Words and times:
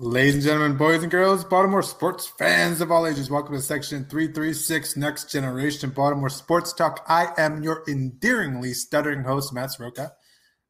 Ladies 0.00 0.34
and 0.34 0.44
gentlemen, 0.44 0.76
boys 0.76 1.02
and 1.02 1.10
girls, 1.10 1.44
Baltimore 1.44 1.82
sports 1.82 2.24
fans 2.24 2.80
of 2.80 2.92
all 2.92 3.04
ages, 3.04 3.30
welcome 3.30 3.56
to 3.56 3.60
section 3.60 4.04
336, 4.04 4.96
Next 4.96 5.28
Generation 5.28 5.90
Baltimore 5.90 6.28
Sports 6.28 6.72
Talk. 6.72 7.04
I 7.08 7.32
am 7.36 7.64
your 7.64 7.82
endearingly 7.88 8.74
stuttering 8.74 9.24
host, 9.24 9.52
Matt 9.52 9.72
Soroka. 9.72 10.12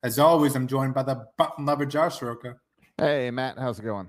As 0.03 0.19
always, 0.19 0.57
I'm 0.57 0.67
joined 0.67 0.95
by 0.95 1.03
the 1.03 1.27
button 1.37 1.67
lover, 1.67 1.85
Josh 1.85 2.19
Soroka. 2.19 2.57
Hey, 2.97 3.31
Matt, 3.31 3.59
how's 3.59 3.79
it 3.79 3.83
going? 3.83 4.09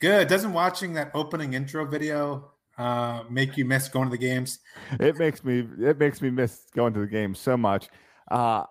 Good. 0.00 0.26
Doesn't 0.26 0.52
watching 0.52 0.94
that 0.94 1.12
opening 1.14 1.54
intro 1.54 1.86
video 1.86 2.50
uh, 2.76 3.22
make 3.30 3.56
you 3.56 3.64
miss 3.64 3.88
going 3.88 4.06
to 4.06 4.10
the 4.10 4.18
games? 4.18 4.58
It 4.98 5.18
makes 5.18 5.44
me 5.44 5.68
it 5.78 5.98
makes 5.98 6.20
me 6.20 6.30
miss 6.30 6.62
going 6.74 6.94
to 6.94 7.00
the 7.00 7.06
game 7.06 7.36
so 7.36 7.56
much. 7.56 7.88
Uh, 8.28 8.64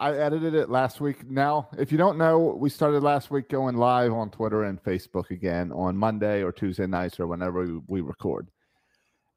I 0.00 0.12
edited 0.16 0.54
it 0.54 0.70
last 0.70 1.00
week. 1.00 1.28
Now, 1.28 1.68
if 1.78 1.92
you 1.92 1.98
don't 1.98 2.18
know, 2.18 2.56
we 2.58 2.68
started 2.68 3.02
last 3.02 3.30
week 3.30 3.48
going 3.48 3.76
live 3.76 4.12
on 4.12 4.30
Twitter 4.30 4.64
and 4.64 4.82
Facebook 4.82 5.30
again 5.30 5.70
on 5.72 5.96
Monday 5.96 6.42
or 6.42 6.50
Tuesday 6.50 6.86
nights 6.86 7.20
or 7.20 7.26
whenever 7.26 7.64
we, 7.64 7.80
we 7.86 8.00
record. 8.00 8.50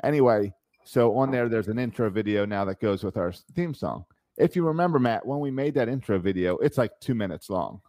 Anyway, 0.04 0.54
so 0.84 1.16
on 1.16 1.32
there, 1.32 1.48
there's 1.48 1.68
an 1.68 1.78
intro 1.78 2.10
video 2.10 2.46
now 2.46 2.66
that 2.66 2.80
goes 2.80 3.04
with 3.04 3.18
our 3.18 3.32
theme 3.54 3.74
song. 3.74 4.06
If 4.38 4.56
you 4.56 4.66
remember, 4.66 5.00
Matt, 5.00 5.26
when 5.26 5.40
we 5.40 5.52
made 5.52 5.76
that 5.76 5.90
intro 5.90 6.18
video, 6.18 6.58
it's 6.58 6.78
like 6.78 7.00
two 7.00 7.16
minutes 7.16 7.50
long. 7.50 7.82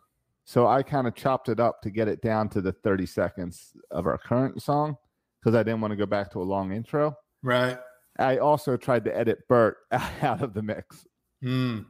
So 0.45 0.67
I 0.67 0.83
kind 0.83 1.07
of 1.07 1.15
chopped 1.15 1.49
it 1.49 1.61
up 1.61 1.83
to 1.83 1.91
get 1.91 2.09
it 2.09 2.23
down 2.23 2.49
to 2.51 2.61
the 2.61 2.73
30 2.73 3.07
seconds 3.07 3.77
of 3.91 4.07
our 4.07 4.19
current 4.19 4.63
song 4.63 4.97
because 5.41 5.55
I 5.55 5.63
didn't 5.63 5.81
want 5.81 5.93
to 5.93 5.97
go 5.97 6.07
back 6.07 6.31
to 6.33 6.41
a 6.41 6.45
long 6.45 6.73
intro. 6.73 7.17
Right. 7.43 7.79
I 8.19 8.39
also 8.39 8.77
tried 8.77 9.05
to 9.05 9.17
edit 9.17 9.47
Bert 9.49 9.79
out 9.93 10.43
of 10.43 10.55
the 10.55 10.63
mix. 10.63 11.07
Hmm. 11.43 11.81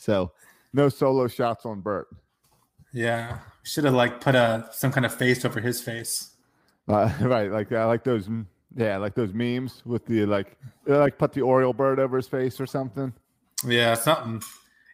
So 0.00 0.32
no 0.72 0.88
solo 0.88 1.28
shots 1.28 1.66
on 1.66 1.82
Bert. 1.82 2.08
Yeah. 2.92 3.38
Should 3.64 3.84
have 3.84 3.94
like 3.94 4.20
put 4.20 4.34
a 4.34 4.68
some 4.72 4.90
kind 4.90 5.04
of 5.04 5.14
face 5.14 5.44
over 5.44 5.60
his 5.60 5.82
face. 5.82 6.30
Uh, 6.88 7.12
right, 7.20 7.50
like 7.50 7.70
I 7.72 7.84
like 7.84 8.02
those. 8.02 8.28
Yeah, 8.76 8.96
like 8.98 9.14
those 9.14 9.34
memes 9.34 9.82
with 9.84 10.06
the 10.06 10.24
like, 10.26 10.56
like 10.86 11.18
put 11.18 11.32
the 11.32 11.42
Oriole 11.42 11.72
bird 11.72 11.98
over 11.98 12.16
his 12.16 12.28
face 12.28 12.60
or 12.60 12.66
something. 12.66 13.12
Yeah, 13.66 13.94
something. 13.94 14.40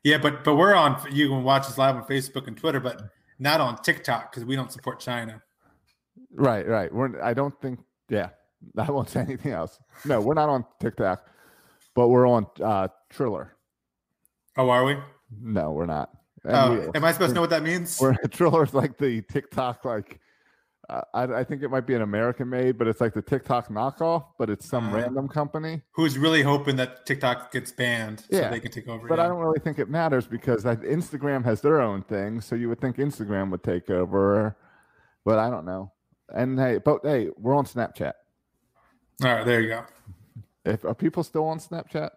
Yeah, 0.03 0.19
but 0.19 0.43
but 0.43 0.57
we're 0.57 0.75
on. 0.75 1.01
You 1.13 1.29
can 1.29 1.45
watch 1.45 1.67
us 1.67 1.79
live 1.79 1.95
on 1.95 2.05
Facebook 2.05 2.49
and 2.49 2.57
Twitter, 2.57 2.81
but 2.81 3.03
not 3.39 3.61
on 3.61 3.81
TikTok 3.83 4.33
because 4.33 4.45
we 4.45 4.57
don't 4.57 4.73
support 4.73 4.99
China. 4.99 5.43
Right, 6.35 6.67
right. 6.67 6.93
We're. 6.93 7.23
I 7.23 7.33
don't 7.35 7.59
think. 7.61 7.79
Yeah, 8.09 8.31
I 8.77 8.91
won't 8.91 9.11
say 9.11 9.21
anything 9.21 9.53
else. 9.53 9.79
No, 10.05 10.21
we're 10.21 10.35
not 10.35 10.49
on 10.49 10.65
TikTok, 10.81 11.25
but 11.95 12.09
we're 12.09 12.27
on 12.27 12.47
uh 12.63 12.89
Triller. 13.11 13.56
Oh, 14.57 14.71
are 14.71 14.85
we? 14.85 14.97
No, 15.41 15.73
we're 15.73 15.87
not. 15.87 16.11
Oh, 16.45 16.91
am 16.95 17.05
I 17.05 17.13
supposed 17.13 17.31
to 17.31 17.35
know 17.35 17.41
what 17.41 17.51
that 17.51 17.63
means? 17.63 18.01
We're 18.01 18.15
Triller's 18.29 18.73
like 18.73 18.99
the 18.99 19.23
TikTok 19.23 19.85
like. 19.85 20.21
Uh, 20.89 21.01
I, 21.13 21.23
I 21.25 21.45
think 21.45 21.65
it 21.65 21.69
might 21.69 21.85
be 21.85 21.95
an 21.95 22.03
American 22.03 22.49
made, 22.49 22.79
but 22.79 22.87
it's 22.87 23.01
like 23.01 23.13
the 23.13 23.21
TikTok 23.21 23.69
knockoff, 23.69 24.25
but 24.39 24.49
it's 24.49 24.65
some 24.69 24.91
Uh, 24.91 24.99
random 24.99 25.27
company. 25.27 25.83
Who's 25.97 26.17
really 26.17 26.43
hoping 26.43 26.77
that 26.77 27.05
TikTok 27.05 27.51
gets 27.51 27.73
banned 27.73 28.21
so 28.31 28.49
they 28.49 28.61
can 28.61 28.71
take 28.71 28.87
over? 28.87 29.09
But 29.09 29.19
yeah. 29.19 29.25
I 29.25 29.27
don't 29.29 29.39
really 29.39 29.59
think 29.59 29.81
it 29.81 29.91
matters 29.91 30.29
because 30.29 30.65
like, 30.65 30.83
Instagram 30.83 31.45
has 31.45 31.61
their 31.61 31.81
own 31.81 32.03
thing, 32.03 32.41
so 32.41 32.55
you 32.55 32.69
would 32.69 32.81
think 32.81 32.99
Instagram 32.99 33.51
would 33.51 33.65
take 33.65 33.91
over, 33.91 34.57
but 35.25 35.41
I 35.41 35.51
don't 35.51 35.65
know. 35.65 35.91
And 36.33 36.57
hey, 36.57 36.79
but 36.79 37.01
hey, 37.03 37.31
we're 37.37 37.57
on 37.57 37.67
Snapchat. 37.67 38.13
All 39.25 39.35
right, 39.35 39.45
there 39.45 39.61
you 39.61 39.69
go. 39.71 39.85
If 40.65 40.85
are 40.85 40.95
people 40.95 41.25
still 41.25 41.47
on 41.47 41.59
Snapchat? 41.59 42.11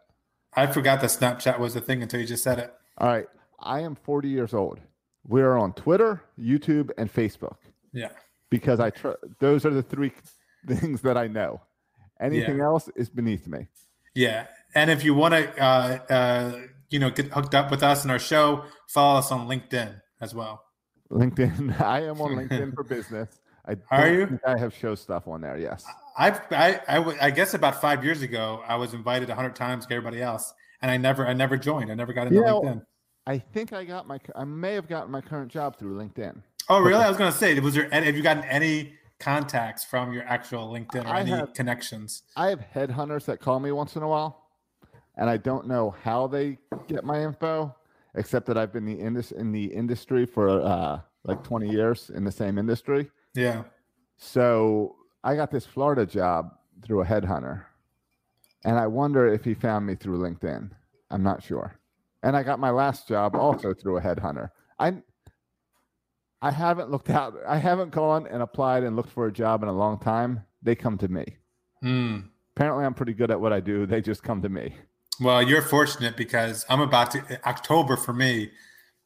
I 0.54 0.68
forgot 0.68 1.02
that 1.02 1.08
Snapchat 1.10 1.60
was 1.60 1.76
a 1.76 1.82
thing 1.82 2.02
until 2.02 2.20
you 2.20 2.26
just 2.28 2.44
said 2.44 2.60
it. 2.60 2.74
All 2.98 3.08
right, 3.08 3.28
I 3.60 3.82
am 3.82 3.96
40 3.96 4.30
years 4.30 4.54
old. 4.54 4.80
We 5.28 5.42
are 5.42 5.58
on 5.58 5.74
Twitter, 5.74 6.24
YouTube, 6.40 6.90
and 6.98 7.14
Facebook 7.14 7.58
Yeah. 7.94 8.10
because 8.50 8.80
I 8.80 8.90
tr- 8.90 9.12
those 9.40 9.66
are 9.66 9.70
the 9.70 9.84
three 9.84 10.12
things 10.68 11.02
that 11.02 11.18
I 11.18 11.28
know. 11.28 11.62
Anything 12.20 12.60
else 12.62 12.90
is 12.96 13.10
beneath 13.10 13.48
me. 13.48 13.68
Yeah. 14.16 14.48
And 14.76 14.90
if 14.90 15.04
you 15.06 15.14
want 15.14 15.34
to, 15.36 15.64
uh, 15.64 16.00
uh, 16.10 16.60
you 16.90 17.00
know, 17.00 17.10
get 17.12 17.28
hooked 17.28 17.56
up 17.56 17.72
with 17.72 17.82
us 17.84 18.04
and 18.04 18.12
our 18.12 18.20
show, 18.20 18.66
follow 18.88 19.20
us 19.20 19.32
on 19.32 19.48
LinkedIn 19.48 20.02
as 20.20 20.34
well. 20.36 20.64
LinkedIn. 21.12 21.80
I 21.82 22.02
am 22.04 22.20
on 22.22 22.32
LinkedIn 22.36 22.74
for 22.76 22.84
business. 22.84 23.40
I 23.70 23.76
Are 23.92 24.10
you? 24.14 24.26
think 24.28 24.42
I 24.46 24.58
have 24.58 24.74
show 24.76 24.96
stuff 24.96 25.28
on 25.28 25.42
there. 25.42 25.58
Yes. 25.58 25.86
I've, 26.18 26.42
I, 26.52 26.80
I, 27.22 27.30
guess 27.32 27.54
about 27.54 27.80
five 27.80 28.04
years 28.04 28.22
ago, 28.22 28.64
I 28.68 28.76
was 28.76 28.94
invited 28.94 29.30
a 29.30 29.36
hundred 29.36 29.56
times 29.56 29.86
like 29.86 29.92
everybody 29.94 30.22
else, 30.22 30.54
and 30.82 30.90
I 30.90 30.98
never, 30.98 31.26
I 31.28 31.34
never 31.34 31.56
joined. 31.58 31.92
I 31.92 31.96
never 31.96 32.12
got 32.14 32.28
into 32.28 32.36
You 32.40 32.46
know, 32.46 32.62
LinkedIn. 32.62 32.82
I 33.28 33.38
think 33.38 33.74
I 33.74 33.84
got 33.86 34.08
my. 34.08 34.20
I 34.36 34.44
may 34.44 34.74
have 34.74 34.88
gotten 34.88 35.12
my 35.12 35.22
current 35.22 35.52
job 35.52 35.78
through 35.78 35.98
LinkedIn. 35.98 36.42
Oh, 36.68 36.80
really? 36.82 37.04
I 37.04 37.08
was 37.10 37.18
going 37.18 37.32
to 37.32 37.38
say, 37.38 37.58
was 37.60 37.76
there? 37.76 37.88
any- 37.94 38.08
Have 38.08 38.16
you 38.16 38.24
gotten 38.24 38.44
any 38.46 38.94
contacts 39.20 39.84
from 39.84 40.14
your 40.14 40.24
actual 40.24 40.72
LinkedIn 40.72 41.06
or 41.06 41.10
I 41.10 41.20
any 41.22 41.32
have- 41.32 41.54
connections? 41.54 42.24
I 42.36 42.48
have 42.50 42.62
headhunters 42.74 43.26
that 43.26 43.40
call 43.40 43.60
me 43.60 43.72
once 43.72 43.96
in 43.96 44.02
a 44.04 44.08
while, 44.08 44.48
and 45.16 45.30
I 45.30 45.38
don't 45.38 45.68
know 45.68 45.96
how 46.04 46.26
they 46.28 46.58
get 46.88 47.04
my 47.04 47.22
info, 47.24 47.76
except 48.16 48.46
that 48.48 48.58
I've 48.58 48.74
been 48.74 48.86
the 48.86 49.00
indus- 49.00 49.32
in 49.32 49.52
the 49.52 49.66
industry 49.66 50.26
for 50.26 50.50
uh, 50.50 51.00
like 51.24 51.44
20 51.44 51.70
years 51.70 52.10
in 52.14 52.24
the 52.24 52.32
same 52.32 52.58
industry. 52.58 53.10
Yeah. 53.40 53.64
So 54.18 54.96
I 55.24 55.36
got 55.36 55.50
this 55.50 55.66
Florida 55.66 56.06
job 56.06 56.52
through 56.84 57.02
a 57.02 57.06
headhunter, 57.06 57.64
and 58.66 58.78
I 58.78 58.88
wonder 58.88 59.28
if 59.34 59.44
he 59.44 59.54
found 59.54 59.86
me 59.86 59.96
through 59.96 60.20
LinkedIn. 60.20 60.72
I'm 61.10 61.24
not 61.24 61.42
sure. 61.42 61.80
And 62.22 62.36
I 62.36 62.44
got 62.44 62.60
my 62.60 62.70
last 62.70 63.08
job 63.08 63.36
also 63.36 63.74
through 63.74 63.98
a 63.98 64.02
headhunter. 64.02 64.50
I 64.78 64.96
I 66.42 66.52
haven't 66.52 66.90
looked 66.90 67.10
out. 67.10 67.36
I 67.48 67.58
haven't 67.58 67.92
gone 67.92 68.28
and 68.28 68.42
applied 68.42 68.84
and 68.84 68.96
looked 68.96 69.12
for 69.12 69.28
a 69.28 69.32
job 69.32 69.64
in 69.64 69.70
a 69.70 69.74
long 69.74 70.00
time. 70.00 70.44
They 70.62 70.76
come 70.76 70.98
to 70.98 71.08
me. 71.08 71.38
Hmm. 71.82 72.20
Apparently, 72.56 72.86
I'm 72.86 72.94
pretty 72.94 73.14
good 73.14 73.32
at 73.32 73.40
what 73.40 73.54
I 73.54 73.62
do. 73.62 73.86
They 73.86 74.02
just 74.02 74.22
come 74.22 74.42
to 74.42 74.50
me. 74.50 74.74
Well, 75.22 75.42
you're 75.42 75.62
fortunate 75.62 76.18
because 76.18 76.66
I'm 76.70 76.82
about 76.82 77.12
to 77.12 77.48
October 77.48 77.96
for 77.96 78.14
me 78.14 78.52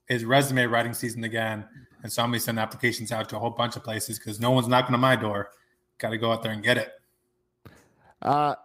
is 0.09 0.25
resume 0.25 0.65
writing 0.65 0.93
season 0.93 1.23
again, 1.23 1.65
and 2.03 2.11
so 2.11 2.21
I'm 2.21 2.29
gonna 2.29 2.39
send 2.39 2.59
applications 2.59 3.11
out 3.11 3.29
to 3.29 3.37
a 3.37 3.39
whole 3.39 3.49
bunch 3.49 3.75
of 3.75 3.83
places 3.83 4.19
because 4.19 4.39
no 4.39 4.51
one's 4.51 4.67
knocking 4.67 4.93
on 4.93 5.01
my 5.01 5.15
door. 5.15 5.49
Got 5.97 6.09
to 6.09 6.17
go 6.17 6.31
out 6.31 6.43
there 6.43 6.51
and 6.51 6.61
get 6.63 6.77
it. 6.77 6.91
Uh, 8.21 8.55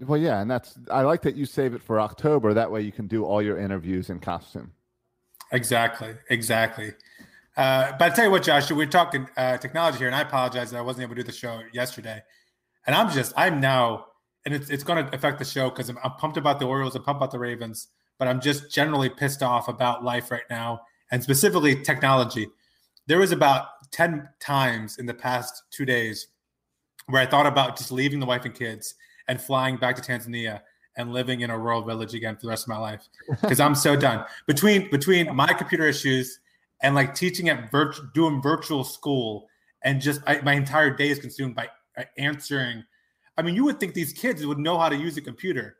well, 0.00 0.20
yeah, 0.20 0.40
and 0.40 0.50
that's 0.50 0.78
I 0.90 1.02
like 1.02 1.22
that 1.22 1.36
you 1.36 1.46
save 1.46 1.74
it 1.74 1.82
for 1.82 2.00
October. 2.00 2.52
That 2.54 2.70
way, 2.70 2.82
you 2.82 2.92
can 2.92 3.06
do 3.06 3.24
all 3.24 3.40
your 3.40 3.58
interviews 3.58 4.10
in 4.10 4.20
costume. 4.20 4.72
Exactly, 5.52 6.14
exactly. 6.30 6.92
Uh, 7.56 7.92
but 7.98 8.10
I 8.10 8.14
tell 8.14 8.24
you 8.24 8.30
what, 8.30 8.42
Josh, 8.42 8.70
we're 8.70 8.86
talking 8.86 9.28
uh, 9.36 9.56
technology 9.58 9.98
here, 9.98 10.08
and 10.08 10.16
I 10.16 10.22
apologize 10.22 10.72
that 10.72 10.78
I 10.78 10.80
wasn't 10.80 11.04
able 11.04 11.14
to 11.14 11.22
do 11.22 11.26
the 11.26 11.32
show 11.36 11.62
yesterday. 11.72 12.22
And 12.86 12.96
I'm 12.96 13.10
just, 13.12 13.32
I'm 13.36 13.60
now, 13.60 14.06
and 14.44 14.54
it's, 14.54 14.68
it's 14.70 14.82
going 14.82 15.06
to 15.06 15.14
affect 15.14 15.38
the 15.38 15.44
show 15.44 15.70
because 15.70 15.88
I'm, 15.88 15.98
I'm 16.02 16.12
pumped 16.12 16.36
about 16.36 16.58
the 16.58 16.66
Orioles, 16.66 16.96
I'm 16.96 17.02
pumped 17.02 17.20
about 17.20 17.30
the 17.30 17.38
Ravens, 17.38 17.88
but 18.18 18.26
I'm 18.26 18.40
just 18.40 18.72
generally 18.72 19.08
pissed 19.08 19.42
off 19.42 19.68
about 19.68 20.02
life 20.02 20.30
right 20.30 20.42
now, 20.50 20.80
and 21.10 21.22
specifically 21.22 21.80
technology. 21.80 22.48
There 23.06 23.18
was 23.18 23.32
about 23.32 23.66
10 23.92 24.28
times 24.40 24.98
in 24.98 25.06
the 25.06 25.14
past 25.14 25.62
two 25.70 25.84
days 25.84 26.28
where 27.06 27.20
I 27.20 27.26
thought 27.26 27.46
about 27.46 27.76
just 27.76 27.92
leaving 27.92 28.20
the 28.20 28.26
wife 28.26 28.44
and 28.44 28.54
kids 28.54 28.94
and 29.28 29.40
flying 29.40 29.76
back 29.76 29.96
to 29.96 30.02
Tanzania 30.02 30.60
and 30.96 31.12
living 31.12 31.40
in 31.40 31.50
a 31.50 31.58
rural 31.58 31.82
village 31.82 32.14
again 32.14 32.36
for 32.36 32.42
the 32.42 32.48
rest 32.48 32.64
of 32.64 32.68
my 32.68 32.78
life 32.78 33.02
because 33.42 33.60
I'm 33.60 33.74
so 33.74 33.96
done 33.96 34.24
between 34.46 34.90
between 34.90 35.34
my 35.34 35.52
computer 35.52 35.86
issues 35.86 36.38
and 36.82 36.94
like 36.94 37.14
teaching 37.14 37.48
at 37.48 37.70
virtual 37.70 38.08
doing 38.14 38.40
virtual 38.40 38.84
school 38.84 39.48
and 39.82 40.00
just 40.00 40.20
I, 40.26 40.40
my 40.40 40.54
entire 40.54 40.90
day 40.90 41.10
is 41.10 41.18
consumed 41.18 41.54
by 41.54 41.68
uh, 41.96 42.04
answering. 42.16 42.84
I 43.36 43.42
mean, 43.42 43.54
you 43.54 43.64
would 43.64 43.80
think 43.80 43.94
these 43.94 44.12
kids 44.12 44.46
would 44.46 44.58
know 44.58 44.78
how 44.78 44.88
to 44.88 44.96
use 44.96 45.16
a 45.16 45.20
computer, 45.20 45.76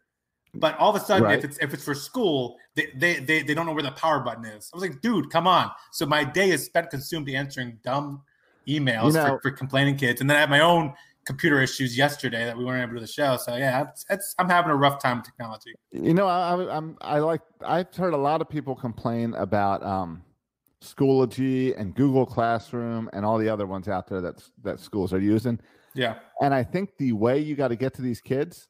but 0.55 0.77
all 0.79 0.95
of 0.95 1.01
a 1.01 1.05
sudden, 1.05 1.25
Right. 1.25 1.39
if 1.39 1.45
it's 1.45 1.59
if 1.59 1.75
it's 1.75 1.85
for 1.85 1.95
school, 1.95 2.56
they, 2.75 2.89
they 2.97 3.19
they 3.21 3.43
they 3.43 3.55
don't 3.55 3.67
know 3.67 3.73
where 3.73 3.83
the 3.83 3.91
power 3.93 4.21
button 4.21 4.45
is. 4.45 4.71
I 4.73 4.77
was 4.77 4.83
like, 4.83 5.01
dude, 5.01 5.31
come 5.31 5.47
on. 5.47 5.71
So 5.93 6.06
my 6.06 6.25
day 6.25 6.51
is 6.51 6.65
spent 6.65 6.91
consumed 6.91 7.29
answering 7.29 7.79
dumb 7.85 8.23
emails 8.69 9.06
You 9.09 9.12
know- 9.15 9.27
for, 9.27 9.41
for 9.43 9.51
complaining 9.51 9.97
kids, 9.97 10.21
and 10.21 10.29
then 10.31 10.37
I 10.37 10.41
had 10.41 10.51
my 10.51 10.61
own 10.61 10.95
computer 11.27 11.62
issues 11.62 11.97
yesterday 11.97 12.45
that 12.45 12.55
we 12.56 12.65
weren't 12.67 12.83
able 12.83 12.91
to 12.93 12.97
do 12.97 13.01
the 13.01 13.06
show. 13.11 13.37
So 13.39 13.56
yeah, 13.56 13.85
it's, 13.89 14.05
it's 14.11 14.35
I'm 14.39 14.49
having 14.49 14.71
a 14.71 14.77
rough 14.77 15.03
time 15.03 15.17
with 15.19 15.27
technology. 15.27 15.73
You 15.91 16.12
know, 16.15 16.27
I, 16.27 16.77
I'm 16.77 16.97
I 17.00 17.19
like 17.21 17.41
I've 17.65 17.95
heard 17.95 18.12
a 18.15 18.19
lot 18.19 18.41
of 18.43 18.49
people 18.49 18.75
complain 18.75 19.33
about 19.35 19.83
um, 19.83 20.23
Schoology 20.83 21.79
and 21.81 21.95
Google 21.95 22.27
Classroom 22.27 23.09
and 23.12 23.25
all 23.25 23.39
the 23.39 23.49
other 23.49 23.67
ones 23.67 23.89
out 23.89 24.07
there 24.07 24.21
that 24.21 24.43
that 24.62 24.81
schools 24.81 25.12
are 25.12 25.21
using. 25.21 25.59
Yeah, 25.97 26.17
And 26.41 26.53
I 26.53 26.65
think 26.65 26.91
the 26.99 27.12
way 27.12 27.39
you 27.39 27.55
got 27.55 27.69
to 27.69 27.77
get 27.77 27.95
to 27.95 28.03
these 28.03 28.21
kids 28.21 28.67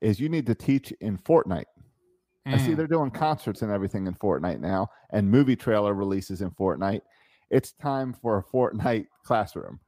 is 0.00 0.20
you 0.20 0.28
need 0.28 0.46
to 0.46 0.54
teach 0.54 0.92
in 1.00 1.18
Fortnite. 1.18 1.64
I 2.46 2.56
see 2.58 2.72
Mm. 2.72 2.76
they're 2.76 2.86
doing 2.86 3.10
concerts 3.10 3.60
and 3.62 3.70
everything 3.70 4.06
in 4.06 4.14
Fortnite 4.14 4.60
now, 4.60 4.88
and 5.10 5.30
movie 5.30 5.56
trailer 5.56 5.92
releases 5.92 6.40
in 6.40 6.50
Fortnite. 6.50 7.02
It's 7.50 7.72
time 7.72 8.14
for 8.14 8.38
a 8.38 8.42
Fortnite 8.42 9.06
classroom. 9.24 9.80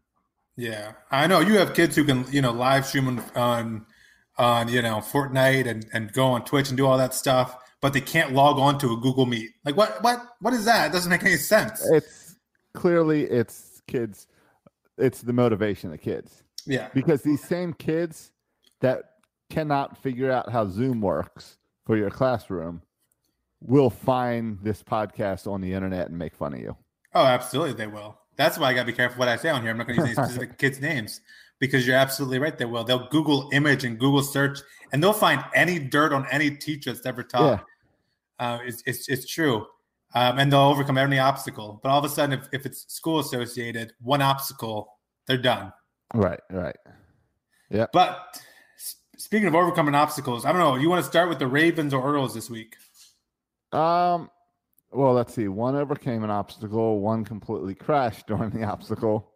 Yeah, 0.56 0.92
I 1.10 1.26
know 1.26 1.40
you 1.40 1.54
have 1.58 1.72
kids 1.74 1.96
who 1.96 2.04
can 2.04 2.26
you 2.30 2.42
know 2.42 2.52
live 2.52 2.84
stream 2.84 3.08
on 3.08 3.22
on, 3.34 3.86
on 4.36 4.68
you 4.68 4.82
know 4.82 4.96
Fortnite 4.98 5.66
and 5.66 5.86
and 5.94 6.12
go 6.12 6.26
on 6.26 6.44
Twitch 6.44 6.68
and 6.68 6.76
do 6.76 6.86
all 6.86 6.98
that 6.98 7.14
stuff, 7.14 7.56
but 7.80 7.94
they 7.94 8.00
can't 8.02 8.32
log 8.34 8.58
on 8.58 8.78
to 8.80 8.92
a 8.92 8.96
Google 8.96 9.24
Meet. 9.26 9.50
Like 9.64 9.76
what 9.76 10.02
what 10.02 10.20
what 10.40 10.52
is 10.52 10.66
that? 10.66 10.90
It 10.90 10.92
doesn't 10.92 11.10
make 11.10 11.22
any 11.22 11.36
sense. 11.36 11.80
It's 11.90 12.36
clearly 12.74 13.24
it's 13.24 13.80
kids. 13.86 14.26
It's 14.98 15.22
the 15.22 15.32
motivation 15.32 15.92
of 15.94 16.00
kids. 16.02 16.42
Yeah, 16.66 16.88
because 16.92 17.22
these 17.22 17.42
same 17.42 17.72
kids 17.72 18.32
that 18.80 19.09
cannot 19.50 19.98
figure 19.98 20.30
out 20.30 20.50
how 20.50 20.66
Zoom 20.66 21.00
works 21.00 21.58
for 21.84 21.96
your 21.96 22.10
classroom 22.10 22.82
will 23.60 23.90
find 23.90 24.58
this 24.62 24.82
podcast 24.82 25.50
on 25.50 25.60
the 25.60 25.72
internet 25.72 26.08
and 26.08 26.18
make 26.18 26.34
fun 26.34 26.54
of 26.54 26.60
you. 26.60 26.76
oh, 27.14 27.24
absolutely 27.26 27.74
they 27.74 27.86
will. 27.86 28.16
That's 28.36 28.56
why 28.58 28.70
I 28.70 28.74
gotta 28.74 28.86
be 28.86 28.92
careful 28.94 29.18
what 29.18 29.28
I 29.28 29.36
say 29.36 29.50
on 29.50 29.60
here. 29.60 29.70
I'm 29.70 29.76
not 29.76 29.86
gonna 29.86 29.98
use 30.06 30.18
any 30.18 30.28
specific 30.28 30.56
kids' 30.56 30.80
names 30.80 31.20
because 31.58 31.86
you're 31.86 31.96
absolutely 31.96 32.38
right. 32.38 32.56
They 32.56 32.64
will. 32.64 32.84
They'll 32.84 33.08
Google 33.08 33.50
image 33.52 33.84
and 33.84 33.98
Google 33.98 34.22
search, 34.22 34.60
and 34.92 35.02
they'll 35.02 35.12
find 35.12 35.44
any 35.54 35.78
dirt 35.78 36.12
on 36.12 36.26
any 36.30 36.50
teacher 36.50 36.92
that's 36.92 37.04
ever 37.04 37.22
taught. 37.22 37.66
Uh, 38.38 38.58
it's, 38.64 38.82
it's 38.86 39.08
it's 39.08 39.26
true. 39.26 39.66
Um, 40.14 40.38
and 40.38 40.50
they'll 40.50 40.60
overcome 40.60 40.98
any 40.98 41.18
obstacle. 41.18 41.78
But 41.82 41.90
all 41.90 41.98
of 41.98 42.04
a 42.04 42.08
sudden, 42.08 42.38
if, 42.38 42.48
if 42.52 42.66
it's 42.66 42.92
school 42.92 43.20
associated, 43.20 43.92
one 44.00 44.22
obstacle, 44.22 44.98
they're 45.26 45.36
done. 45.38 45.72
Right, 46.14 46.40
right. 46.50 46.76
Yeah. 47.70 47.86
But 47.92 48.40
speaking 49.20 49.48
of 49.48 49.54
overcoming 49.54 49.94
obstacles, 49.94 50.44
I 50.44 50.52
don't 50.52 50.60
know. 50.60 50.76
You 50.76 50.88
want 50.90 51.04
to 51.04 51.08
start 51.08 51.28
with 51.28 51.38
the 51.38 51.46
Ravens 51.46 51.92
or 51.94 52.02
Earls 52.14 52.34
this 52.34 52.48
week? 52.50 52.76
Um 53.72 54.30
well, 54.92 55.12
let's 55.12 55.32
see. 55.34 55.46
One 55.46 55.76
overcame 55.76 56.24
an 56.24 56.30
obstacle, 56.30 56.98
one 56.98 57.24
completely 57.24 57.74
crashed 57.76 58.26
during 58.26 58.50
the 58.50 58.64
obstacle. 58.64 59.30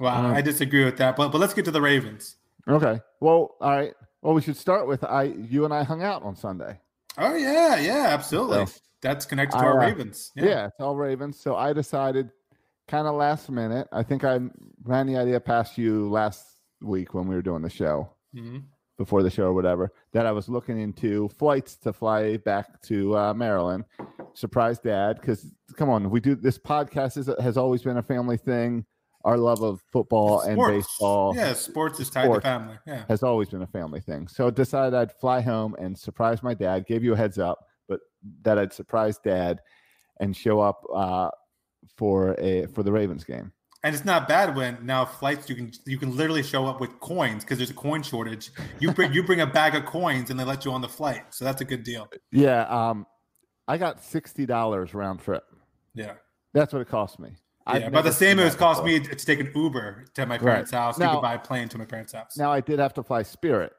Well, 0.00 0.14
Um, 0.14 0.32
I 0.32 0.40
disagree 0.40 0.84
with 0.84 0.96
that. 0.98 1.16
But 1.16 1.30
but 1.32 1.38
let's 1.38 1.52
get 1.54 1.64
to 1.66 1.70
the 1.70 1.82
Ravens. 1.82 2.36
Okay. 2.66 3.00
Well, 3.20 3.56
all 3.60 3.70
right. 3.70 3.94
Well, 4.22 4.34
we 4.34 4.40
should 4.40 4.56
start 4.56 4.86
with 4.88 5.04
I 5.04 5.24
you 5.24 5.64
and 5.64 5.74
I 5.74 5.82
hung 5.84 6.02
out 6.02 6.22
on 6.22 6.36
Sunday. 6.36 6.80
Oh 7.18 7.34
yeah, 7.34 7.76
yeah, 7.78 8.06
absolutely. 8.10 8.66
So, 8.66 8.80
That's 9.02 9.26
connected 9.26 9.58
to 9.58 9.64
I, 9.64 9.66
our 9.66 9.80
uh, 9.80 9.86
Ravens. 9.86 10.32
Yeah, 10.34 10.66
it's 10.66 10.80
all 10.80 10.96
Ravens. 10.96 11.38
So 11.38 11.54
I 11.56 11.72
decided 11.72 12.30
kind 12.86 13.06
of 13.06 13.14
last 13.14 13.50
minute. 13.50 13.88
I 13.92 14.02
think 14.02 14.24
I 14.24 14.40
ran 14.84 15.06
the 15.06 15.16
idea 15.18 15.38
past 15.40 15.76
you 15.76 16.08
last 16.08 16.44
week 16.80 17.12
when 17.12 17.26
we 17.28 17.34
were 17.34 17.42
doing 17.42 17.62
the 17.62 17.70
show. 17.70 18.10
Mhm. 18.34 18.62
Before 18.98 19.22
the 19.22 19.30
show 19.30 19.44
or 19.44 19.52
whatever 19.54 19.90
that 20.12 20.26
I 20.26 20.32
was 20.32 20.48
looking 20.48 20.78
into 20.78 21.28
flights 21.30 21.76
to 21.76 21.92
fly 21.92 22.36
back 22.36 22.82
to 22.82 23.16
uh, 23.16 23.32
Maryland. 23.34 23.84
Surprise 24.34 24.78
dad, 24.80 25.20
because 25.20 25.46
come 25.76 25.88
on, 25.88 26.10
we 26.10 26.20
do 26.20 26.34
this 26.34 26.58
podcast 26.58 27.16
is, 27.16 27.30
has 27.40 27.56
always 27.56 27.82
been 27.82 27.96
a 27.96 28.02
family 28.02 28.36
thing. 28.36 28.84
Our 29.24 29.36
love 29.36 29.62
of 29.62 29.80
football 29.92 30.40
and 30.42 30.56
baseball 30.58 31.34
Yeah, 31.34 31.52
sports 31.52 31.98
is 32.00 32.08
tied 32.10 32.24
Sports. 32.24 32.44
to 32.44 32.48
family. 32.48 32.78
Yeah. 32.86 33.04
has 33.08 33.22
always 33.22 33.48
been 33.48 33.62
a 33.62 33.66
family 33.66 34.00
thing. 34.00 34.28
So 34.28 34.50
decided 34.50 34.94
I'd 34.94 35.12
fly 35.12 35.40
home 35.40 35.74
and 35.78 35.98
surprise 35.98 36.42
my 36.42 36.54
dad. 36.54 36.86
Gave 36.86 37.02
you 37.02 37.14
a 37.14 37.16
heads 37.16 37.38
up, 37.38 37.66
but 37.88 38.00
that 38.42 38.58
I'd 38.58 38.72
surprise 38.72 39.18
dad 39.18 39.60
and 40.20 40.36
show 40.36 40.60
up 40.60 40.82
uh, 40.94 41.30
for 41.96 42.34
a 42.38 42.66
for 42.66 42.82
the 42.82 42.92
Ravens 42.92 43.24
game. 43.24 43.52
And 43.84 43.94
it's 43.94 44.04
not 44.04 44.26
bad 44.26 44.56
when 44.56 44.84
now 44.84 45.04
flights 45.04 45.48
you 45.48 45.54
can 45.54 45.70
you 45.86 45.98
can 45.98 46.16
literally 46.16 46.42
show 46.42 46.66
up 46.66 46.80
with 46.80 46.98
coins 46.98 47.44
because 47.44 47.58
there's 47.58 47.70
a 47.70 47.74
coin 47.74 48.02
shortage. 48.02 48.50
You 48.80 48.92
bring 48.92 49.12
you 49.12 49.22
bring 49.22 49.40
a 49.40 49.46
bag 49.46 49.76
of 49.76 49.84
coins 49.86 50.30
and 50.30 50.38
they 50.40 50.44
let 50.44 50.64
you 50.64 50.72
on 50.72 50.80
the 50.80 50.88
flight, 50.88 51.22
so 51.30 51.44
that's 51.44 51.60
a 51.60 51.64
good 51.64 51.84
deal. 51.84 52.08
Yeah, 52.32 52.62
um, 52.62 53.06
I 53.68 53.78
got 53.78 54.02
sixty 54.02 54.46
dollars 54.46 54.94
round 54.94 55.20
trip. 55.20 55.44
Yeah, 55.94 56.14
That's 56.54 56.72
what 56.72 56.82
it 56.82 56.88
cost 56.88 57.18
me. 57.20 57.36
Yeah. 57.68 57.76
About 57.86 58.04
the 58.04 58.12
same 58.12 58.38
it 58.38 58.44
was 58.44 58.54
cost 58.56 58.82
before. 58.82 58.98
me 59.00 59.06
to 59.06 59.14
take 59.14 59.40
an 59.40 59.52
Uber 59.54 60.06
to 60.14 60.26
my 60.26 60.38
parents' 60.38 60.70
house. 60.70 60.98
you 60.98 61.04
Now- 61.04 61.14
could 61.14 61.22
buy 61.22 61.34
a 61.34 61.38
plane 61.38 61.68
to 61.68 61.78
my 61.78 61.84
parents' 61.84 62.12
house. 62.14 62.36
Now 62.36 62.50
I 62.50 62.60
did 62.60 62.78
have 62.80 62.94
to 62.94 63.02
fly 63.02 63.22
Spirit, 63.22 63.72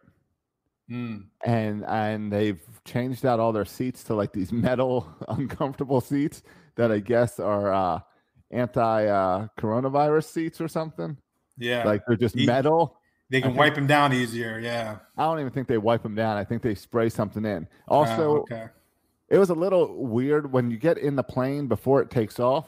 Mm. 0.90 1.26
and 1.44 1.84
and 1.86 2.32
they've 2.32 2.62
changed 2.86 3.26
out 3.26 3.40
all 3.40 3.52
their 3.52 3.66
seats 3.66 4.04
to 4.06 4.16
like 4.16 4.32
these 4.34 4.52
metal 4.52 5.08
uncomfortable 5.28 6.02
seats 6.02 6.42
that 6.78 6.92
I 6.92 7.00
guess 7.00 7.40
are 7.40 7.74
uh, 7.74 8.00
anti 8.52 9.06
uh, 9.08 9.48
coronavirus 9.60 10.26
seats 10.26 10.60
or 10.62 10.68
something. 10.68 11.18
Yeah, 11.58 11.84
Like 11.84 12.04
they're 12.08 12.16
just 12.18 12.36
Ye- 12.36 12.46
metal. 12.46 12.98
they 13.30 13.42
can 13.42 13.52
think- 13.52 13.60
wipe 13.60 13.76
them 13.76 13.86
down 13.88 14.14
easier. 14.14 14.60
Yeah. 14.60 14.98
I 15.18 15.24
don't 15.24 15.40
even 15.40 15.52
think 15.52 15.68
they 15.68 15.78
wipe 15.78 16.04
them 16.04 16.16
down. 16.16 16.38
I 16.38 16.44
think 16.44 16.62
they 16.62 16.74
spray 16.76 17.10
something 17.10 17.46
in. 17.46 17.68
Also, 17.88 18.38
okay. 18.42 18.68
it 19.28 19.38
was 19.38 19.50
a 19.50 19.54
little 19.56 20.06
weird 20.06 20.52
when 20.52 20.72
you 20.72 20.78
get 20.78 20.98
in 20.98 21.16
the 21.16 21.24
plane 21.24 21.68
before 21.68 22.02
it 22.02 22.10
takes 22.10 22.40
off. 22.40 22.68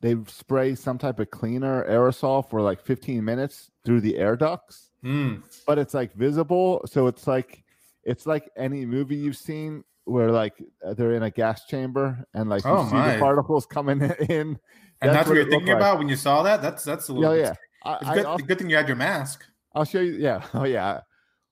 They 0.00 0.16
spray 0.26 0.74
some 0.74 0.98
type 0.98 1.20
of 1.20 1.30
cleaner 1.30 1.84
aerosol 1.88 2.48
for 2.50 2.60
like 2.60 2.82
15 2.84 3.24
minutes 3.24 3.70
through 3.84 4.00
the 4.00 4.18
air 4.18 4.36
ducts. 4.36 4.88
Mm. 5.04 5.42
but 5.66 5.78
it's 5.80 5.94
like 5.94 6.14
visible 6.14 6.80
so 6.86 7.08
it's 7.08 7.26
like 7.26 7.64
it's 8.04 8.24
like 8.24 8.48
any 8.56 8.86
movie 8.86 9.16
you've 9.16 9.36
seen 9.36 9.82
where 10.04 10.30
like 10.30 10.54
uh, 10.86 10.94
they're 10.94 11.14
in 11.14 11.24
a 11.24 11.30
gas 11.30 11.64
chamber 11.64 12.24
and 12.34 12.48
like 12.48 12.62
you 12.64 12.70
Oh, 12.70 12.86
see 12.88 12.94
my. 12.94 13.14
the 13.14 13.18
particles 13.18 13.66
coming 13.66 14.00
in 14.28 14.60
And 15.02 15.14
that's, 15.14 15.28
what 15.28 15.36
it 15.36 15.40
you're 15.42 15.50
thinking 15.50 15.68
like. 15.68 15.76
about 15.76 15.98
when 15.98 16.08
you 16.08 16.16
saw 16.16 16.42
that. 16.44 16.62
That's 16.62 16.84
that's 16.84 17.08
a 17.08 17.12
little. 17.12 17.36
yeah 17.36 17.50
bit 17.50 17.58
yeah. 17.84 17.98
I, 18.10 18.14
good, 18.14 18.24
will 18.26 18.38
good 18.38 18.58
thing 18.58 18.70
you 18.70 18.76
had 18.76 18.86
your 18.88 18.96
mask. 18.96 19.44
I'll 19.74 19.84
show 19.84 20.00
you 20.00 20.12
yeah 20.14 20.44
oh 20.54 20.64
yeah 20.64 21.00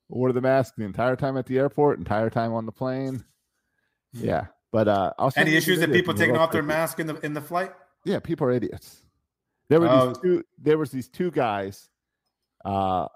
wore 0.08 0.32
the 0.32 0.40
mask 0.40 0.74
the 0.76 0.84
entire 0.84 1.16
time 1.16 1.36
at 1.36 1.46
the 1.46 1.58
airport 1.58 1.98
entire 1.98 2.30
time 2.30 2.52
on 2.52 2.66
the 2.66 2.72
plane 2.72 3.24
yeah 4.12 4.46
but 4.72 4.88
uh 4.88 5.12
I'll 5.18 5.30
Hmm. 5.30 5.40
Any 5.40 5.54
issues 5.56 5.78
that 5.80 5.92
people 5.92 6.14
taking 6.14 6.36
off 6.36 6.50
their 6.52 6.62
mask 6.62 6.98
in 7.00 7.06
the 7.06 7.14
in 7.24 7.32
the 7.34 7.40
flight? 7.40 7.72
yeah 8.04 8.18
people 8.18 8.46
are 8.46 8.50
idiots 8.50 9.02
there 9.68 9.80
were 9.80 9.88
Oh. 9.88 10.08
these 10.08 10.18
two 10.18 10.44
there 10.60 10.78
was 10.78 10.90
these 10.90 11.08
two 11.08 11.30
guys 11.30 11.88
uh 12.64 13.06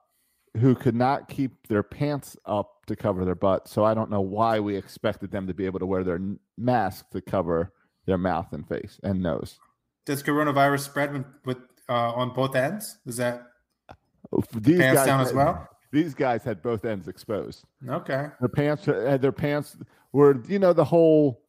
who 0.58 0.74
could 0.74 0.94
not 0.94 1.28
keep 1.28 1.66
their 1.68 1.82
pants 1.82 2.36
up 2.46 2.70
to 2.86 2.94
cover 2.96 3.24
their 3.24 3.34
butt 3.34 3.66
so 3.68 3.84
i 3.84 3.92
don't 3.94 4.10
know 4.10 4.20
why 4.20 4.60
we 4.60 4.76
expected 4.76 5.30
them 5.32 5.46
to 5.48 5.54
be 5.54 5.66
able 5.66 5.80
to 5.80 5.86
wear 5.86 6.04
their 6.04 6.14
n- 6.16 6.38
mask 6.56 7.10
to 7.10 7.20
cover 7.20 7.72
their 8.06 8.18
mouth 8.18 8.52
and 8.52 8.68
face 8.68 9.00
and 9.02 9.20
nose 9.22 9.58
Does 10.06 10.22
coronavirus 10.22 10.80
spread 10.80 11.12
with, 11.12 11.24
with 11.44 11.58
uh, 11.88 12.12
on 12.12 12.34
both 12.34 12.54
ends? 12.54 12.98
Is 13.06 13.16
that 13.18 13.42
these 14.54 14.78
pants 14.78 15.00
guys 15.00 15.06
down 15.06 15.20
as 15.20 15.28
had- 15.28 15.36
well? 15.36 15.68
these 15.92 16.12
guys 16.14 16.42
had 16.42 16.60
both 16.60 16.84
ends 16.84 17.06
exposed 17.06 17.64
Okay. 17.88 18.26
their 18.40 18.48
pants 18.48 18.84
had 18.86 19.22
their 19.22 19.30
pants 19.30 19.76
were 20.12 20.42
you 20.48 20.58
know 20.58 20.72
the 20.72 20.84
whole 20.84 21.40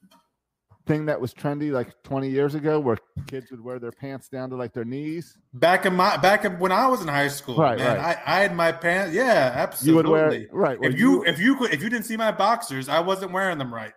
thing 0.85 1.07
that 1.07 1.19
was 1.19 1.33
trendy 1.33 1.71
like 1.71 1.89
20 2.03 2.29
years 2.29 2.53
ago 2.53 2.79
where 2.79 2.95
kids 3.25 3.49
would 3.49 3.59
wear 3.59 3.79
their 3.79 3.91
pants 3.91 4.29
down 4.29 4.51
to 4.51 4.55
like 4.55 4.71
their 4.71 4.85
knees 4.85 5.35
Back 5.55 5.87
in 5.87 5.95
my 5.95 6.17
back 6.17 6.45
in, 6.45 6.59
when 6.59 6.71
I 6.71 6.85
was 6.85 7.01
in 7.01 7.07
high 7.07 7.29
school, 7.29 7.57
Right, 7.57 7.79
man, 7.79 7.97
right. 7.97 8.17
I, 8.23 8.37
I 8.37 8.41
had 8.41 8.55
my 8.55 8.71
pants. 8.71 9.15
Yeah, 9.15 9.51
absolutely. 9.55 9.89
you 9.91 9.95
would 9.95 10.07
wear 10.07 10.47
right 10.51 10.77
if 10.79 10.99
you, 10.99 11.23
if 11.25 11.39
you 11.39 11.55
could 11.55 11.73
if 11.73 11.81
you 11.81 11.89
didn't 11.89 12.05
see 12.05 12.17
my 12.17 12.31
boxers, 12.31 12.87
I 12.87 12.99
wasn't 12.99 13.31
wearing 13.31 13.57
them 13.57 13.73
right. 13.73 13.93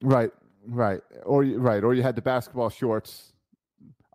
Right, 0.00 0.30
right, 0.64 1.00
or 1.24 1.42
right, 1.42 1.82
or 1.82 1.92
you 1.92 2.02
had 2.04 2.14
the 2.14 2.22
basketball 2.22 2.70
shorts 2.70 3.31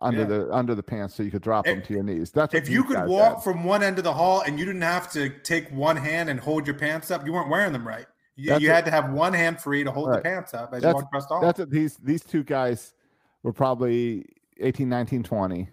under 0.00 0.20
Yeah. 0.20 0.26
the 0.26 0.52
under 0.54 0.74
the 0.74 0.82
pants 0.82 1.14
so 1.14 1.22
you 1.22 1.30
could 1.30 1.42
drop 1.42 1.64
them 1.64 1.82
to 1.82 1.92
your 1.92 2.02
knees. 2.02 2.30
That's 2.30 2.54
If 2.54 2.68
you 2.68 2.84
could 2.84 3.06
walk 3.06 3.34
had. 3.36 3.42
from 3.44 3.64
one 3.64 3.82
end 3.82 3.98
of 3.98 4.04
the 4.04 4.12
hall 4.14 4.42
and 4.46 4.58
you 4.58 4.64
didn't 4.64 4.82
have 4.82 5.10
to 5.12 5.28
take 5.40 5.68
one 5.70 5.96
hand 5.96 6.28
and 6.30 6.38
hold 6.38 6.66
your 6.66 6.76
pants 6.76 7.10
up, 7.10 7.26
you 7.26 7.32
weren't 7.32 7.48
wearing 7.50 7.72
them 7.72 7.86
right. 7.86 8.06
You, 8.36 8.56
you 8.58 8.70
had 8.70 8.84
to 8.84 8.92
have 8.92 9.10
one 9.10 9.32
hand 9.32 9.60
free 9.60 9.82
to 9.82 9.90
hold 9.90 10.10
Right. 10.10 10.22
the 10.22 10.28
pants 10.28 10.54
up 10.54 10.72
as 10.72 10.82
you 10.84 10.88
walked 10.88 11.06
across 11.06 11.26
the 11.26 11.34
hall. 11.34 11.40
That's 11.42 11.58
what 11.58 11.70
these 11.70 11.96
these 11.96 12.22
two 12.22 12.44
guys 12.44 12.94
were 13.42 13.52
probably 13.52 14.24
18, 14.60 14.88
19, 14.88 15.22
20. 15.24 15.68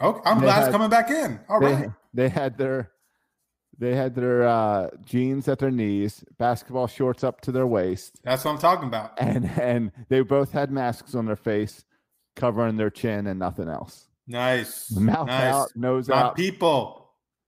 Okay, 0.00 0.20
I'm 0.24 0.38
They 0.38 0.44
glad 0.44 0.62
it's 0.64 0.72
coming 0.72 0.90
back 0.90 1.10
in. 1.10 1.40
All 1.48 1.60
they, 1.60 1.72
right. 1.72 1.90
they 2.12 2.28
had 2.28 2.56
their 2.58 2.90
they 3.76 3.96
had 3.96 4.14
their 4.14 4.46
uh, 4.46 4.90
jeans 5.04 5.48
at 5.48 5.58
their 5.58 5.72
knees, 5.72 6.24
basketball 6.38 6.86
shorts 6.86 7.24
up 7.24 7.40
to 7.40 7.50
their 7.50 7.66
waist, 7.66 8.20
That's 8.22 8.44
what 8.44 8.52
I'm 8.52 8.58
talking 8.58 8.86
about. 8.86 9.12
and 9.18 9.50
and 9.60 9.90
they 10.08 10.20
both 10.20 10.52
had 10.52 10.70
masks 10.70 11.16
on 11.16 11.26
their 11.26 11.34
face, 11.34 11.84
covering 12.36 12.76
their 12.76 12.90
chin 12.90 13.26
and 13.26 13.38
nothing 13.38 13.68
else. 13.68 14.08
Nice. 14.26 14.90
Mouth 14.92 15.26
nice. 15.26 15.54
out, 15.54 15.68
nose 15.76 16.08
My 16.08 16.16
out, 16.16 16.36
people. 16.36 17.00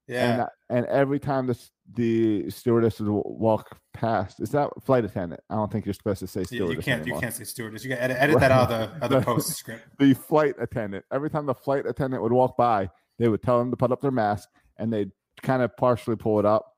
Yeah. 0.09 0.49
and 0.71 0.79
and 0.79 0.87
every 0.87 1.19
time 1.19 1.47
the 1.47 1.59
the 1.95 2.49
stewardess 2.51 3.01
would 3.01 3.09
walk 3.11 3.79
past, 3.95 4.41
is 4.41 4.51
that 4.51 4.71
flight 4.85 5.05
attendant? 5.05 5.41
I 5.51 5.55
don't 5.55 5.71
think 5.73 5.85
you're 5.87 5.95
supposed 5.95 6.21
to 6.21 6.27
say 6.27 6.41
Yeah, 6.41 6.47
stewardess. 6.47 6.77
you 6.77 6.83
can't 6.83 7.01
anymore. 7.03 7.17
you 7.19 7.21
can't 7.23 7.35
say 7.35 7.45
stewardess. 7.45 7.83
You 7.85 7.91
got 7.91 8.01
edit, 8.01 8.17
edit 8.21 8.41
that 8.41 8.53
out 8.53 8.71
of 8.71 8.91
the 9.01 9.05
other 9.05 9.21
post 9.23 9.49
script. 9.57 9.83
the 9.99 10.15
flight 10.15 10.55
attendant. 10.61 11.05
Every 11.13 11.31
time 11.31 11.47
the 11.47 11.55
flight 11.55 11.87
attendant 11.87 12.23
would 12.23 12.33
walk 12.33 12.57
by, 12.57 12.91
they 13.19 13.29
would 13.29 13.43
tell 13.43 13.59
them 13.59 13.71
to 13.71 13.77
put 13.77 13.91
up 13.93 14.01
their 14.01 14.11
mask, 14.11 14.49
and 14.77 14.93
they'd 14.93 15.11
kind 15.43 15.63
of 15.63 15.77
partially 15.77 16.17
pull 16.17 16.39
it 16.39 16.45
up. 16.45 16.73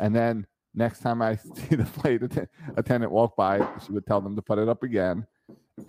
And 0.00 0.14
then 0.14 0.46
next 0.74 1.00
time 1.00 1.22
I 1.22 1.36
see 1.54 1.76
the 1.76 1.84
flight 1.86 2.22
atten- 2.22 2.48
attendant 2.76 3.12
walk 3.12 3.36
by, 3.36 3.66
she 3.84 3.92
would 3.92 4.06
tell 4.06 4.20
them 4.20 4.34
to 4.36 4.42
put 4.42 4.58
it 4.58 4.68
up 4.68 4.82
again 4.82 5.26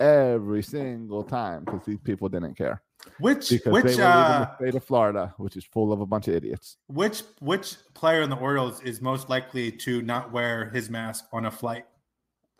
every 0.00 0.62
single 0.62 1.22
time 1.22 1.64
because 1.64 1.84
these 1.84 1.98
people 2.02 2.28
didn't 2.28 2.54
care 2.56 2.82
Which 3.18 3.50
because 3.50 3.72
which 3.72 3.84
they 3.84 3.90
were 3.90 3.96
leaving 3.96 4.02
uh 4.02 4.38
the 4.38 4.56
state 4.56 4.74
of 4.74 4.84
Florida, 4.84 5.34
which 5.36 5.56
is 5.56 5.64
full 5.64 5.92
of 5.92 6.00
a 6.00 6.06
bunch 6.06 6.26
of 6.28 6.34
idiots. 6.34 6.76
which 6.86 7.22
which 7.40 7.76
player 7.94 8.22
in 8.22 8.30
the 8.30 8.36
Orioles 8.36 8.80
is 8.82 9.00
most 9.02 9.28
likely 9.28 9.70
to 9.70 10.00
not 10.02 10.32
wear 10.32 10.70
his 10.70 10.88
mask 10.90 11.26
on 11.32 11.44
a 11.44 11.50
flight? 11.50 11.84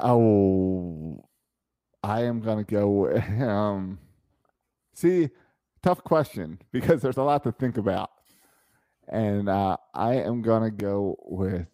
Oh, 0.01 1.25
I 2.03 2.23
am 2.25 2.41
gonna 2.41 2.65
go. 2.65 2.91
with- 2.91 3.41
Um, 3.41 3.99
see, 4.93 5.31
tough 5.83 6.05
question 6.05 6.59
because 6.73 7.01
there's 7.01 7.17
a 7.17 7.23
lot 7.23 7.43
to 7.45 7.53
think 7.53 7.79
about, 7.79 8.11
and 9.09 9.49
uh, 9.49 9.77
I 9.95 10.17
am 10.17 10.43
gonna 10.43 10.71
go 10.71 11.17
with 11.25 11.67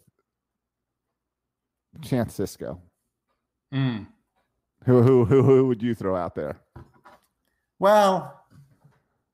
Chance 2.01 2.37
Sisco. 2.39 2.79
Mm. 3.73 4.07
Who 4.85 5.01
who 5.03 5.25
who 5.25 5.43
who 5.43 5.67
would 5.67 5.81
you 5.83 5.93
throw 5.93 6.15
out 6.15 6.35
there? 6.35 6.59
Well, 7.79 8.39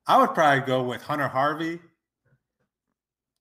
I 0.05 0.17
would 0.19 0.33
probably 0.33 0.65
go 0.65 0.83
with 0.83 1.01
Hunter 1.01 1.27
Harvey. 1.27 1.79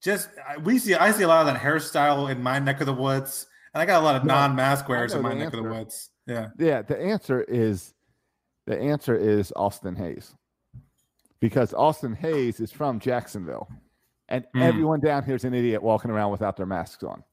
Just 0.03 0.29
I- 0.49 0.59
we 0.59 0.79
see 0.79 0.95
I 0.95 1.11
see 1.11 1.25
a 1.25 1.29
lot 1.29 1.47
of 1.47 1.53
that 1.53 1.61
hairstyle 1.61 2.31
in 2.31 2.43
my 2.43 2.59
neck 2.59 2.81
of 2.81 2.87
the 2.87 2.95
woods, 2.95 3.47
and 3.75 3.83
I 3.83 3.87
got 3.87 4.01
a 4.03 4.05
lot 4.05 4.17
of 4.17 4.25
No, 4.25 4.35
non-mask 4.35 4.89
wearers 4.89 5.15
in 5.15 5.23
my 5.23 5.35
neck 5.35 5.53
of 5.53 5.63
the 5.63 5.69
woods. 5.69 6.11
Yeah. 6.27 6.49
Yeah, 6.59 6.83
the 6.83 6.99
answer 6.99 7.43
is 7.43 7.95
the 8.67 8.79
answer 8.79 9.17
is 9.17 9.53
Austin 9.57 9.97
Hays, 9.97 10.35
because 11.41 11.73
Austin 11.75 12.15
Hays 12.15 12.61
is 12.61 12.71
from 12.73 13.01
Jacksonville, 13.01 13.69
and 14.29 14.45
Hmm. 14.53 14.63
everyone 14.63 15.01
down 15.01 15.25
here 15.25 15.37
is 15.37 15.45
an 15.45 15.55
idiot 15.55 15.83
walking 15.83 16.11
around 16.11 16.31
without 16.33 16.57
their 16.57 16.67
masks 16.67 17.03
on. 17.03 17.25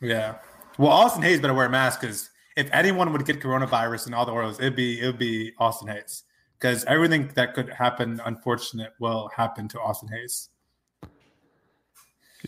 Yeah. 0.00 0.36
Well, 0.78 0.90
Austin 0.90 1.22
Hays 1.22 1.40
better 1.40 1.54
wear 1.54 1.66
a 1.66 1.70
mask 1.70 2.00
because 2.00 2.30
if 2.58 2.68
anyone 2.72 3.12
would 3.12 3.24
get 3.24 3.40
coronavirus 3.40 4.08
in 4.08 4.14
all 4.14 4.26
the 4.26 4.32
Orioles, 4.32 4.58
it'd 4.60 4.76
be 4.76 5.00
it'd 5.00 5.18
be 5.18 5.52
Austin 5.58 5.88
Hays 5.88 6.24
because 6.58 6.84
everything 6.84 7.30
that 7.34 7.54
could 7.54 7.70
happen, 7.70 8.20
unfortunate, 8.24 8.92
will 8.98 9.30
happen 9.34 9.68
to 9.68 9.80
Austin 9.80 10.08
Hays. 10.08 10.50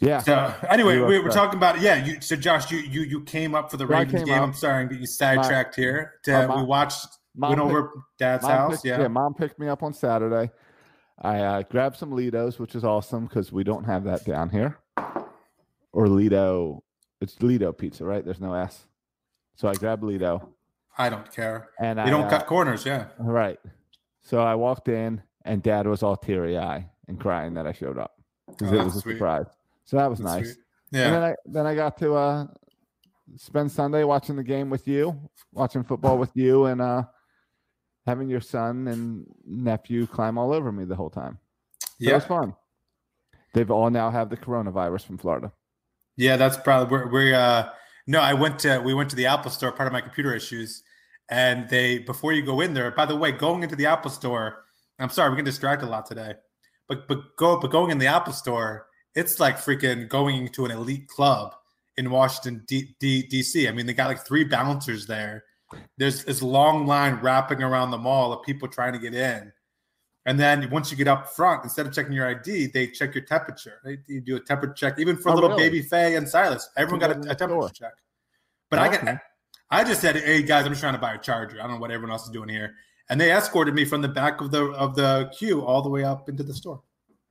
Yeah. 0.00 0.18
So 0.20 0.54
anyway, 0.68 0.98
we 0.98 1.18
were 1.18 1.30
talking 1.30 1.56
about 1.56 1.80
yeah. 1.80 2.04
You 2.04 2.20
so 2.20 2.36
Josh, 2.36 2.70
you 2.70 2.78
you 2.78 3.02
you 3.02 3.22
came 3.24 3.54
up 3.54 3.70
for 3.70 3.76
the 3.76 3.86
Yeah, 3.86 3.98
Ravens 3.98 4.24
game. 4.24 4.34
up. 4.34 4.42
I'm 4.42 4.54
sorry, 4.54 4.86
but 4.86 4.98
you 4.98 5.06
sidetracked 5.06 5.74
here. 5.74 6.14
To, 6.24 6.46
mom- 6.46 6.60
we 6.60 6.64
watched, 6.66 7.06
mom 7.36 7.50
went 7.50 7.60
picked- 7.62 7.70
over 7.70 7.90
Dad's 8.18 8.46
house. 8.46 8.82
picked- 8.82 8.84
Yeah. 8.84 9.08
mom 9.08 9.34
picked 9.34 9.58
me 9.58 9.68
up 9.68 9.82
on 9.82 9.92
Saturday. 9.92 10.50
I 11.22 11.40
uh, 11.40 11.62
grabbed 11.64 11.96
some 11.96 12.12
Litos, 12.12 12.58
which 12.58 12.74
is 12.74 12.82
awesome 12.84 13.26
because 13.26 13.52
we 13.52 13.62
don't 13.64 13.84
have 13.84 14.04
that 14.04 14.24
down 14.24 14.48
here. 14.48 14.78
Or 15.92 16.06
Ledo, 16.06 16.80
it's 17.20 17.34
Ledo 17.42 17.76
pizza, 17.76 18.04
right? 18.04 18.24
There's 18.24 18.40
no 18.40 18.54
S. 18.54 18.86
So 19.56 19.68
I 19.68 19.74
grabbed 19.74 20.02
Ledo, 20.02 20.46
I 20.98 21.08
don't 21.10 21.30
care. 21.32 21.70
and 21.80 21.98
You 21.98 22.04
I 22.04 22.10
don't 22.10 22.24
uh, 22.24 22.30
cut 22.30 22.46
corners. 22.46 22.84
Yeah. 22.86 23.06
right. 23.18 23.58
So 24.22 24.40
I 24.40 24.54
walked 24.54 24.88
in, 24.88 25.22
and 25.44 25.62
Dad 25.62 25.86
was 25.86 26.02
all 26.02 26.16
teary 26.16 26.58
eye 26.58 26.88
and 27.08 27.18
crying 27.18 27.54
that 27.54 27.66
I 27.66 27.72
showed 27.72 27.98
up 27.98 28.14
because 28.48 28.72
Oh, 28.72 28.76
it 28.80 28.84
was 28.84 28.96
a 28.96 29.00
sweet. 29.00 29.14
surprise. 29.14 29.46
So 29.84 29.96
that 29.96 30.08
was 30.10 30.18
That's 30.20 30.32
nice. 30.36 30.44
sweet. 30.46 30.56
And 30.92 31.02
Yeah. 31.02 31.10
then 31.10 31.22
I 31.22 31.34
then 31.46 31.66
I 31.66 31.74
got 31.74 31.96
to 31.98 32.14
uh, 32.14 32.46
spend 33.36 33.70
Sunday 33.72 34.04
watching 34.04 34.36
the 34.36 34.42
game 34.44 34.70
with 34.70 34.86
you, 34.88 35.30
watching 35.52 35.84
football 35.84 36.18
with 36.18 36.30
you, 36.34 36.66
and 36.66 36.80
uh, 36.80 37.02
having 38.06 38.28
your 38.28 38.40
son 38.40 38.88
and 38.88 39.26
nephew 39.46 40.06
climb 40.06 40.36
all 40.38 40.52
over 40.52 40.72
me 40.72 40.84
the 40.84 40.96
whole 40.96 41.10
time. 41.10 41.38
So 41.80 41.88
it 42.00 42.06
Yeah. 42.08 42.14
was 42.14 42.24
fun. 42.24 42.54
They've 43.52 43.70
all 43.70 43.90
now 43.90 44.10
have 44.10 44.30
the 44.30 44.36
coronavirus 44.36 45.06
from 45.06 45.18
Florida. 45.18 45.52
Yeah, 46.16 46.36
that's 46.36 46.56
probably 46.56 46.90
we're, 46.90 47.08
we 47.10 47.34
uh 47.34 47.70
no, 48.10 48.20
I 48.20 48.34
went 48.34 48.58
to 48.60 48.80
we 48.80 48.92
went 48.92 49.08
to 49.10 49.16
the 49.16 49.26
Apple 49.26 49.52
store, 49.52 49.70
part 49.70 49.86
of 49.86 49.92
my 49.92 50.00
computer 50.00 50.34
issues, 50.34 50.82
and 51.30 51.68
they 51.68 51.98
before 51.98 52.32
you 52.32 52.42
go 52.42 52.60
in 52.60 52.74
there, 52.74 52.90
by 52.90 53.06
the 53.06 53.14
way, 53.14 53.30
going 53.30 53.62
into 53.62 53.76
the 53.76 53.86
Apple 53.86 54.10
store, 54.10 54.64
I'm 54.98 55.10
sorry, 55.10 55.30
we 55.30 55.36
get 55.36 55.44
distracted 55.44 55.86
a 55.86 55.90
lot 55.90 56.06
today. 56.06 56.34
But 56.88 57.06
but 57.06 57.36
go 57.36 57.60
but 57.60 57.70
going 57.70 57.92
in 57.92 57.98
the 57.98 58.08
Apple 58.08 58.32
store, 58.32 58.88
it's 59.14 59.38
like 59.38 59.58
freaking 59.58 60.08
going 60.08 60.48
to 60.48 60.64
an 60.64 60.72
elite 60.72 61.06
club 61.06 61.54
in 61.98 62.10
Washington 62.10 62.64
D, 62.66 62.96
D, 62.98 63.28
DC. 63.30 63.68
I 63.68 63.70
mean, 63.70 63.86
they 63.86 63.94
got 63.94 64.08
like 64.08 64.26
three 64.26 64.42
bouncers 64.42 65.06
there. 65.06 65.44
There's 65.96 66.24
this 66.24 66.42
long 66.42 66.88
line 66.88 67.20
wrapping 67.22 67.62
around 67.62 67.92
the 67.92 67.98
mall 67.98 68.32
of 68.32 68.42
people 68.44 68.66
trying 68.66 68.94
to 68.94 68.98
get 68.98 69.14
in. 69.14 69.52
And 70.26 70.38
then 70.38 70.68
once 70.70 70.90
you 70.90 70.96
get 70.96 71.08
up 71.08 71.28
front, 71.28 71.64
instead 71.64 71.86
of 71.86 71.92
checking 71.94 72.12
your 72.12 72.26
ID, 72.28 72.66
they 72.66 72.88
check 72.88 73.14
your 73.14 73.24
temperature. 73.24 73.80
They 73.84 73.98
you 74.06 74.20
do 74.20 74.36
a 74.36 74.40
temperature 74.40 74.74
check, 74.74 74.98
even 74.98 75.16
for 75.16 75.30
Oh, 75.30 75.34
little 75.34 75.50
really? 75.50 75.62
baby 75.70 75.82
Faye 75.82 76.14
and 76.16 76.28
Silas. 76.28 76.68
Everyone 76.76 77.00
got 77.00 77.10
a, 77.10 77.30
a 77.30 77.34
temperature 77.34 77.46
store. 77.46 77.70
check. 77.70 77.92
But 78.68 78.78
I 78.80 78.88
Okay. 78.88 79.04
got, 79.06 79.18
I 79.70 79.84
just 79.84 80.00
said, 80.00 80.16
"Hey 80.16 80.42
guys, 80.42 80.66
I'm 80.66 80.72
just 80.72 80.80
trying 80.82 80.92
to 80.94 81.00
buy 81.00 81.14
a 81.14 81.18
charger. 81.18 81.58
I 81.58 81.62
don't 81.62 81.72
know 81.76 81.80
what 81.80 81.90
everyone 81.90 82.12
else 82.12 82.24
is 82.24 82.30
doing 82.30 82.48
here." 82.50 82.74
And 83.08 83.20
they 83.20 83.32
escorted 83.32 83.74
me 83.74 83.84
from 83.84 84.02
the 84.02 84.08
back 84.08 84.40
of 84.40 84.50
the 84.50 84.66
of 84.72 84.94
the 84.94 85.30
queue 85.36 85.64
all 85.64 85.80
the 85.82 85.88
way 85.88 86.04
up 86.04 86.28
into 86.28 86.42
the 86.42 86.54
store. 86.54 86.82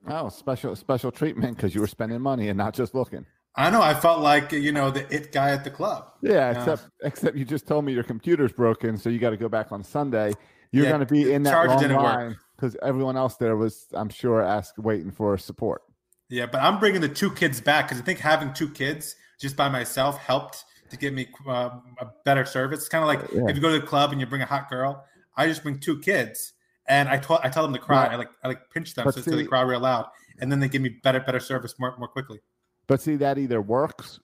Oh, 0.08 0.30
special 0.30 0.76
special 0.76 1.12
treatment 1.12 1.58
because 1.58 1.76
you 1.76 1.82
were 1.82 1.88
spending 1.88 2.20
money 2.22 2.50
and 2.50 2.58
not 2.58 2.74
just 2.74 2.96
looking. 2.96 3.26
I 3.56 3.70
know. 3.70 3.82
I 3.82 3.94
felt 3.94 4.22
like 4.22 4.52
you 4.52 4.72
know 4.72 4.90
the 4.90 5.06
it 5.14 5.32
guy 5.32 5.52
at 5.52 5.64
the 5.64 5.70
club. 5.70 6.12
Yeah, 6.22 6.32
Yeah. 6.32 6.52
except 6.58 6.90
except 7.04 7.38
you 7.38 7.46
just 7.46 7.68
told 7.68 7.86
me 7.86 7.94
your 7.94 8.04
computer's 8.04 8.52
broken, 8.52 8.98
so 8.98 9.10
you 9.10 9.20
got 9.20 9.30
to 9.32 9.38
go 9.38 9.48
back 9.50 9.72
on 9.72 9.84
Sunday. 9.84 10.34
You're 10.72 10.86
Yeah, 10.86 10.90
going 10.92 11.06
to 11.06 11.12
be 11.12 11.32
in 11.34 11.44
that 11.44 11.68
long 11.68 11.80
didn't 11.80 11.98
line 11.98 12.38
because 12.56 12.76
everyone 12.82 13.18
else 13.18 13.36
there 13.38 13.56
was, 13.56 13.88
I'm 13.94 14.10
sure, 14.10 14.42
asked 14.44 14.78
waiting 14.78 15.12
for 15.12 15.38
support. 15.38 15.82
Yeah, 16.30 16.46
but 16.46 16.62
I'm 16.62 16.80
bringing 16.80 17.02
the 17.02 17.10
two 17.10 17.32
kids 17.32 17.60
back 17.60 17.88
because 17.88 18.00
I 18.02 18.06
think 18.06 18.20
having 18.20 18.54
two 18.54 18.70
kids 18.70 19.16
just 19.40 19.56
by 19.56 19.68
myself 19.70 20.18
helped 20.20 20.64
to 20.92 20.98
get 20.98 21.14
me 21.14 21.28
uh, 21.48 21.70
a 22.00 22.08
better 22.26 22.46
service. 22.46 22.80
It's 22.80 22.90
kind 22.90 23.04
of 23.04 23.08
like 23.08 23.32
Yeah. 23.34 23.50
if 23.50 23.56
you 23.56 23.62
go 23.62 23.72
to 23.74 23.80
the 23.80 23.86
club 23.86 24.12
and 24.12 24.20
you 24.22 24.28
bring 24.28 24.42
a 24.42 24.46
hot 24.46 24.70
girl. 24.70 25.06
I 25.38 25.48
just 25.48 25.64
bring 25.64 25.80
two 25.80 26.00
kids, 26.00 26.54
and 26.86 27.08
I 27.08 27.18
tell 27.18 27.40
I 27.44 27.50
tell 27.50 27.64
them 27.64 27.74
to 27.74 27.80
cry. 27.80 28.04
Right. 28.04 28.12
I 28.12 28.16
like 28.18 28.30
I 28.44 28.48
like 28.50 28.70
pinch 28.72 28.94
them 28.94 29.06
But 29.06 29.14
so, 29.16 29.22
so 29.22 29.32
they 29.32 29.46
cry 29.46 29.62
real 29.62 29.80
loud, 29.80 30.08
and 30.40 30.52
then 30.52 30.60
they 30.60 30.68
give 30.68 30.82
me 30.82 30.90
better 31.02 31.20
better 31.22 31.40
service 31.40 31.76
more 31.80 31.96
more 31.98 32.10
quickly. 32.10 32.42
But 32.88 33.00
see, 33.02 33.16
that 33.18 33.38
either 33.38 33.62
works 33.62 34.20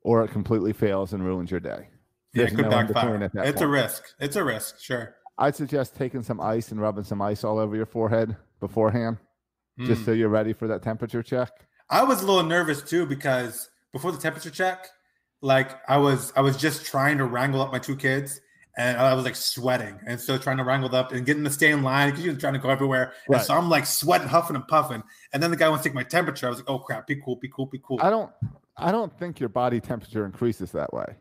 or 0.00 0.24
it 0.24 0.28
completely 0.30 0.72
fails 0.72 1.12
and 1.12 1.24
ruins 1.24 1.50
your 1.50 1.60
day. 1.60 1.88
Yeah, 2.32 2.42
There's 2.46 2.52
it 2.52 2.56
could 2.56 2.64
no 2.66 2.70
backfire. 2.70 3.22
at 3.22 3.32
that 3.34 3.46
It's 3.46 3.60
a 3.60 3.66
risk. 3.68 4.04
It's 4.18 4.36
a 4.36 4.44
risk. 4.44 4.80
Sure. 4.80 5.14
I'd 5.38 5.56
suggest 5.56 5.96
taking 5.96 6.22
some 6.22 6.40
ice 6.40 6.70
and 6.70 6.80
rubbing 6.80 7.04
some 7.04 7.20
ice 7.22 7.42
all 7.44 7.58
over 7.58 7.74
your 7.76 7.86
forehead 7.86 8.36
beforehand, 8.60 9.18
just 9.80 10.02
Mm. 10.02 10.04
so 10.06 10.12
you're 10.12 10.28
ready 10.28 10.52
for 10.52 10.68
that 10.68 10.82
temperature 10.82 11.22
check. 11.22 11.50
I 11.90 12.02
was 12.04 12.22
a 12.22 12.26
little 12.26 12.42
nervous 12.44 12.82
too 12.82 13.04
because 13.06 13.68
before 13.92 14.12
the 14.12 14.18
temperature 14.18 14.50
check, 14.50 14.88
like 15.42 15.70
I 15.88 15.98
was 15.98 16.32
I 16.36 16.40
was 16.40 16.56
just 16.56 16.86
trying 16.86 17.18
to 17.18 17.24
wrangle 17.24 17.60
up 17.60 17.72
my 17.72 17.78
two 17.78 17.96
kids 17.96 18.40
and 18.76 18.96
I 18.96 19.12
was 19.14 19.24
like 19.24 19.36
sweating 19.36 19.98
and 20.06 20.18
so 20.20 20.38
trying 20.38 20.56
to 20.56 20.64
wrangle 20.64 20.94
up 20.96 21.12
and 21.12 21.26
getting 21.26 21.44
to 21.44 21.50
stay 21.50 21.70
in 21.70 21.82
line 21.82 22.10
because 22.10 22.24
you're 22.24 22.34
trying 22.36 22.54
to 22.54 22.58
go 22.58 22.70
everywhere. 22.70 23.12
Right. 23.28 23.38
And 23.38 23.46
so 23.46 23.54
I'm 23.54 23.68
like 23.68 23.86
sweating, 23.86 24.28
huffing 24.28 24.56
and 24.56 24.66
puffing. 24.66 25.02
And 25.32 25.42
then 25.42 25.50
the 25.50 25.56
guy 25.56 25.68
wants 25.68 25.82
to 25.82 25.88
take 25.90 25.94
my 25.94 26.02
temperature. 26.04 26.46
I 26.46 26.50
was 26.50 26.58
like, 26.60 26.70
oh 26.70 26.78
crap, 26.78 27.06
be 27.06 27.16
cool, 27.16 27.36
be 27.36 27.48
cool, 27.48 27.66
be 27.66 27.80
cool. 27.84 27.98
I 28.00 28.08
don't, 28.10 28.30
I 28.76 28.90
don't 28.90 29.16
think 29.18 29.38
your 29.40 29.48
body 29.50 29.80
temperature 29.80 30.24
increases 30.24 30.72
that 30.72 30.92
way. 30.94 31.16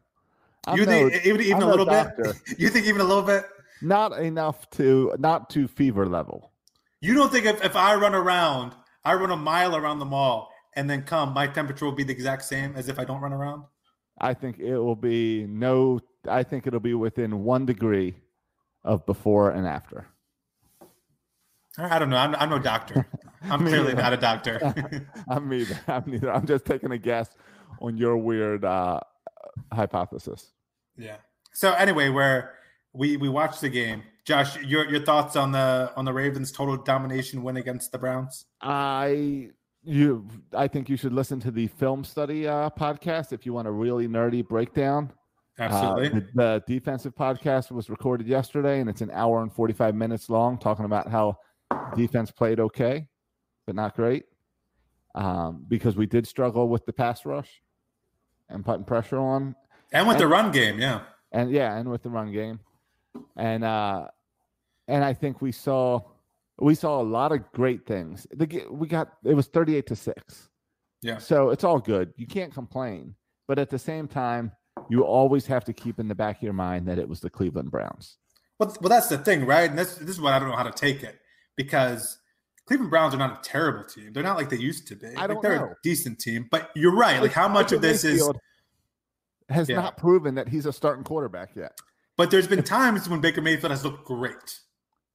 I'm 0.65 0.77
you 0.77 0.85
no- 0.85 1.09
think 1.09 1.25
even 1.25 1.41
even 1.41 1.61
a 1.63 1.67
little 1.67 1.85
doctor. 1.85 2.23
bit? 2.23 2.35
You 2.59 2.69
think 2.69 2.85
even 2.87 3.01
a 3.01 3.05
little 3.05 3.23
bit? 3.23 3.45
Not 3.83 4.19
enough 4.19 4.69
to, 4.71 5.13
not 5.19 5.49
to 5.51 5.67
fever 5.67 6.07
level. 6.07 6.51
You 7.01 7.13
don't 7.13 7.31
think 7.31 7.45
if, 7.45 7.63
if 7.63 7.75
I 7.75 7.95
run 7.95 8.15
around, 8.15 8.73
I 9.03 9.13
run 9.13 9.29
a 9.31 9.37
mile 9.37 9.75
around 9.75 9.99
the 9.99 10.05
mall 10.05 10.49
and 10.75 10.89
then 10.89 11.03
come, 11.03 11.33
my 11.33 11.47
temperature 11.47 11.85
will 11.85 11.91
be 11.91 12.03
the 12.03 12.13
exact 12.13 12.43
same 12.45 12.75
as 12.75 12.87
if 12.87 12.97
I 12.97 13.05
don't 13.05 13.21
run 13.21 13.33
around? 13.33 13.63
I 14.19 14.33
think 14.33 14.59
it 14.59 14.77
will 14.77 14.95
be 14.95 15.45
no. 15.47 15.99
I 16.29 16.43
think 16.43 16.67
it'll 16.67 16.79
be 16.79 16.93
within 16.93 17.43
one 17.43 17.65
degree 17.65 18.15
of 18.83 19.05
before 19.05 19.51
and 19.51 19.67
after. 19.67 20.07
I 21.77 21.99
don't 21.99 22.09
know. 22.09 22.17
I'm, 22.17 22.35
I'm 22.35 22.49
no 22.49 22.59
doctor. 22.59 23.07
I'm 23.41 23.65
clearly 23.65 23.93
neither. 23.93 24.01
not 24.01 24.13
a 24.13 24.17
doctor. 24.17 25.09
I'm 25.27 25.49
neither. 25.49 25.79
I'm 25.87 26.03
neither. 26.07 26.31
I'm 26.31 26.45
just 26.45 26.65
taking 26.65 26.91
a 26.91 26.97
guess 26.97 27.29
on 27.81 27.97
your 27.97 28.17
weird 28.17 28.63
uh, 28.63 28.99
hypothesis. 29.71 30.51
yeah. 30.95 31.17
So 31.55 31.73
anyway, 31.73 32.09
where 32.09 32.53
we 32.93 33.17
we 33.17 33.29
watched 33.29 33.61
the 33.61 33.69
game, 33.69 34.03
Josh, 34.25 34.57
your 34.61 34.89
your 34.89 35.03
thoughts 35.03 35.35
on 35.35 35.51
the 35.51 35.91
on 35.95 36.05
the 36.05 36.13
Ravens' 36.13 36.51
total 36.51 36.77
domination 36.77 37.43
win 37.43 37.57
against 37.57 37.91
the 37.91 37.97
Browns? 37.97 38.45
I 38.61 39.49
you 39.83 40.27
I 40.55 40.67
think 40.67 40.89
you 40.89 40.95
should 40.95 41.13
listen 41.13 41.39
to 41.41 41.51
the 41.51 41.67
film 41.67 42.03
study 42.03 42.47
uh, 42.47 42.69
podcast 42.69 43.33
if 43.33 43.45
you 43.45 43.53
want 43.53 43.67
a 43.67 43.71
really 43.71 44.07
nerdy 44.07 44.47
breakdown. 44.47 45.11
Uh, 45.59 45.63
Absolutely. 45.63 46.09
the, 46.09 46.27
the 46.33 46.63
defensive 46.67 47.13
podcast 47.13 47.69
was 47.71 47.89
recorded 47.89 48.27
yesterday, 48.27 48.79
and 48.79 48.89
it's 48.89 49.01
an 49.01 49.11
hour 49.11 49.41
and 49.41 49.53
forty 49.53 49.73
five 49.73 49.93
minutes 49.93 50.29
long, 50.29 50.57
talking 50.57 50.85
about 50.85 51.09
how 51.09 51.37
defense 51.95 52.31
played 52.31 52.59
okay, 52.59 53.07
but 53.65 53.75
not 53.75 53.95
great, 53.95 54.25
um, 55.15 55.65
because 55.67 55.95
we 55.95 56.05
did 56.05 56.25
struggle 56.27 56.69
with 56.69 56.85
the 56.85 56.93
pass 56.93 57.25
rush 57.25 57.61
and 58.49 58.65
putting 58.65 58.83
pressure 58.83 59.19
on, 59.19 59.55
and 59.91 60.07
with 60.07 60.17
the 60.17 60.27
run 60.27 60.51
game, 60.51 60.79
yeah. 60.79 61.01
and 61.31 61.51
yeah, 61.51 61.77
and 61.77 61.89
with 61.89 62.01
the 62.01 62.09
run 62.09 62.31
game, 62.31 62.59
and 63.35 63.63
uh, 63.63 64.07
and 64.87 65.03
I 65.03 65.13
think 65.13 65.41
we 65.41 65.51
saw 65.51 66.01
we 66.59 66.75
saw 66.75 67.01
a 67.01 67.03
lot 67.03 67.31
of 67.31 67.51
great 67.51 67.85
things. 67.85 68.27
The 68.31 68.65
we 68.71 68.87
got 68.87 69.09
it 69.23 69.33
was 69.33 69.47
thirty 69.47 69.75
eight 69.75 69.87
to 69.87 69.95
six. 69.95 70.49
Yeah. 71.01 71.17
So 71.17 71.49
it's 71.49 71.63
all 71.63 71.79
good. 71.79 72.13
You 72.15 72.27
can't 72.27 72.53
complain. 72.53 73.15
But 73.47 73.59
at 73.59 73.69
the 73.69 73.77
same 73.79 74.07
time, 74.07 74.53
you 74.89 75.03
always 75.03 75.45
have 75.47 75.65
to 75.65 75.73
keep 75.73 75.99
in 75.99 76.07
the 76.07 76.15
back 76.15 76.37
of 76.37 76.43
your 76.43 76.53
mind 76.53 76.87
that 76.87 76.97
it 76.97 77.09
was 77.09 77.19
the 77.19 77.29
Cleveland 77.29 77.71
Browns. 77.71 78.17
Well, 78.57 78.73
well, 78.79 78.89
that's 78.89 79.07
the 79.09 79.17
thing, 79.17 79.45
right? 79.45 79.69
And 79.69 79.77
this 79.77 79.95
this 79.95 80.11
is 80.11 80.21
what 80.21 80.33
I 80.33 80.39
don't 80.39 80.49
know 80.49 80.55
how 80.55 80.63
to 80.63 80.71
take 80.71 81.03
it 81.03 81.19
because 81.57 82.19
Cleveland 82.67 82.89
Browns 82.91 83.13
are 83.13 83.17
not 83.17 83.39
a 83.45 83.49
terrible 83.49 83.83
team. 83.83 84.13
They're 84.13 84.23
not 84.23 84.37
like 84.37 84.49
they 84.49 84.57
used 84.57 84.87
to 84.87 84.95
be. 84.95 85.07
I 85.07 85.21
Like, 85.21 85.29
don't 85.29 85.41
they're 85.41 85.57
know. 85.57 85.65
a 85.65 85.75
decent 85.83 86.19
team, 86.19 86.47
but 86.49 86.69
you're 86.75 86.95
right. 86.95 87.21
Like 87.21 87.33
how 87.33 87.49
much 87.49 87.73
of 87.73 87.81
this 87.81 88.05
is? 88.05 88.25
Has 89.49 89.67
Yeah. 89.67 89.75
not 89.75 89.97
proven 89.97 90.35
that 90.35 90.47
he's 90.47 90.65
a 90.65 90.71
starting 90.71 91.03
quarterback 91.03 91.53
yet. 91.55 91.77
But 92.17 92.31
there's 92.31 92.47
been 92.47 92.63
times 92.63 93.09
when 93.09 93.21
Baker 93.21 93.41
Mayfield 93.41 93.71
has 93.71 93.83
looked 93.83 94.05
great. 94.05 94.59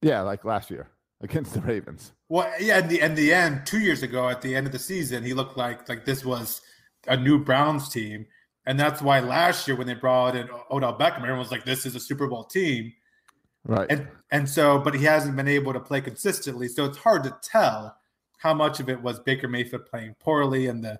Yeah, 0.01 0.21
like 0.21 0.43
last 0.45 0.69
year 0.69 0.89
against 1.21 1.53
the 1.53 1.61
Ravens. 1.61 2.13
Well, 2.29 2.51
yeah, 2.59 2.79
in 2.79 2.87
the 2.87 2.99
in 3.01 3.15
the 3.15 3.33
end, 3.33 3.65
two 3.65 3.79
years 3.79 4.03
ago 4.03 4.29
at 4.29 4.41
the 4.41 4.55
end 4.55 4.65
of 4.67 4.73
the 4.73 4.79
season, 4.79 5.23
he 5.23 5.33
looked 5.33 5.57
like 5.57 5.87
like 5.89 6.05
this 6.05 6.23
was 6.25 6.61
a 7.07 7.15
new 7.17 7.43
Browns 7.43 7.89
team, 7.89 8.25
and 8.65 8.79
that's 8.79 9.01
why 9.01 9.19
last 9.19 9.67
year 9.67 9.75
when 9.77 9.87
they 9.87 9.93
brought 9.93 10.35
in 10.35 10.49
Odell 10.71 10.97
Beckham, 10.97 11.17
everyone 11.19 11.39
was 11.39 11.51
like, 11.51 11.65
"This 11.65 11.85
is 11.85 11.95
a 11.95 11.99
Super 11.99 12.27
Bowl 12.27 12.43
team," 12.43 12.93
Right. 13.65 13.87
and 13.89 14.07
and 14.31 14.47
so, 14.49 14.79
but 14.79 14.93
he 14.93 15.05
hasn't 15.05 15.35
been 15.35 15.47
able 15.47 15.73
to 15.73 15.79
play 15.79 16.01
consistently, 16.01 16.67
so 16.67 16.85
it's 16.85 16.97
hard 16.97 17.23
to 17.23 17.35
tell 17.41 17.97
how 18.37 18.53
much 18.53 18.79
of 18.79 18.89
it 18.89 19.01
was 19.01 19.19
Baker 19.19 19.47
Mayfield 19.49 19.85
playing 19.85 20.15
poorly 20.19 20.67
and 20.67 20.83
the 20.83 20.99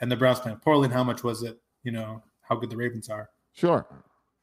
and 0.00 0.10
the 0.12 0.16
Browns 0.16 0.40
playing 0.40 0.58
poorly, 0.58 0.84
and 0.84 0.94
how 0.94 1.02
much 1.04 1.24
was 1.24 1.42
it, 1.42 1.60
you 1.82 1.90
know, 1.92 2.22
how 2.42 2.54
good 2.56 2.70
the 2.70 2.76
Ravens 2.76 3.08
are. 3.08 3.30
sure. 3.52 3.86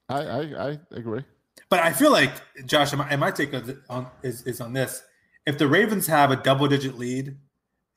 I, 0.09 0.19
I 0.21 0.69
I 0.69 0.79
agree. 0.91 1.23
But 1.69 1.79
I 1.79 1.91
feel 1.93 2.11
like 2.11 2.31
Josh, 2.65 2.91
and 2.91 2.99
my, 2.99 3.09
and 3.09 3.19
my 3.19 3.31
take 3.31 3.53
on, 3.89 4.07
is 4.23 4.43
is 4.43 4.61
on 4.61 4.73
this: 4.73 5.03
if 5.45 5.57
the 5.57 5.67
Ravens 5.67 6.07
have 6.07 6.31
a 6.31 6.35
double 6.35 6.67
digit 6.67 6.97
lead, 6.97 7.35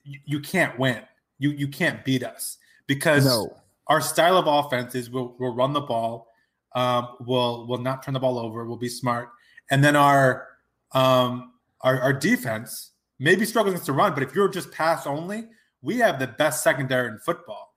you, 0.04 0.20
you 0.24 0.40
can't 0.40 0.78
win. 0.78 1.02
You 1.38 1.50
you 1.50 1.68
can't 1.68 2.04
beat 2.04 2.22
us 2.24 2.58
because 2.86 3.24
No. 3.26 3.56
our 3.88 4.00
style 4.00 4.36
of 4.36 4.46
offense 4.46 4.94
is 4.94 5.10
we'll, 5.10 5.36
we'll 5.38 5.54
run 5.54 5.72
the 5.72 5.80
ball, 5.82 6.28
um, 6.74 7.16
we'll 7.20 7.66
we'll 7.66 7.78
not 7.78 8.02
turn 8.02 8.14
the 8.14 8.20
ball 8.20 8.38
over, 8.38 8.64
we'll 8.64 8.76
be 8.78 8.88
smart, 8.88 9.30
and 9.70 9.84
then 9.84 9.94
our 9.96 10.48
um 10.92 11.52
our, 11.82 12.00
our 12.00 12.12
defense 12.12 12.92
may 13.18 13.36
be 13.36 13.44
struggling 13.44 13.78
the 13.78 13.92
run, 13.92 14.14
but 14.14 14.22
if 14.22 14.34
you're 14.34 14.48
just 14.48 14.70
pass 14.72 15.06
only, 15.06 15.48
we 15.82 15.98
have 15.98 16.18
the 16.18 16.26
best 16.26 16.62
secondary 16.62 17.08
in 17.08 17.18
football. 17.18 17.67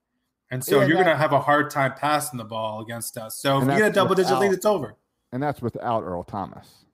And 0.51 0.63
so 0.63 0.81
Yeah, 0.81 0.87
you're 0.87 0.95
going 0.95 1.07
to 1.07 1.15
have 1.15 1.31
a 1.31 1.39
hard 1.39 1.69
time 1.71 1.93
passing 1.97 2.37
the 2.37 2.43
ball 2.43 2.81
against 2.81 3.17
us. 3.17 3.37
So 3.37 3.57
if 3.59 3.67
we 3.67 3.75
get 3.75 3.89
a 3.91 3.93
double 3.93 4.15
digit 4.15 4.37
lead, 4.37 4.51
it's 4.51 4.65
over. 4.65 4.95
And 5.31 5.41
that's 5.41 5.61
without 5.61 6.03
Earl 6.03 6.23
Thomas. 6.23 6.85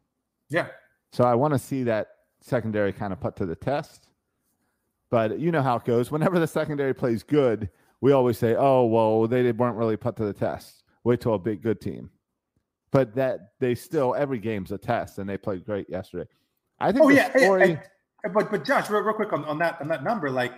Yeah. 0.49 0.67
So 1.11 1.23
I 1.23 1.33
want 1.33 1.53
to 1.55 1.59
see 1.59 1.83
that 1.83 2.07
secondary 2.39 2.93
kind 2.93 3.11
of 3.11 3.19
put 3.19 3.35
to 3.37 3.47
the 3.47 3.55
test. 3.55 4.07
But 5.09 5.39
you 5.39 5.51
know 5.51 5.63
how 5.63 5.77
it 5.77 5.85
goes. 5.85 6.11
Whenever 6.11 6.37
the 6.37 6.47
secondary 6.47 6.93
plays 6.93 7.23
good, 7.23 7.69
we 8.01 8.11
always 8.11 8.37
say, 8.37 8.55
"Oh, 8.55 8.85
well, 8.85 9.25
they 9.25 9.51
weren't 9.53 9.77
really 9.77 9.97
put 9.97 10.17
to 10.17 10.25
the 10.25 10.33
test." 10.33 10.83
Wait 11.03 11.21
till 11.21 11.33
a 11.33 11.39
big 11.39 11.63
good 11.63 11.79
team. 11.81 12.09
But 12.91 13.15
that 13.15 13.53
they 13.59 13.73
still 13.73 14.13
every 14.15 14.37
game's 14.37 14.71
a 14.71 14.77
test, 14.77 15.17
and 15.17 15.27
they 15.27 15.37
played 15.37 15.65
great 15.65 15.89
yesterday. 15.89 16.29
I 16.79 16.91
think 16.91 17.05
Oh 17.05 17.09
yeah, 17.09 17.29
story. 17.35 17.79
and- 18.23 18.33
but 18.33 18.51
but 18.51 18.65
Josh, 18.65 18.89
real, 18.89 19.01
real 19.01 19.15
quick 19.15 19.31
on, 19.31 19.45
on 19.45 19.57
that 19.59 19.79
on 19.81 19.87
that 19.87 20.03
number, 20.03 20.29
like 20.29 20.51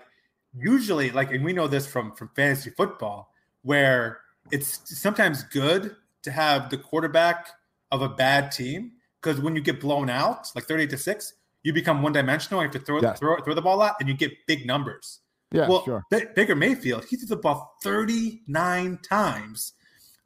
usually, 0.57 1.11
like, 1.11 1.31
and 1.31 1.43
we 1.43 1.53
know 1.53 1.67
this 1.67 1.87
from 1.87 2.15
from 2.15 2.29
fantasy 2.35 2.69
football, 2.71 3.33
where 3.61 4.19
it's 4.51 4.79
sometimes 4.99 5.43
good 5.43 5.95
to 6.23 6.31
have 6.31 6.69
the 6.69 6.77
quarterback 6.77 7.49
of 7.91 8.01
a 8.01 8.09
bad 8.09 8.51
team 8.51 8.91
because 9.21 9.39
when 9.39 9.55
you 9.55 9.61
get 9.61 9.79
blown 9.79 10.09
out, 10.09 10.47
like 10.55 10.65
thirty-eight 10.65 10.89
to 10.91 10.97
six, 10.97 11.33
you 11.63 11.73
become 11.73 12.01
one 12.01 12.13
dimensional. 12.13 12.61
You 12.61 12.67
have 12.67 12.73
to 12.73 12.79
throw 12.79 13.01
Yes. 13.01 13.19
throw 13.19 13.37
throw 13.41 13.53
the 13.53 13.61
ball 13.61 13.81
out, 13.81 13.95
and 13.99 14.07
you 14.09 14.15
get 14.15 14.31
big 14.47 14.65
numbers. 14.65 15.19
yeah, 15.51 15.67
well, 15.67 15.83
sure. 15.83 16.03
Ba- 16.11 16.27
Baker 16.35 16.55
Mayfield, 16.55 17.05
he 17.05 17.15
threw 17.17 17.27
the 17.27 17.35
ball 17.35 17.75
thirty-nine 17.83 18.99
times. 19.07 19.73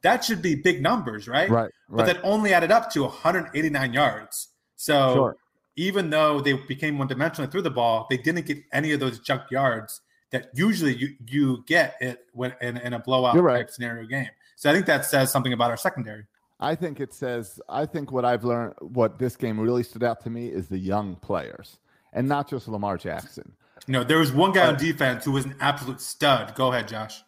That 0.02 0.22
should 0.22 0.42
be 0.42 0.54
big 0.54 0.82
numbers, 0.82 1.26
right? 1.26 1.48
Right, 1.48 1.70
But 1.88 1.96
right. 1.96 2.06
that 2.06 2.20
only 2.24 2.52
added 2.52 2.70
up 2.70 2.90
to 2.92 3.04
189 3.04 3.94
yards. 3.94 4.48
So 4.76 5.14
Sure. 5.14 5.36
even 5.76 6.10
though 6.10 6.40
they 6.42 6.52
became 6.52 6.98
one 6.98 7.08
dimensional 7.08 7.44
and 7.44 7.50
threw 7.52 7.62
the 7.62 7.70
ball, 7.70 8.06
they 8.10 8.18
didn't 8.18 8.44
get 8.44 8.58
any 8.70 8.92
of 8.92 9.00
those 9.00 9.18
junk 9.20 9.50
yards 9.50 10.02
that 10.34 10.48
usually 10.52 10.96
you, 10.96 11.14
you 11.28 11.64
get 11.66 11.94
it 12.00 12.26
when 12.32 12.54
in, 12.60 12.76
in 12.78 12.92
a 12.92 12.98
blowout 12.98 13.36
right. 13.36 13.58
type 13.58 13.70
scenario 13.70 14.04
game. 14.04 14.28
So 14.56 14.68
I 14.68 14.74
think 14.74 14.84
that 14.86 15.04
says 15.04 15.30
something 15.30 15.52
about 15.52 15.70
our 15.70 15.76
secondary. 15.76 16.24
I 16.58 16.74
think 16.74 16.98
it 16.98 17.14
says. 17.14 17.60
I 17.68 17.86
think 17.86 18.10
what 18.10 18.24
I've 18.24 18.42
learned, 18.42 18.74
what 18.80 19.18
this 19.18 19.36
game 19.36 19.60
really 19.60 19.84
stood 19.84 20.02
out 20.02 20.20
to 20.22 20.30
me, 20.30 20.48
is 20.48 20.68
the 20.68 20.78
young 20.78 21.16
players, 21.16 21.78
and 22.12 22.28
not 22.28 22.50
just 22.50 22.66
Lamar 22.66 22.98
Jackson. 22.98 23.52
You 23.86 23.92
know, 23.92 24.04
there 24.04 24.18
was 24.18 24.32
one 24.32 24.52
guy 24.52 24.66
on 24.66 24.76
defense 24.76 25.24
who 25.24 25.32
was 25.32 25.44
an 25.44 25.54
absolute 25.60 26.00
stud. 26.00 26.54
Go 26.56 26.72
ahead, 26.72 26.88
Josh. 26.88 27.22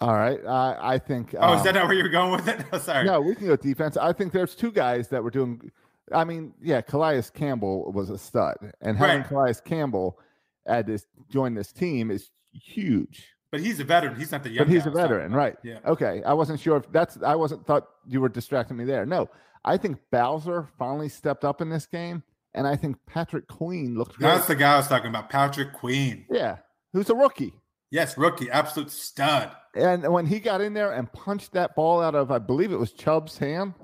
All 0.00 0.14
right, 0.14 0.40
I 0.46 0.94
I 0.94 0.98
think. 0.98 1.34
Oh, 1.38 1.54
is 1.54 1.60
um, 1.60 1.64
that 1.64 1.74
not 1.74 1.86
where 1.86 1.96
you're 1.96 2.08
going 2.08 2.32
with 2.32 2.48
it? 2.48 2.64
Oh, 2.72 2.78
sorry. 2.78 3.06
No, 3.06 3.20
we 3.20 3.34
can 3.34 3.46
go 3.46 3.56
defense. 3.56 3.96
I 3.96 4.12
think 4.12 4.32
there's 4.32 4.54
two 4.54 4.72
guys 4.72 5.08
that 5.08 5.22
were 5.22 5.30
doing. 5.30 5.70
I 6.12 6.24
mean, 6.24 6.52
yeah, 6.60 6.80
Calais 6.82 7.22
Campbell 7.32 7.90
was 7.92 8.10
a 8.10 8.18
stud, 8.18 8.56
and 8.82 8.98
having 8.98 9.18
Right. 9.18 9.28
Calais 9.28 9.54
Campbell 9.64 10.18
at 10.66 10.86
this 10.86 11.06
join 11.30 11.54
this 11.54 11.72
team 11.72 12.10
is 12.10 12.30
huge. 12.52 13.26
But 13.52 13.60
he's 13.60 13.80
a 13.80 13.84
veteran. 13.84 14.14
He's 14.16 14.30
not 14.30 14.42
the 14.44 14.50
young 14.50 14.66
But 14.66 14.72
he's 14.72 14.84
guy 14.84 14.90
a 14.90 14.90
I 14.90 14.94
was 14.94 15.00
talking 15.02 15.08
veteran, 15.16 15.32
about. 15.32 15.38
right? 15.38 15.56
Yeah. 15.64 15.78
Okay, 15.86 16.22
I 16.24 16.32
wasn't 16.34 16.60
sure 16.60 16.76
if 16.76 16.90
that's. 16.92 17.18
I 17.24 17.34
wasn't 17.34 17.66
thought 17.66 17.88
you 18.06 18.20
were 18.20 18.28
distracting 18.28 18.76
me 18.76 18.84
there. 18.84 19.04
No, 19.04 19.28
I 19.64 19.76
think 19.76 19.98
Bowser 20.12 20.68
finally 20.78 21.08
stepped 21.08 21.44
up 21.44 21.60
in 21.60 21.68
this 21.68 21.86
game, 21.86 22.22
and 22.54 22.66
I 22.66 22.76
think 22.76 22.96
Patrick 23.06 23.48
Queen 23.48 23.96
looked 23.98 24.18
great. 24.18 24.28
That's 24.28 24.46
the 24.46 24.54
guy 24.54 24.74
I 24.74 24.76
was 24.76 24.86
talking 24.88 25.08
about, 25.10 25.30
Patrick 25.30 25.72
Queen. 25.72 26.26
yeah, 26.30 26.58
who's 26.92 27.10
a 27.10 27.14
rookie. 27.14 27.52
Yes, 27.90 28.16
rookie, 28.16 28.48
absolute 28.48 28.92
stud. 28.92 29.50
And 29.74 30.06
when 30.12 30.24
he 30.26 30.38
got 30.38 30.60
in 30.60 30.74
there 30.74 30.92
and 30.92 31.12
punched 31.12 31.52
that 31.54 31.74
ball 31.74 32.00
out 32.00 32.14
of, 32.14 32.30
I 32.30 32.38
believe 32.38 32.70
it 32.70 32.78
was 32.78 32.92
Chubb's 32.92 33.36
hand. 33.38 33.74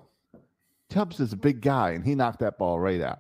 Chubbs 0.93 1.19
is 1.19 1.33
a 1.33 1.37
big 1.37 1.61
guy, 1.61 1.91
and 1.91 2.05
he 2.05 2.15
knocked 2.15 2.39
that 2.39 2.57
ball 2.57 2.79
right 2.79 3.01
out. 3.01 3.19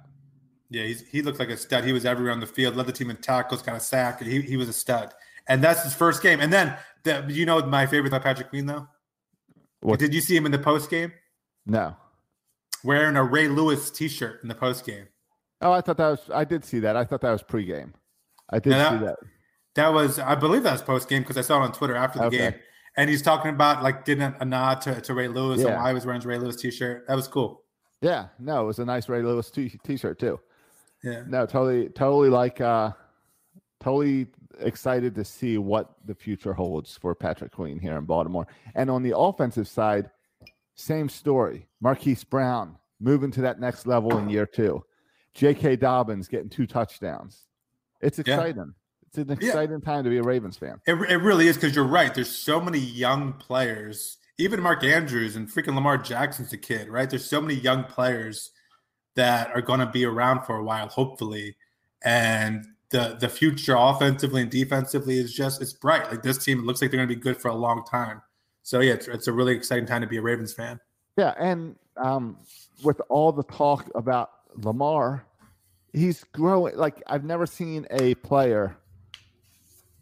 Yeah, 0.70 0.84
he's, 0.84 1.06
he 1.08 1.22
looked 1.22 1.38
like 1.38 1.48
a 1.50 1.56
stud. 1.56 1.84
He 1.84 1.92
was 1.92 2.04
everywhere 2.04 2.32
on 2.32 2.40
the 2.40 2.46
field, 2.46 2.74
led 2.76 2.86
the 2.86 2.92
team 2.92 3.10
in 3.10 3.16
tackles, 3.16 3.62
kind 3.62 3.76
of 3.76 3.82
sack. 3.82 4.20
He, 4.22 4.40
he 4.40 4.56
was 4.56 4.68
a 4.68 4.72
stud. 4.72 5.14
And 5.48 5.62
that's 5.62 5.84
his 5.84 5.94
first 5.94 6.22
game. 6.22 6.40
And 6.40 6.52
then, 6.52 6.76
the, 7.04 7.24
you 7.28 7.46
know, 7.46 7.64
my 7.66 7.86
favorite 7.86 8.08
about 8.08 8.22
Patrick 8.24 8.50
Queen, 8.50 8.66
though? 8.66 8.88
What? 9.80 10.00
Did 10.00 10.12
you 10.12 10.20
see 10.20 10.34
him 10.36 10.44
in 10.46 10.50
the 10.52 10.58
post 10.58 10.90
game 10.90 11.12
No. 11.66 11.94
wearing 12.82 13.16
a 13.16 13.22
Ray 13.22 13.46
Lewis 13.48 13.90
t 13.90 14.08
shirt 14.08 14.40
in 14.42 14.48
the 14.48 14.54
post 14.54 14.84
game? 14.84 15.06
Oh, 15.60 15.70
I 15.72 15.80
thought 15.80 15.96
that 15.98 16.08
was. 16.08 16.20
I 16.34 16.44
did 16.44 16.64
see 16.64 16.80
that. 16.80 16.96
I 16.96 17.04
thought 17.04 17.20
that 17.20 17.30
was 17.30 17.42
pregame. 17.42 17.92
I 18.50 18.58
did 18.58 18.72
Yeah, 18.72 18.90
see 18.90 18.96
that- 18.98 19.04
that. 19.06 19.16
That 19.76 19.92
was, 19.92 20.18
I 20.18 20.34
believe 20.34 20.62
that 20.62 20.72
was 20.72 20.80
post 20.82 21.06
game 21.08 21.20
because 21.22 21.36
I 21.36 21.42
saw 21.42 21.60
it 21.60 21.64
on 21.64 21.72
Twitter 21.72 21.94
after 21.94 22.18
the 22.18 22.24
Okay. 22.26 22.38
game. 22.38 22.54
And 22.96 23.10
he's 23.10 23.20
talking 23.20 23.50
about 23.50 23.82
like 23.82 24.06
did 24.06 24.20
a, 24.22 24.42
nod 24.44 24.80
to, 24.80 25.00
to 25.02 25.12
Ray 25.12 25.28
Lewis 25.28 25.60
and 25.60 25.68
Yeah. 25.68 25.82
why 25.82 25.88
he 25.88 25.94
was 25.94 26.06
wearing 26.06 26.20
his 26.22 26.26
Ray 26.26 26.38
Lewis 26.38 26.56
t 26.56 26.70
shirt. 26.70 27.06
That 27.06 27.14
was 27.14 27.28
cool. 27.28 27.62
Yeah. 28.00 28.28
No, 28.38 28.62
it 28.62 28.66
was 28.66 28.78
a 28.78 28.86
nice 28.86 29.06
Ray 29.10 29.20
Lewis 29.22 29.50
t- 29.50 29.78
t-shirt 29.84 30.18
too. 30.18 30.40
Yeah. 31.02 31.22
No, 31.26 31.46
totally, 31.46 31.88
totally 31.90 32.28
like, 32.30 32.60
uh 32.60 32.92
totally 33.80 34.26
excited 34.60 35.14
to 35.14 35.24
see 35.24 35.58
what 35.58 35.94
the 36.06 36.14
future 36.14 36.54
holds 36.54 36.96
for 36.96 37.14
Patrick 37.14 37.52
Queen 37.52 37.78
here 37.78 37.96
in 37.98 38.04
Baltimore. 38.04 38.46
And 38.74 38.90
on 38.90 39.02
the 39.02 39.16
offensive 39.16 39.68
side, 39.68 40.10
same 40.74 41.08
story. 41.08 41.68
Marquise 41.80 42.24
Brown 42.24 42.76
moving 42.98 43.30
to 43.32 43.42
that 43.42 43.60
next 43.60 43.86
level 43.86 44.16
in 44.18 44.28
year 44.30 44.46
two. 44.46 44.82
J.K. 45.34 45.76
Dobbins 45.76 46.28
getting 46.28 46.48
two 46.48 46.66
touchdowns. 46.66 47.42
It's 48.00 48.18
Yeah. 48.18 48.34
exciting. 48.34 48.74
It's 49.06 49.18
an 49.18 49.28
Yeah. 49.28 49.34
exciting 49.48 49.80
time 49.82 50.04
to 50.04 50.10
be 50.10 50.16
a 50.16 50.22
Ravens 50.22 50.56
fan. 50.56 50.80
It, 50.86 50.94
it 51.10 51.18
really 51.18 51.46
is 51.46 51.56
because 51.56 51.76
you're 51.76 51.84
right. 51.86 52.14
There's 52.14 52.30
so 52.34 52.58
many 52.60 52.78
young 52.78 53.34
players, 53.34 54.16
even 54.38 54.60
Mark 54.62 54.82
Andrews 54.82 55.36
and 55.36 55.48
freaking 55.48 55.74
Lamar 55.74 55.98
Jackson's 55.98 56.52
a 56.54 56.58
kid, 56.58 56.88
right? 56.88 57.08
There's 57.08 57.28
so 57.28 57.40
many 57.42 57.54
young 57.54 57.84
players 57.84 58.50
that 59.16 59.50
are 59.54 59.62
going 59.62 59.80
to 59.80 59.86
be 59.86 60.04
around 60.04 60.44
for 60.44 60.56
a 60.56 60.64
while, 60.64 60.88
hopefully. 60.88 61.56
And 62.04 62.64
the 62.90 63.16
the 63.18 63.28
future 63.28 63.74
offensively 63.76 64.42
and 64.42 64.50
defensively 64.50 65.18
is 65.18 65.34
just 65.34 65.60
it's 65.60 65.72
bright. 65.72 66.08
Like 66.10 66.22
this 66.22 66.38
team 66.38 66.64
looks 66.64 66.80
like 66.80 66.90
they're 66.90 66.98
going 66.98 67.08
to 67.08 67.14
be 67.14 67.20
good 67.20 67.36
for 67.36 67.48
a 67.48 67.54
long 67.54 67.84
time. 67.84 68.22
So 68.62 68.80
yeah, 68.80 68.94
it's, 68.94 69.08
it's 69.08 69.26
a 69.26 69.32
really 69.32 69.54
exciting 69.54 69.86
time 69.86 70.02
to 70.02 70.06
be 70.06 70.18
a 70.18 70.22
Ravens 70.22 70.52
fan. 70.52 70.80
Yeah, 71.16 71.34
and 71.38 71.76
um, 71.96 72.38
with 72.82 73.00
all 73.08 73.32
the 73.32 73.44
talk 73.44 73.90
about 73.94 74.30
Lamar, 74.56 75.24
he's 75.92 76.24
growing. 76.32 76.76
Like 76.76 77.02
I've 77.06 77.24
never 77.24 77.46
seen 77.46 77.86
a 77.90 78.14
player 78.16 78.76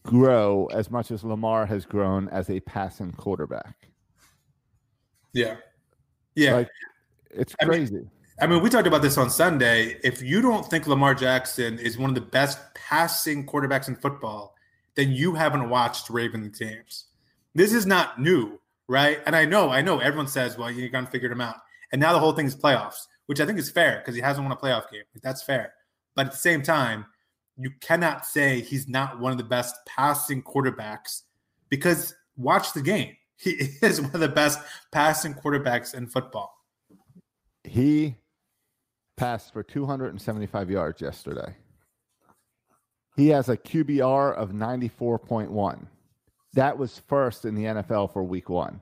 grow 0.04 0.66
as 0.66 0.90
much 0.90 1.10
as 1.10 1.24
Lamar 1.24 1.66
has 1.66 1.86
grown 1.86 2.28
as 2.28 2.50
a 2.50 2.60
passing 2.60 3.12
quarterback. 3.12 3.88
Yeah, 5.32 5.56
yeah, 6.34 6.54
Like 6.54 6.68
it's 7.30 7.54
I 7.60 7.64
mean, 7.64 7.70
crazy. 7.70 8.06
I 8.40 8.48
mean, 8.48 8.62
we 8.62 8.68
talked 8.68 8.88
about 8.88 9.02
this 9.02 9.16
on 9.16 9.30
Sunday. 9.30 9.96
If 10.02 10.20
you 10.20 10.42
don't 10.42 10.66
think 10.66 10.88
Lamar 10.88 11.14
Jackson 11.14 11.78
is 11.78 11.96
one 11.96 12.10
of 12.10 12.14
the 12.16 12.20
best 12.20 12.58
passing 12.74 13.46
quarterbacks 13.46 13.86
in 13.86 13.94
football, 13.94 14.54
then 14.96 15.12
you 15.12 15.34
haven't 15.34 15.68
watched 15.68 16.10
Raven 16.10 16.50
teams. 16.50 17.04
This 17.54 17.72
is 17.72 17.86
not 17.86 18.20
new, 18.20 18.60
right? 18.88 19.20
And 19.26 19.36
I 19.36 19.44
know, 19.44 19.70
I 19.70 19.82
know 19.82 20.00
everyone 20.00 20.26
says, 20.26 20.58
well, 20.58 20.70
you 20.70 20.88
got 20.88 21.02
to 21.02 21.06
figure 21.06 21.28
them 21.28 21.40
out. 21.40 21.56
And 21.92 22.00
now 22.00 22.12
the 22.12 22.18
whole 22.18 22.32
thing 22.32 22.46
is 22.46 22.56
playoffs, 22.56 23.06
which 23.26 23.40
I 23.40 23.46
think 23.46 23.58
is 23.58 23.70
fair 23.70 23.98
because 24.00 24.16
he 24.16 24.20
hasn't 24.20 24.44
won 24.44 24.52
a 24.52 24.60
playoff 24.60 24.90
game. 24.90 25.04
That's 25.22 25.42
fair. 25.42 25.72
But 26.16 26.26
at 26.26 26.32
the 26.32 26.38
same 26.38 26.62
time, 26.62 27.06
you 27.56 27.70
cannot 27.80 28.26
say 28.26 28.60
he's 28.60 28.88
not 28.88 29.20
one 29.20 29.30
of 29.30 29.38
the 29.38 29.44
best 29.44 29.76
passing 29.86 30.42
quarterbacks 30.42 31.22
because 31.68 32.14
watch 32.36 32.72
the 32.72 32.82
game. 32.82 33.16
He 33.36 33.50
is 33.82 34.00
one 34.00 34.12
of 34.12 34.20
the 34.20 34.28
best 34.28 34.58
passing 34.90 35.34
quarterbacks 35.34 35.94
in 35.94 36.08
football. 36.08 36.52
He 37.62 38.16
passed 39.16 39.52
for 39.52 39.62
275 39.62 40.70
yards 40.70 41.00
yesterday. 41.00 41.54
He 43.16 43.28
has 43.28 43.48
a 43.48 43.56
QBR 43.56 44.34
of 44.34 44.50
94.1. 44.50 45.86
That 46.54 46.78
was 46.78 47.00
first 47.08 47.44
in 47.44 47.54
the 47.54 47.64
NFL 47.64 48.12
for 48.12 48.22
week 48.24 48.48
one, 48.48 48.80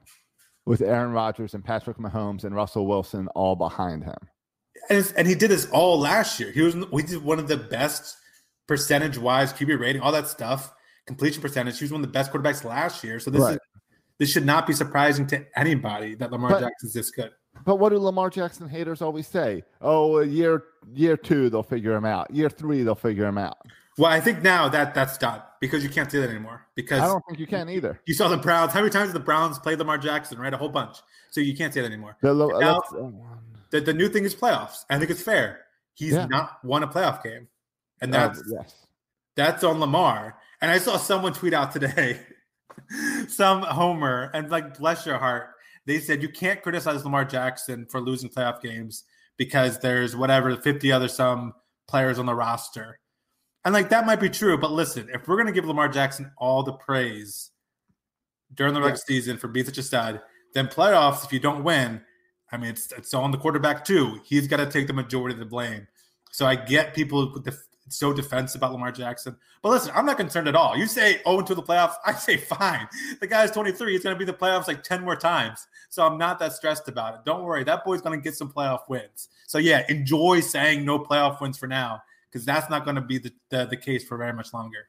with 0.65 0.81
Aaron 0.81 1.13
Rodgers 1.13 1.55
and 1.55 1.65
Patrick 1.65 1.99
Mahomes 1.99 2.45
and 2.45 2.55
Russell 2.55 2.87
Wilson 2.87 3.29
all 3.29 3.57
behind 3.57 4.05
him. 4.05 4.17
And, 4.89 5.13
and 5.17 5.29
he 5.29 5.35
did 5.35 5.51
this 5.51 5.69
all 5.71 5.99
last 5.99 6.41
year. 6.41 6.51
He 6.51 6.63
was 6.63 6.75
we 6.91 7.03
did 7.03 7.23
one 7.23 7.39
of 7.39 7.49
the 7.49 7.57
best 7.57 8.17
percentage 8.67 9.19
wise 9.19 9.53
QB 9.53 9.79
rating, 9.79 10.03
all 10.03 10.13
that 10.13 10.29
stuff, 10.29 10.73
completion 11.07 11.43
percentage. 11.43 11.79
He 11.79 11.85
was 11.85 11.93
one 11.93 12.01
of 12.03 12.07
the 12.07 12.13
best 12.13 12.33
quarterbacks 12.33 12.65
last 12.65 13.05
year. 13.05 13.21
So 13.21 13.31
this 13.31 13.43
Right. 13.43 13.53
is 13.55 13.59
this 14.19 14.31
should 14.31 14.47
not 14.47 14.67
be 14.67 14.73
surprising 14.73 15.27
to 15.29 15.45
anybody 15.59 16.15
that 16.17 16.31
Lamar 16.31 16.51
But- 16.61 16.73
is 16.83 16.93
this 16.93 17.11
good. 17.11 17.31
But 17.65 17.77
what 17.77 17.91
do 17.91 17.99
Lamar 17.99 18.31
Jackson 18.31 18.69
haters 18.69 19.03
always 19.03 19.27
say? 19.27 19.63
Oh, 19.81 20.21
year 20.21 20.65
year 20.95 21.17
two 21.17 21.49
they'll 21.51 21.63
figure 21.63 21.95
him 21.95 22.05
out. 22.05 22.31
Year 22.31 22.51
three 22.51 22.83
they'll 22.83 22.95
figure 22.95 23.27
him 23.27 23.39
out. 23.39 23.59
Well, 23.99 24.11
I 24.11 24.21
think 24.21 24.43
now 24.43 24.69
that 24.71 24.95
that's 24.95 25.19
done 25.19 25.43
because 25.61 25.85
you 25.85 25.91
can't 25.91 26.11
say 26.11 26.19
that 26.21 26.31
anymore. 26.31 26.67
Because 26.75 27.01
I 27.01 27.07
don't 27.07 27.23
think 27.29 27.39
you 27.39 27.47
can 27.47 27.69
either. 27.69 28.01
you 28.07 28.15
saw 28.15 28.29
the 28.29 28.39
Browns. 28.39 28.73
How 28.73 28.81
many 28.81 28.91
times 28.91 29.09
did 29.09 29.15
the 29.15 29.25
Browns 29.25 29.59
play 29.59 29.77
Lamar 29.77 29.99
Jackson? 29.99 30.39
Right, 30.39 30.53
a 30.53 30.57
whole 30.57 30.71
bunch. 30.71 30.97
So 31.31 31.41
you 31.41 31.55
can't 31.57 31.73
say 31.75 31.81
that 31.83 31.87
anymore. 31.87 32.17
The, 32.23 32.33
Now- 32.35 32.79
uh, 32.79 33.11
The, 33.71 33.81
the 33.81 33.93
new 33.95 34.09
thing 34.09 34.25
is 34.25 34.35
playoffs. 34.35 34.85
I 34.91 34.99
think 34.99 35.11
it's 35.11 35.23
fair. 35.23 35.61
He's 35.95 36.13
Yeah. 36.15 36.27
not 36.27 36.65
won 36.65 36.83
a 36.83 36.89
playoff 36.89 37.23
game, 37.23 37.49
and 38.01 38.15
uh, 38.15 38.29
that's 38.29 38.43
yes. 38.51 38.75
That's 39.37 39.63
on 39.65 39.79
Lamar. 39.81 40.37
And 40.63 40.71
I 40.71 40.79
saw 40.79 40.97
someone 40.97 41.33
tweet 41.35 41.53
out 41.55 41.73
today, 41.73 42.21
some 43.29 43.63
homer, 43.63 44.31
and 44.35 44.51
like, 44.51 44.79
bless 44.79 45.07
your 45.07 45.19
heart. 45.19 45.51
They 45.87 45.99
said 45.99 46.23
you 46.23 46.29
can't 46.29 46.63
criticize 46.63 47.05
Lamar 47.05 47.25
Jackson 47.25 47.87
for 47.91 48.01
losing 48.01 48.31
playoff 48.31 48.61
games 48.61 49.05
because 49.37 49.79
there's 49.79 50.15
whatever 50.15 50.57
50 50.57 50.93
other 50.93 51.09
some 51.09 51.55
players 51.89 52.19
on 52.19 52.27
the 52.27 52.35
roster. 52.35 52.99
And 53.65 53.75
like, 53.75 53.89
that 53.91 54.07
might 54.07 54.21
be 54.21 54.31
true. 54.31 54.59
But 54.59 54.73
listen, 54.73 55.09
if 55.13 55.27
we're 55.27 55.37
going 55.37 55.47
to 55.47 55.53
give 55.53 55.67
Lamar 55.67 55.89
Jackson 55.89 56.31
all 56.39 56.63
the 56.63 56.73
praise 56.73 57.51
during 58.55 58.75
the 58.75 58.81
regular 58.81 58.97
season 58.97 59.39
for 59.39 59.49
being 59.49 59.67
such 59.67 59.79
a 59.79 59.83
stud, 59.83 60.21
then 60.55 60.67
playoffs, 60.67 61.25
if 61.25 61.33
you 61.33 61.41
don't 61.41 61.65
win, 61.65 62.01
I 62.51 62.57
mean, 62.59 62.71
it's, 62.71 62.93
it's 62.93 63.15
on 63.15 63.31
the 63.31 63.39
quarterback 63.39 63.85
too. 63.85 64.21
He's 64.25 64.47
got 64.47 64.59
to 64.59 64.67
take 64.67 64.87
the 64.87 64.93
majority 64.93 65.35
of 65.35 65.41
the 65.41 65.47
blame. 65.47 65.87
So 66.33 66.47
I 66.47 66.57
get 66.57 66.95
people 66.95 67.33
with 67.33 67.45
the 67.45 67.57
so 67.89 68.13
defensive 68.13 68.61
about 68.61 68.73
Lamar 68.73 68.93
Jackson. 68.93 69.37
But 69.63 69.71
listen, 69.71 69.93
I'm 69.95 70.07
not 70.07 70.17
concerned 70.17 70.49
at 70.49 70.57
all. 70.57 70.77
You 70.77 70.87
say 70.87 71.21
0 71.25 71.43
to 71.43 71.55
the 71.55 71.63
playoffs, 71.63 71.95
I 72.07 72.13
say 72.13 72.37
fine. 72.37 72.89
The 73.21 73.27
guy's 73.27 73.51
23. 73.51 73.93
He's 73.93 74.03
going 74.03 74.15
to 74.15 74.19
be 74.19 74.25
in 74.25 74.27
the 74.27 74.39
playoffs 74.39 74.69
like 74.69 74.83
10 74.83 75.03
more 75.05 75.17
times. 75.17 75.67
So 75.91 76.07
I'm 76.07 76.19
not 76.19 76.39
that 76.39 76.53
stressed 76.53 76.89
about 76.89 77.15
it. 77.15 77.21
Don't 77.25 77.43
worry. 77.43 77.65
That 77.65 77.85
boy's 77.85 78.01
going 78.01 78.19
to 78.19 78.23
get 78.23 78.35
some 78.35 78.51
playoff 78.51 78.89
wins. 78.89 79.29
So 79.47 79.59
yeah, 79.59 79.85
enjoy 79.89 80.41
saying 80.41 80.85
no 80.85 80.99
playoff 80.99 81.41
wins 81.41 81.59
for 81.59 81.67
now 81.67 82.03
because 82.31 82.47
that's 82.47 82.71
not 82.71 82.85
going 82.85 82.97
to 82.97 83.03
be 83.03 83.19
the, 83.19 83.33
the, 83.51 83.67
the 83.67 83.77
case 83.77 84.05
for 84.05 84.17
very 84.17 84.33
much 84.33 84.55
longer. 84.55 84.89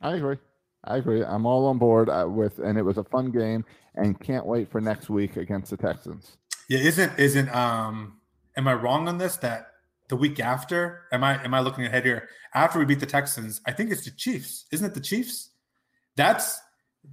I 0.00 0.16
agree. 0.16 0.38
I 0.84 0.96
agree. 0.96 1.22
I'm 1.22 1.46
all 1.46 1.66
on 1.66 1.78
board 1.78 2.08
uh, 2.08 2.26
with, 2.28 2.58
and 2.58 2.78
it 2.78 2.82
was 2.82 2.96
a 2.96 3.04
fun 3.04 3.30
game, 3.30 3.64
and 3.96 4.18
can't 4.18 4.46
wait 4.46 4.70
for 4.70 4.80
next 4.80 5.10
week 5.10 5.36
against 5.36 5.70
the 5.70 5.76
Texans. 5.76 6.38
Yeah, 6.68 6.78
isn't 6.78 7.18
isn't 7.18 7.54
um 7.54 8.20
am 8.56 8.68
I 8.68 8.74
wrong 8.74 9.08
on 9.08 9.18
this 9.18 9.36
that 9.38 9.69
the 10.10 10.16
week 10.16 10.40
after 10.40 11.04
am 11.12 11.24
I 11.24 11.42
am 11.42 11.54
I 11.54 11.60
looking 11.60 11.86
ahead 11.86 12.04
here 12.04 12.28
after 12.54 12.78
we 12.78 12.84
beat 12.84 13.00
the 13.00 13.06
Texans 13.06 13.60
I 13.66 13.72
think 13.72 13.90
it's 13.90 14.04
the 14.04 14.10
Chiefs 14.10 14.66
isn't 14.72 14.86
it 14.86 14.94
the 14.94 15.00
Chiefs 15.00 15.50
that's 16.16 16.60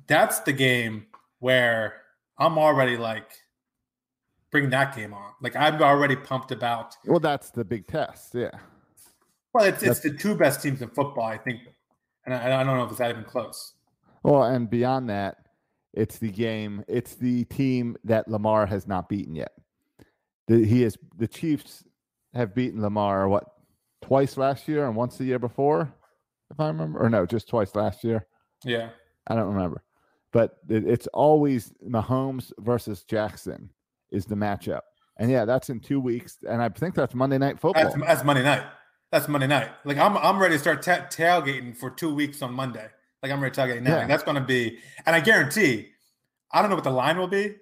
that's 0.07 0.41
the 0.41 0.51
game 0.51 1.05
where 1.39 2.01
I'm 2.37 2.57
already 2.57 2.97
like 2.97 3.31
bring 4.51 4.69
that 4.71 4.95
game 4.95 5.13
on 5.13 5.31
like 5.41 5.55
I'm 5.55 5.81
already 5.81 6.15
pumped 6.15 6.51
about 6.51 6.97
Well, 7.05 7.19
that's 7.19 7.51
the 7.51 7.63
big 7.63 7.87
test. 7.87 8.33
Yeah. 8.33 8.51
well 9.53 9.65
it's 9.65 9.83
it's 9.83 10.01
the 10.01 10.11
two 10.11 10.35
best 10.35 10.61
teams 10.61 10.81
in 10.81 10.89
football 10.89 11.25
I 11.25 11.37
think 11.37 11.61
and 12.25 12.33
I, 12.33 12.59
I 12.59 12.63
don't 12.63 12.77
know 12.77 12.83
if 12.83 12.89
it's 12.89 12.99
that 12.99 13.11
even 13.11 13.23
close 13.23 13.73
Well, 14.23 14.43
and 14.43 14.69
beyond 14.69 15.09
that, 15.09 15.37
it's 15.93 16.17
the 16.17 16.31
game. 16.31 16.83
It's 16.87 17.15
the 17.15 17.45
team 17.45 17.95
that 18.03 18.27
Lamar 18.27 18.65
has 18.65 18.87
not 18.87 19.07
beaten 19.07 19.35
yet. 19.35 19.53
The, 20.47 20.65
he 20.65 20.83
is 20.83 20.97
the 21.17 21.27
Chiefs 21.27 21.83
have 22.37 22.55
beaten 22.55 22.81
Lamar 22.81 23.27
what 23.27 23.45
twice 24.01 24.37
last 24.37 24.67
year 24.67 24.85
and 24.85 24.95
once 24.95 25.17
the 25.17 25.25
year 25.25 25.39
before, 25.39 25.93
if 26.51 26.59
I 26.59 26.67
remember, 26.67 26.99
or 26.99 27.09
no, 27.09 27.25
just 27.25 27.49
twice 27.49 27.75
last 27.75 28.03
year. 28.03 28.25
yeah 28.63 28.89
I 29.27 29.35
don't 29.35 29.53
remember, 29.53 29.83
but 30.31 30.57
it, 30.69 30.87
it's 30.87 31.07
always 31.07 31.73
Mahomes 31.85 32.51
versus 32.59 33.03
Jackson 33.03 33.69
is 34.11 34.25
the 34.25 34.35
matchup, 34.35 34.81
and 35.17 35.29
yeah, 35.29 35.45
that's 35.45 35.69
in 35.69 35.79
two 35.79 35.99
weeks, 35.99 36.37
and 36.47 36.61
I 36.61 36.69
think 36.69 36.95
that's 36.95 37.13
Monday 37.13 37.37
Night 37.37 37.59
Football. 37.59 37.83
That's, 37.83 37.95
that's 37.95 38.23
Monday 38.23 38.43
night. 38.43 38.63
That's 39.11 39.27
Monday 39.27 39.47
night. 39.47 39.69
Like 39.85 39.97
I'm, 39.97 40.17
I'm 40.17 40.39
ready 40.39 40.55
to 40.55 40.59
start 40.59 40.81
ta- 40.81 41.07
tailgating 41.09 41.75
for 41.75 41.89
two 41.89 42.13
weeks 42.13 42.41
on 42.41 42.53
Monday. 42.53 42.87
Like 43.23 43.31
I'm 43.31 43.41
ready 43.41 43.55
to 43.55 43.61
tailgate 43.61 43.81
now. 43.81 43.91
Yeah. 43.91 43.97
Like, 43.99 44.07
that's 44.09 44.23
going 44.23 44.35
to 44.35 44.41
be, 44.41 44.79
and 45.05 45.15
I 45.15 45.19
guarantee, 45.21 45.89
I 46.51 46.61
don't 46.61 46.69
know 46.69 46.75
what 46.75 46.83
the 46.83 46.91
line 46.91 47.17
will 47.17 47.27
be. 47.27 47.55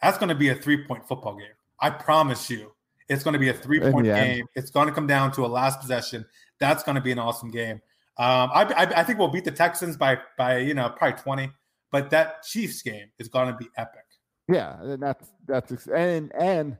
That's 0.00 0.18
going 0.18 0.30
to 0.30 0.34
be 0.34 0.48
a 0.48 0.54
three 0.54 0.84
point 0.84 1.06
football 1.06 1.36
game. 1.36 1.46
I 1.80 1.90
promise 1.90 2.48
you, 2.50 2.72
it's 3.12 3.22
going 3.22 3.34
to 3.34 3.38
be 3.38 3.48
a 3.48 3.54
three 3.54 3.80
point 3.80 4.06
game. 4.06 4.46
It's 4.54 4.70
going 4.70 4.88
to 4.88 4.94
come 4.94 5.06
down 5.06 5.32
to 5.32 5.44
a 5.44 5.48
last 5.48 5.80
possession. 5.80 6.24
That's 6.58 6.82
going 6.82 6.96
to 6.96 7.02
be 7.02 7.12
an 7.12 7.18
awesome 7.18 7.50
game. 7.50 7.80
Um, 8.18 8.50
I, 8.52 8.64
I, 8.64 9.00
I 9.00 9.04
think 9.04 9.18
we'll 9.18 9.28
beat 9.28 9.44
the 9.44 9.50
Texans 9.50 9.96
by 9.96 10.18
by 10.36 10.58
you 10.58 10.74
know 10.74 10.88
probably 10.90 11.20
twenty, 11.20 11.50
but 11.90 12.10
that 12.10 12.42
Chiefs 12.42 12.82
game 12.82 13.10
is 13.18 13.28
going 13.28 13.48
to 13.48 13.54
be 13.54 13.68
epic. 13.76 14.04
Yeah, 14.48 14.80
and 14.82 15.02
that's 15.02 15.28
that's 15.46 15.86
and 15.86 16.32
and 16.34 16.76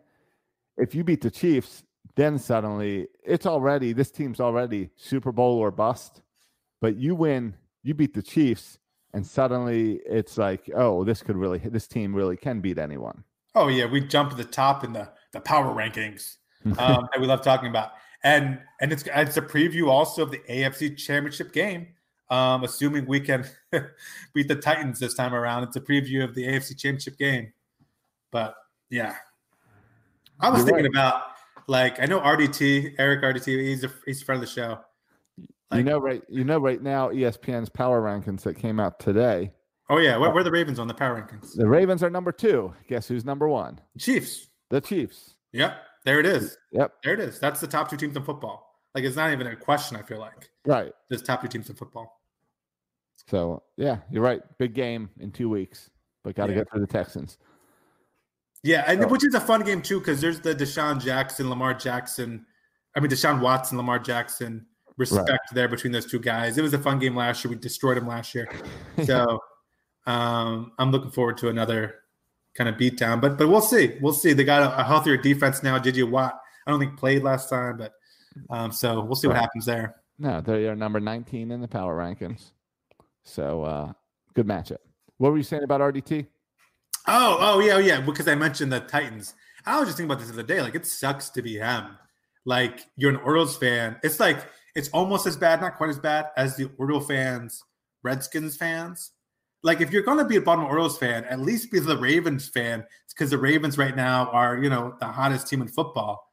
if 0.76 0.94
you 0.94 1.04
beat 1.04 1.20
the 1.20 1.30
Chiefs, 1.30 1.84
then 2.16 2.38
suddenly 2.38 3.08
it's 3.24 3.46
already 3.46 3.92
this 3.92 4.10
team's 4.10 4.40
already 4.40 4.90
Super 4.96 5.32
Bowl 5.32 5.58
or 5.58 5.70
bust. 5.70 6.22
But 6.80 6.96
you 6.96 7.14
win, 7.14 7.54
you 7.82 7.94
beat 7.94 8.12
the 8.12 8.22
Chiefs, 8.22 8.78
and 9.14 9.24
suddenly 9.26 10.00
it's 10.04 10.36
like, 10.36 10.68
oh, 10.74 11.04
this 11.04 11.22
could 11.22 11.36
really, 11.36 11.58
this 11.58 11.86
team 11.86 12.14
really 12.14 12.36
can 12.36 12.60
beat 12.60 12.78
anyone. 12.78 13.24
Oh 13.54 13.68
yeah, 13.68 13.86
we 13.86 14.00
jump 14.00 14.30
to 14.30 14.36
the 14.36 14.44
top 14.44 14.82
in 14.82 14.92
the 14.92 15.08
the 15.32 15.40
power 15.40 15.74
rankings 15.74 16.36
um, 16.78 17.08
that 17.12 17.20
we 17.20 17.26
love 17.26 17.42
talking 17.42 17.68
about, 17.68 17.92
and 18.24 18.60
and 18.80 18.92
it's 18.92 19.04
it's 19.06 19.36
a 19.36 19.42
preview 19.42 19.88
also 19.88 20.22
of 20.22 20.30
the 20.30 20.38
AFC 20.48 20.96
Championship 20.96 21.52
game. 21.52 21.88
Um, 22.30 22.64
assuming 22.64 23.06
we 23.06 23.20
can 23.20 23.44
beat 24.34 24.48
the 24.48 24.56
Titans 24.56 24.98
this 24.98 25.12
time 25.12 25.34
around, 25.34 25.64
it's 25.64 25.76
a 25.76 25.80
preview 25.80 26.24
of 26.24 26.34
the 26.34 26.44
AFC 26.46 26.70
Championship 26.78 27.18
game. 27.18 27.52
But 28.30 28.54
yeah, 28.88 29.16
I 30.40 30.48
was 30.48 30.60
You're 30.60 30.66
thinking 30.66 30.84
right. 30.84 30.90
about 30.90 31.22
like 31.66 32.00
I 32.00 32.06
know 32.06 32.20
RDT 32.20 32.94
Eric 32.98 33.22
RDT. 33.22 33.46
He's 33.46 33.84
a 33.84 33.90
he's 34.06 34.22
a 34.22 34.24
friend 34.24 34.42
of 34.42 34.48
the 34.48 34.52
show. 34.52 34.78
you 35.74 35.82
know, 35.82 35.98
right? 35.98 36.22
You 36.28 36.44
know, 36.44 36.58
right 36.58 36.82
now, 36.82 37.10
ESPN's 37.10 37.68
power 37.68 38.00
rankings 38.02 38.42
that 38.42 38.54
came 38.54 38.80
out 38.80 38.98
today. 38.98 39.52
Oh 39.90 39.98
yeah, 39.98 40.16
where, 40.16 40.30
where 40.30 40.40
are 40.40 40.44
the 40.44 40.50
Ravens 40.50 40.78
on 40.78 40.88
the 40.88 40.94
power 40.94 41.20
rankings? 41.20 41.54
The 41.54 41.68
Ravens 41.68 42.02
are 42.02 42.10
number 42.10 42.32
two. 42.32 42.72
Guess 42.88 43.08
who's 43.08 43.24
number 43.24 43.48
one? 43.48 43.80
Chiefs. 43.98 44.48
The 44.72 44.80
Chiefs. 44.80 45.34
Yep, 45.52 45.76
there 46.06 46.18
it 46.18 46.24
is. 46.24 46.56
Yep. 46.72 46.94
There 47.04 47.12
it 47.12 47.20
is. 47.20 47.38
That's 47.38 47.60
the 47.60 47.66
top 47.66 47.90
two 47.90 47.98
teams 47.98 48.16
in 48.16 48.24
football. 48.24 48.80
Like 48.94 49.04
it's 49.04 49.16
not 49.16 49.30
even 49.30 49.46
a 49.46 49.54
question. 49.54 49.98
I 49.98 50.02
feel 50.02 50.18
like 50.18 50.48
Right. 50.64 50.92
there's 51.10 51.20
top 51.22 51.42
two 51.42 51.48
teams 51.48 51.68
in 51.68 51.76
football. 51.76 52.22
So 53.28 53.62
yeah, 53.76 53.98
you're 54.10 54.22
right. 54.22 54.40
Big 54.58 54.72
game 54.72 55.10
in 55.20 55.30
two 55.30 55.50
weeks, 55.50 55.90
but 56.24 56.34
got 56.34 56.46
to 56.46 56.52
Yeah. 56.54 56.60
get 56.60 56.70
through 56.70 56.80
the 56.80 56.86
Texans. 56.86 57.36
Yeah, 58.62 58.84
and 58.86 59.02
So- 59.02 59.08
which 59.08 59.26
is 59.26 59.34
a 59.34 59.40
fun 59.40 59.60
game 59.60 59.82
too 59.82 59.98
because 59.98 60.22
there's 60.22 60.40
the 60.40 60.54
Deshaun 60.54 60.98
Jackson, 61.00 61.50
Lamar 61.50 61.74
Jackson 61.74 62.46
I 62.96 63.00
mean, 63.00 63.10
Deshaun 63.10 63.40
Watson, 63.40 63.76
Lamar 63.78 63.98
Jackson, 63.98 64.66
respect 64.96 65.28
right. 65.30 65.38
there 65.52 65.68
between 65.68 65.92
those 65.92 66.04
two 66.06 66.18
guys. 66.18 66.56
It 66.58 66.62
was 66.62 66.74
a 66.74 66.78
fun 66.78 66.98
game 66.98 67.16
last 67.16 67.44
year. 67.44 67.50
We 67.52 67.58
destroyed 67.58 67.96
them 67.96 68.06
last 68.06 68.34
year, 68.34 68.48
so 69.04 69.38
um, 70.06 70.72
I'm 70.78 70.90
looking 70.90 71.10
forward 71.10 71.36
to 71.38 71.48
another 71.48 72.01
kind 72.54 72.68
of 72.68 72.76
beatdown. 72.76 73.20
But 73.20 73.38
but 73.38 73.48
we'll 73.48 73.60
see. 73.60 73.96
We'll 74.00 74.12
see. 74.12 74.32
They 74.32 74.44
got 74.44 74.62
a, 74.62 74.80
a 74.80 74.84
healthier 74.84 75.16
defense 75.16 75.62
now. 75.62 75.78
JJ 75.78 76.10
Watt, 76.10 76.38
I 76.66 76.70
don't 76.70 76.80
think 76.80 76.98
played 76.98 77.22
last 77.22 77.48
time, 77.48 77.78
but 77.78 77.92
um, 78.50 78.72
so 78.72 79.02
we'll 79.02 79.16
see 79.16 79.28
what 79.28 79.36
happens 79.36 79.66
there. 79.66 79.96
No, 80.18 80.40
they 80.40 80.68
are 80.68 80.76
number 80.76 81.00
19 81.00 81.50
in 81.50 81.60
the 81.60 81.68
power 81.68 81.96
rankings. 81.96 82.52
So 83.24 83.62
uh, 83.62 83.92
good 84.34 84.46
matchup. 84.46 84.78
What 85.18 85.32
were 85.32 85.38
you 85.38 85.42
saying 85.42 85.62
about 85.62 85.80
RDT? 85.80 86.26
Oh, 87.08 87.36
oh 87.40 87.60
yeah, 87.60 87.78
yeah. 87.78 88.00
Because 88.00 88.28
I 88.28 88.34
mentioned 88.34 88.72
the 88.72 88.80
Titans. 88.80 89.34
I 89.66 89.78
was 89.78 89.88
just 89.88 89.96
thinking 89.96 90.10
about 90.10 90.20
this 90.20 90.28
the 90.28 90.34
other 90.34 90.42
day. 90.42 90.60
Like 90.60 90.74
it 90.74 90.86
sucks 90.86 91.30
to 91.30 91.42
be 91.42 91.58
him. 91.58 91.96
Like 92.44 92.80
you're 92.96 93.10
an 93.10 93.16
Orioles 93.16 93.56
fan. 93.56 93.96
It's 94.02 94.20
like 94.20 94.46
it's 94.74 94.88
almost 94.90 95.26
as 95.26 95.36
bad, 95.36 95.60
not 95.60 95.76
quite 95.76 95.90
as 95.90 95.98
bad 95.98 96.26
as 96.36 96.56
the 96.56 96.70
Orioles 96.78 97.06
fans, 97.06 97.62
Redskins 98.02 98.56
fans. 98.56 99.12
Like 99.62 99.80
if 99.80 99.92
you're 99.92 100.02
gonna 100.02 100.24
be 100.24 100.36
a 100.36 100.40
Baltimore 100.40 100.70
Orioles 100.70 100.98
fan, 100.98 101.24
at 101.24 101.40
least 101.40 101.70
be 101.70 101.78
the 101.78 101.96
Ravens 101.96 102.48
fan, 102.48 102.84
because 103.08 103.30
the 103.30 103.38
Ravens 103.38 103.78
right 103.78 103.94
now 103.94 104.28
are, 104.30 104.62
you 104.62 104.68
know, 104.68 104.96
the 104.98 105.06
hottest 105.06 105.46
team 105.46 105.62
in 105.62 105.68
football. 105.68 106.28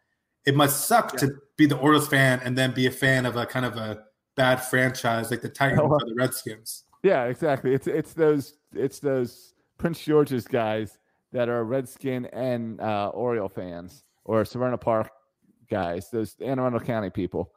It 0.46 0.56
must 0.56 0.88
suck 0.88 1.14
yeah. 1.14 1.20
to 1.20 1.36
be 1.58 1.66
the 1.66 1.78
Orioles 1.78 2.08
fan 2.08 2.40
and 2.44 2.58
then 2.58 2.74
be 2.74 2.88
a 2.88 2.92
fan 2.92 3.26
of 3.26 3.36
a 3.36 3.46
kind 3.46 3.66
of 3.66 3.76
a 3.78 4.04
bad 4.36 4.64
franchise 4.64 5.30
like 5.30 5.42
the 5.42 5.50
Titans 5.50 5.82
or 5.82 6.00
the 6.00 6.16
Redskins. 6.16 6.86
Yeah, 7.04 7.26
exactly. 7.26 7.74
It's 7.74 7.88
it's 7.88 8.14
those 8.14 8.56
it's 8.74 9.00
those 9.00 9.54
Prince 9.78 10.04
George's 10.04 10.48
guys 10.48 10.98
that 11.32 11.50
are 11.50 11.64
Redskin 11.64 12.26
and 12.28 12.82
uh, 12.82 13.10
Oriole 13.14 13.50
fans 13.50 14.04
or 14.26 14.44
Severna 14.44 14.80
Park 14.80 15.12
guys, 15.70 16.10
those 16.10 16.36
Anne 16.44 16.60
Arundel 16.60 16.80
County 16.80 17.10
people 17.10 17.54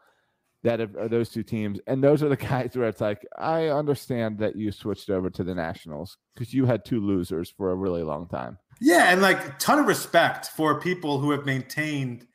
that 0.64 0.81
are 0.81 1.09
those 1.09 1.29
two 1.29 1.42
teams. 1.42 1.81
And 1.87 2.03
those 2.03 2.22
are 2.22 2.29
the 2.29 2.37
guys 2.48 2.77
where 2.77 2.88
it's 2.88 3.01
like, 3.01 3.27
I 3.37 3.68
understand 3.68 4.38
that 4.38 4.57
you 4.57 4.70
switched 4.72 5.11
over 5.11 5.31
to 5.31 5.44
the 5.44 5.55
Nationals 5.55 6.18
because 6.35 6.55
you 6.55 6.66
had 6.66 6.85
two 6.85 7.01
losers 7.01 7.51
for 7.51 7.70
a 7.70 7.75
really 7.75 8.03
long 8.03 8.29
time. 8.29 8.59
Yeah, 8.81 9.12
and 9.12 9.22
like 9.22 9.59
ton 9.59 9.79
of 9.79 9.87
respect 9.87 10.46
for 10.46 10.81
people 10.81 11.18
who 11.18 11.31
have 11.31 11.46
maintained 11.46 12.27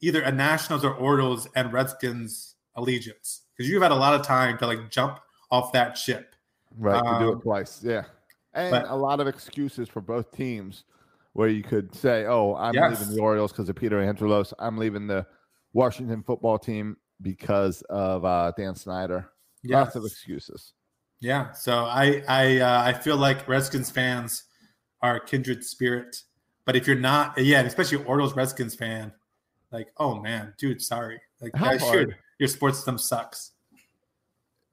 either 0.00 0.22
a 0.22 0.32
Nationals 0.32 0.84
or 0.84 0.94
Orioles 0.94 1.48
and 1.56 1.72
Redskins 1.72 2.56
allegiance 2.76 3.42
because 3.56 3.70
you've 3.70 3.82
had 3.82 3.92
a 3.92 3.96
lot 3.96 4.18
of 4.18 4.26
time 4.26 4.58
to 4.58 4.66
like 4.66 4.90
jump 4.90 5.20
off 5.50 5.72
that 5.72 5.96
ship. 5.96 6.34
Right, 6.76 6.96
um, 6.96 7.14
to 7.14 7.24
do 7.24 7.30
it 7.30 7.34
um, 7.36 7.40
twice. 7.40 7.80
Yeah. 7.82 8.04
And 8.52 8.70
but, 8.70 8.88
a 8.88 8.94
lot 8.94 9.20
of 9.20 9.26
excuses 9.26 9.88
for 9.88 10.00
both 10.00 10.30
teams 10.32 10.84
where 11.32 11.48
you 11.48 11.62
could 11.62 11.94
say, 11.94 12.26
oh, 12.26 12.54
I'm 12.54 12.74
yes. 12.74 13.00
leaving 13.00 13.16
the 13.16 13.22
Orioles 13.22 13.52
because 13.52 13.68
of 13.68 13.76
Peter 13.76 14.00
Angelos. 14.00 14.52
I'm 14.58 14.78
leaving 14.78 15.06
the 15.06 15.26
Washington 15.72 16.22
football 16.22 16.58
team 16.58 16.96
because 17.20 17.82
of 17.82 18.24
uh, 18.24 18.52
Dan 18.56 18.74
Snyder. 18.74 19.30
Yes. 19.62 19.86
Lots 19.86 19.96
of 19.96 20.04
excuses. 20.04 20.72
Yeah. 21.20 21.52
So 21.52 21.84
I 21.84 22.22
I 22.28 22.58
uh, 22.58 22.82
I 22.84 22.92
feel 22.92 23.16
like 23.16 23.48
Redskins 23.48 23.90
fans 23.90 24.44
are 25.02 25.20
kindred 25.20 25.64
spirit. 25.64 26.16
But 26.66 26.76
if 26.76 26.86
you're 26.86 26.96
not, 26.96 27.36
yeah, 27.38 27.60
especially 27.60 28.02
Orioles 28.04 28.34
Redskins 28.34 28.74
fan, 28.74 29.12
like, 29.70 29.88
oh 29.98 30.20
man, 30.20 30.54
dude, 30.58 30.80
sorry. 30.80 31.20
Like, 31.40 31.54
How 31.54 31.76
hard? 31.76 32.16
your 32.38 32.48
sports 32.48 32.78
system 32.78 32.96
sucks. 32.96 33.52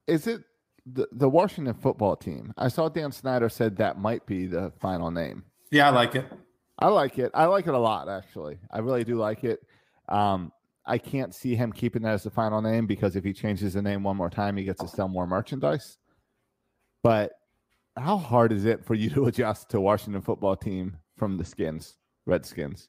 Is 0.06 0.26
it 0.26 0.42
the, 0.86 1.06
the 1.12 1.28
Washington 1.28 1.74
football 1.74 2.16
team? 2.16 2.54
I 2.56 2.68
saw 2.68 2.88
Dan 2.88 3.12
Snyder 3.12 3.48
said 3.48 3.76
that 3.76 3.98
might 3.98 4.24
be 4.26 4.46
the 4.46 4.72
final 4.80 5.10
name. 5.10 5.44
Yeah, 5.70 5.88
I 5.88 5.90
like 5.90 6.14
it. 6.14 6.24
I 6.78 6.88
like 6.88 7.18
it. 7.18 7.30
I 7.34 7.44
like 7.44 7.66
it 7.66 7.74
a 7.74 7.78
lot, 7.78 8.08
actually. 8.08 8.58
I 8.70 8.78
really 8.78 9.04
do 9.04 9.16
like 9.16 9.44
it. 9.44 9.60
Um, 10.08 10.50
I 10.84 10.98
can't 10.98 11.34
see 11.34 11.54
him 11.54 11.72
keeping 11.72 12.02
that 12.02 12.14
as 12.14 12.24
the 12.24 12.30
final 12.30 12.60
name 12.60 12.86
because 12.86 13.14
if 13.14 13.24
he 13.24 13.32
changes 13.32 13.74
the 13.74 13.82
name 13.82 14.02
one 14.02 14.16
more 14.16 14.30
time, 14.30 14.56
he 14.56 14.64
gets 14.64 14.80
to 14.80 14.88
sell 14.88 15.08
more 15.08 15.26
merchandise. 15.26 15.98
But 17.02 17.32
how 17.96 18.16
hard 18.16 18.52
is 18.52 18.64
it 18.64 18.84
for 18.84 18.94
you 18.94 19.10
to 19.10 19.24
adjust 19.26 19.70
to 19.70 19.80
Washington 19.80 20.22
football 20.22 20.56
team 20.56 20.96
from 21.16 21.36
the 21.36 21.44
Skins, 21.44 21.96
Redskins? 22.26 22.88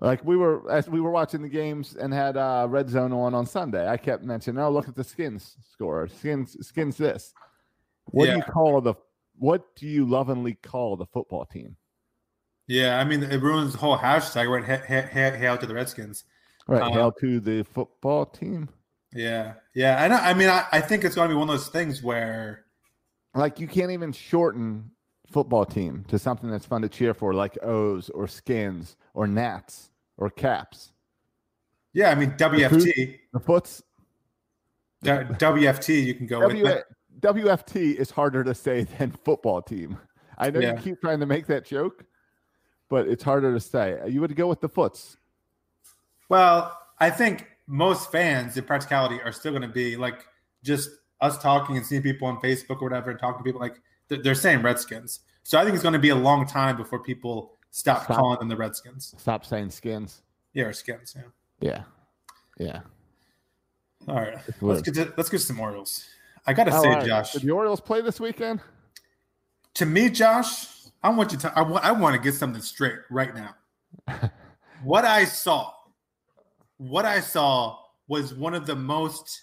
Like 0.00 0.24
we 0.24 0.36
were 0.36 0.70
as 0.70 0.88
we 0.88 1.00
were 1.00 1.10
watching 1.10 1.42
the 1.42 1.48
games 1.48 1.94
and 1.94 2.12
had 2.12 2.36
uh, 2.36 2.66
red 2.70 2.88
zone 2.88 3.12
on 3.12 3.34
on 3.34 3.44
Sunday. 3.44 3.86
I 3.86 3.98
kept 3.98 4.24
mentioning, 4.24 4.62
"Oh, 4.62 4.70
look 4.70 4.88
at 4.88 4.96
the 4.96 5.04
Skins 5.04 5.56
score. 5.72 6.08
Skins, 6.08 6.56
Skins. 6.66 6.96
This. 6.96 7.34
What 8.06 8.26
yeah. 8.26 8.32
do 8.32 8.36
you 8.38 8.44
call 8.44 8.80
the? 8.80 8.94
What 9.36 9.76
do 9.76 9.86
you 9.86 10.06
lovingly 10.06 10.54
call 10.54 10.96
the 10.96 11.04
football 11.04 11.44
team? 11.44 11.76
Yeah, 12.66 12.98
I 12.98 13.04
mean, 13.04 13.22
it 13.22 13.42
ruins 13.42 13.72
the 13.72 13.78
whole 13.78 13.98
hashtag. 13.98 14.48
Right, 14.48 15.36
hail, 15.36 15.58
to 15.58 15.66
the 15.66 15.74
Redskins. 15.74 16.24
Right, 16.66 16.82
um, 16.82 16.92
hail 16.92 17.12
to 17.20 17.40
the 17.40 17.64
football 17.64 18.26
team. 18.26 18.68
Yeah, 19.12 19.54
yeah. 19.74 20.02
I 20.02 20.08
know. 20.08 20.16
I 20.16 20.34
mean, 20.34 20.48
I, 20.48 20.64
I 20.72 20.80
think 20.80 21.04
it's 21.04 21.14
going 21.14 21.28
to 21.28 21.34
be 21.34 21.38
one 21.38 21.48
of 21.48 21.54
those 21.54 21.68
things 21.68 22.02
where, 22.02 22.64
like, 23.34 23.58
you 23.58 23.66
can't 23.66 23.90
even 23.90 24.12
shorten 24.12 24.90
football 25.30 25.64
team 25.64 26.04
to 26.08 26.18
something 26.18 26.50
that's 26.50 26.66
fun 26.66 26.82
to 26.82 26.88
cheer 26.88 27.14
for, 27.14 27.32
like 27.32 27.58
O's 27.62 28.08
or 28.10 28.28
Skins 28.28 28.96
or 29.14 29.26
Nats 29.26 29.90
or 30.16 30.30
caps. 30.30 30.92
Yeah, 31.92 32.10
I 32.10 32.14
mean 32.14 32.32
WFT. 32.32 33.18
The, 33.32 33.40
foots. 33.40 33.82
WFT, 35.04 36.04
you 36.04 36.14
can 36.14 36.26
go 36.26 36.40
w- 36.40 36.62
with. 36.62 36.84
WFT 37.20 37.96
is 37.96 38.10
harder 38.10 38.44
to 38.44 38.54
say 38.54 38.84
than 38.98 39.10
football 39.10 39.62
team. 39.62 39.98
I 40.38 40.50
know 40.50 40.60
yeah. 40.60 40.74
you 40.74 40.80
keep 40.80 41.00
trying 41.00 41.20
to 41.20 41.26
make 41.26 41.46
that 41.48 41.66
joke, 41.66 42.04
but 42.88 43.08
it's 43.08 43.22
harder 43.22 43.52
to 43.52 43.60
say. 43.60 44.00
You 44.08 44.20
would 44.20 44.34
go 44.36 44.46
with 44.46 44.60
the 44.60 44.68
foots. 44.68 45.16
Well, 46.30 46.78
I 46.98 47.10
think 47.10 47.46
most 47.66 48.10
fans, 48.10 48.56
in 48.56 48.64
practicality, 48.64 49.20
are 49.22 49.32
still 49.32 49.52
going 49.52 49.62
to 49.62 49.68
be 49.68 49.96
like 49.96 50.26
just 50.64 50.88
us 51.20 51.36
talking 51.36 51.76
and 51.76 51.84
seeing 51.84 52.00
people 52.00 52.26
on 52.26 52.40
Facebook 52.40 52.80
or 52.80 52.84
whatever, 52.84 53.10
and 53.10 53.20
talking 53.20 53.38
to 53.38 53.44
people 53.44 53.60
like 53.60 53.82
they're 54.08 54.34
saying 54.34 54.62
Redskins. 54.62 55.20
So 55.42 55.58
I 55.58 55.64
think 55.64 55.74
it's 55.74 55.82
going 55.82 55.92
to 55.92 55.98
be 55.98 56.08
a 56.08 56.16
long 56.16 56.46
time 56.46 56.78
before 56.78 57.02
people 57.02 57.52
Stop, 57.70 58.04
Stop 58.04 58.16
calling 58.16 58.38
them 58.40 58.48
the 58.48 58.56
Redskins. 58.56 59.14
Stop 59.16 59.44
saying 59.44 59.70
skins. 59.70 60.22
Yeah, 60.54 60.64
or 60.64 60.72
skins. 60.72 61.14
Yeah. 61.16 61.22
Yeah. 61.60 61.82
Yeah. 62.58 62.80
All 64.08 64.16
right. 64.16 64.38
Let's 64.60 64.82
get 64.82 64.94
to, 64.94 65.12
let's 65.16 65.28
get 65.28 65.38
to 65.38 65.46
some 65.46 65.60
Orioles. 65.60 66.04
I 66.46 66.52
gotta 66.52 66.72
say, 66.72 66.88
right. 66.88 67.06
Josh. 67.06 67.32
Did 67.32 67.42
the 67.42 67.50
Orioles 67.50 67.80
play 67.80 68.00
this 68.00 68.18
weekend? 68.18 68.60
To 69.74 69.86
me, 69.86 70.10
Josh, 70.10 70.66
I 71.02 71.10
want 71.10 71.32
you 71.32 71.38
to. 71.38 71.52
I, 71.52 71.60
w- 71.62 71.80
I 71.80 71.92
want 71.92 72.16
to 72.16 72.20
get 72.20 72.34
something 72.34 72.62
straight 72.62 72.98
right 73.08 73.32
now. 73.34 73.54
what 74.82 75.04
I 75.04 75.24
saw, 75.26 75.72
what 76.80 77.04
I 77.04 77.20
saw 77.20 77.76
was 78.08 78.32
one 78.32 78.54
of 78.54 78.64
the 78.64 78.74
most 78.74 79.42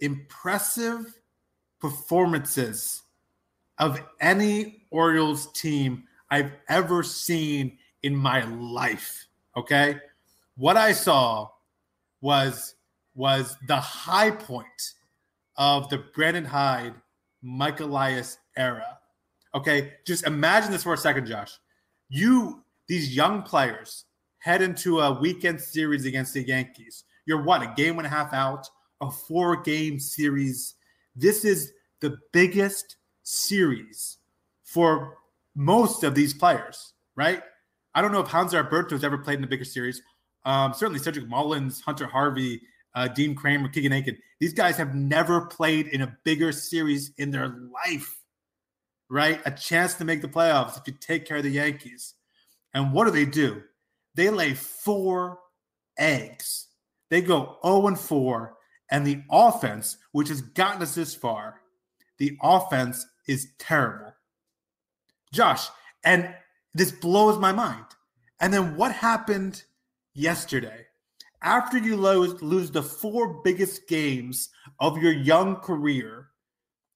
impressive 0.00 1.04
performances 1.78 3.02
of 3.78 4.00
any 4.20 4.86
Orioles 4.90 5.52
team 5.52 6.04
I've 6.30 6.52
ever 6.70 7.02
seen 7.02 7.76
in 8.02 8.16
my 8.16 8.44
life. 8.44 9.26
Okay. 9.54 10.00
What 10.56 10.78
I 10.78 10.92
saw 10.92 11.50
was 12.22 12.74
was 13.14 13.54
the 13.68 13.76
high 13.76 14.30
point 14.30 14.94
of 15.58 15.90
the 15.90 15.98
Brandon 16.14 16.46
Hyde, 16.46 16.94
Mike 17.42 17.80
Elias 17.80 18.38
era. 18.56 18.98
Okay, 19.54 19.92
just 20.06 20.26
imagine 20.26 20.70
this 20.72 20.84
for 20.84 20.94
a 20.94 20.98
second, 20.98 21.26
Josh. 21.26 21.58
You, 22.08 22.64
these 22.88 23.14
young 23.14 23.42
players, 23.42 24.06
head 24.42 24.60
into 24.60 24.98
a 24.98 25.20
weekend 25.20 25.60
series 25.60 26.04
against 26.04 26.34
the 26.34 26.42
Yankees. 26.42 27.04
You're 27.26 27.42
what, 27.42 27.62
a 27.62 27.72
game 27.76 27.98
and 27.98 28.06
a 28.06 28.10
half 28.10 28.32
out, 28.32 28.68
a 29.00 29.08
four 29.08 29.62
game 29.62 30.00
series. 30.00 30.74
This 31.14 31.44
is 31.44 31.72
the 32.00 32.18
biggest 32.32 32.96
series 33.22 34.18
for 34.64 35.16
most 35.54 36.02
of 36.02 36.16
these 36.16 36.34
players, 36.34 36.92
right? 37.14 37.40
I 37.94 38.02
don't 38.02 38.10
know 38.10 38.20
if 38.20 38.28
Hanser 38.28 38.54
Alberto 38.54 38.96
has 38.96 39.04
ever 39.04 39.18
played 39.18 39.38
in 39.38 39.44
a 39.44 39.48
bigger 39.48 39.64
series. 39.64 40.02
Um, 40.44 40.74
certainly 40.74 40.98
Cedric 40.98 41.28
Mullins, 41.28 41.80
Hunter 41.80 42.06
Harvey, 42.06 42.62
uh, 42.96 43.06
Dean 43.06 43.36
Kremer, 43.36 43.68
Keegan 43.68 43.92
Akin. 43.92 44.18
These 44.40 44.54
guys 44.54 44.76
have 44.76 44.92
never 44.92 45.42
played 45.46 45.86
in 45.86 46.02
a 46.02 46.16
bigger 46.24 46.50
series 46.50 47.12
in 47.16 47.30
their 47.30 47.54
life, 47.86 48.20
right? 49.08 49.40
A 49.46 49.52
chance 49.52 49.94
to 49.94 50.04
make 50.04 50.20
the 50.20 50.28
playoffs 50.28 50.76
if 50.76 50.82
you 50.88 50.94
take 51.00 51.26
care 51.26 51.36
of 51.36 51.44
the 51.44 51.50
Yankees. 51.50 52.14
And 52.74 52.92
what 52.92 53.04
do 53.04 53.12
they 53.12 53.26
do? 53.26 53.62
They 54.14 54.30
lay 54.30 54.54
four 54.54 55.38
eggs. 55.98 56.68
They 57.10 57.20
go 57.20 57.58
0 57.64 57.88
and 57.88 57.98
4. 57.98 58.54
And 58.90 59.06
the 59.06 59.22
offense, 59.30 59.96
which 60.12 60.28
has 60.28 60.42
gotten 60.42 60.82
us 60.82 60.94
this 60.94 61.14
far, 61.14 61.60
the 62.18 62.36
offense 62.42 63.06
is 63.26 63.52
terrible. 63.58 64.12
Josh, 65.32 65.68
and 66.04 66.34
this 66.74 66.92
blows 66.92 67.38
my 67.38 67.52
mind. 67.52 67.86
And 68.40 68.52
then 68.52 68.76
what 68.76 68.92
happened 68.92 69.62
yesterday? 70.14 70.86
After 71.42 71.78
you 71.78 71.96
lose, 71.96 72.40
lose 72.42 72.70
the 72.70 72.82
four 72.82 73.42
biggest 73.42 73.88
games 73.88 74.50
of 74.78 75.02
your 75.02 75.12
young 75.12 75.56
career, 75.56 76.28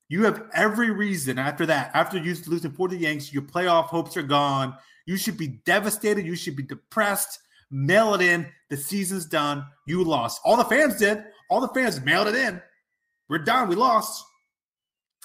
you 0.09 0.25
have 0.25 0.45
every 0.55 0.91
reason 0.91 1.39
after 1.39 1.67
that, 1.67 1.91
after 1.95 2.19
you 2.19 2.37
losing 2.47 2.71
for 2.71 2.89
the 2.89 2.97
Yanks, 2.97 3.33
your 3.33 3.43
playoff 3.43 3.87
hopes 3.87 4.17
are 4.17 4.23
gone. 4.23 4.77
You 5.07 5.17
should 5.17 5.39
be 5.39 5.49
devastated. 5.65 6.27
You 6.27 6.37
should 6.37 6.57
be 6.57 6.63
depressed. 6.65 7.39
mail 7.71 8.15
it 8.15 8.21
in. 8.21 8.47
The 8.71 8.77
season's 8.77 9.27
done. 9.27 9.65
You 9.87 10.05
lost. 10.05 10.41
All 10.45 10.57
the 10.57 10.65
fans 10.65 10.97
did. 10.99 11.25
All 11.49 11.61
the 11.61 11.69
fans 11.69 12.01
mailed 12.01 12.29
it 12.29 12.35
in. 12.35 12.61
We're 13.29 13.39
done. 13.39 13.69
We 13.69 13.77
lost. 13.77 14.25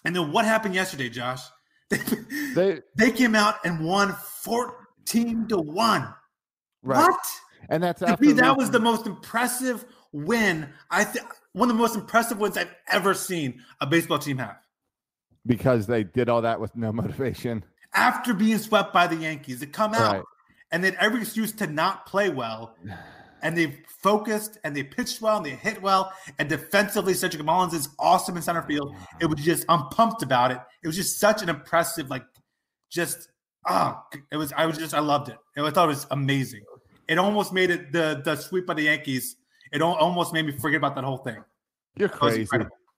And 0.06 0.15
then 0.15 0.32
what 0.32 0.46
happened 0.46 0.76
yesterday, 0.76 1.10
Josh? 1.10 1.41
They, 2.54 2.82
they 2.98 3.12
came 3.12 3.34
out 3.34 3.56
and 3.63 3.86
won 3.86 4.13
14 4.41 5.48
to 5.48 5.58
1. 5.58 6.13
Right. 6.84 6.98
What? 6.98 7.20
And 7.70 7.82
that's 7.82 8.02
To 8.02 8.17
me, 8.20 8.34
that 8.34 8.58
was 8.58 8.70
the 8.72 8.80
most 8.80 9.06
impressive 9.08 9.86
win. 10.12 10.67
I 10.89 11.06
think 11.06 11.26
one 11.54 11.70
of 11.70 11.78
the 11.78 11.82
most 11.82 11.96
impressive 11.96 12.39
wins 12.39 12.58
I've 12.58 12.76
ever 12.89 13.13
seen 13.13 13.62
a 13.80 13.88
baseball 13.88 14.20
team 14.20 14.38
have. 14.39 14.58
because 15.46 15.88
they 15.88 16.04
did 16.04 16.28
all 16.28 16.41
that 16.41 16.60
with 16.60 16.76
no 16.76 16.91
motivation. 17.02 17.63
After 17.93 18.34
being 18.34 18.58
swept 18.58 18.93
by 18.93 19.08
the 19.08 19.15
Yankees, 19.15 19.60
to 19.60 19.67
come 19.67 19.93
out 19.93 20.13
Right. 20.15 20.23
and 20.71 20.84
they 20.84 20.91
had 20.91 20.97
every 20.99 21.21
excuse 21.21 21.51
to 21.54 21.67
not 21.67 22.06
play 22.06 22.30
well. 22.30 22.75
And 23.43 23.58
they 23.58 23.80
focused 23.88 24.60
and 24.63 24.75
they 24.75 24.84
pitched 24.84 25.19
well 25.19 25.38
and 25.38 25.45
they 25.47 25.49
hit 25.56 25.82
well. 25.82 26.13
And 26.38 26.47
defensively, 26.47 27.15
Cedric 27.15 27.43
Mullins 27.43 27.73
is 27.73 27.89
awesome 27.97 28.36
in 28.38 28.43
center 28.43 28.62
field. 28.62 28.95
It 29.19 29.25
was 29.25 29.43
just, 29.43 29.65
I'm 29.67 29.88
pumped 29.89 30.21
about 30.21 30.51
it. 30.51 30.60
It 30.84 30.88
was 30.88 30.95
just 30.95 31.19
such 31.19 31.41
an 31.41 31.49
impressive, 31.49 32.08
like, 32.08 32.23
just, 32.91 33.30
ah, 33.65 34.04
it 34.32 34.38
was, 34.38 34.54
I 34.56 34.67
was 34.67 34.77
just, 34.77 34.93
I 34.93 34.99
loved 34.99 35.30
it. 35.30 35.38
I 35.58 35.71
thought 35.71 35.86
it 35.86 35.88
was 35.88 36.06
amazing. 36.12 36.62
It 37.08 37.17
almost 37.17 37.51
made 37.51 37.71
it 37.71 37.91
the 37.91 38.21
the 38.23 38.36
sweep 38.36 38.67
by 38.67 38.75
the 38.75 38.84
Yankees. 38.84 39.38
It 39.71 39.82
almost 39.82 40.34
made 40.34 40.45
me 40.45 40.51
forget 40.51 40.77
about 40.77 40.93
that 40.93 41.04
whole 41.04 41.17
thing. 41.17 41.43
You're 41.95 42.10
crazy. 42.10 42.47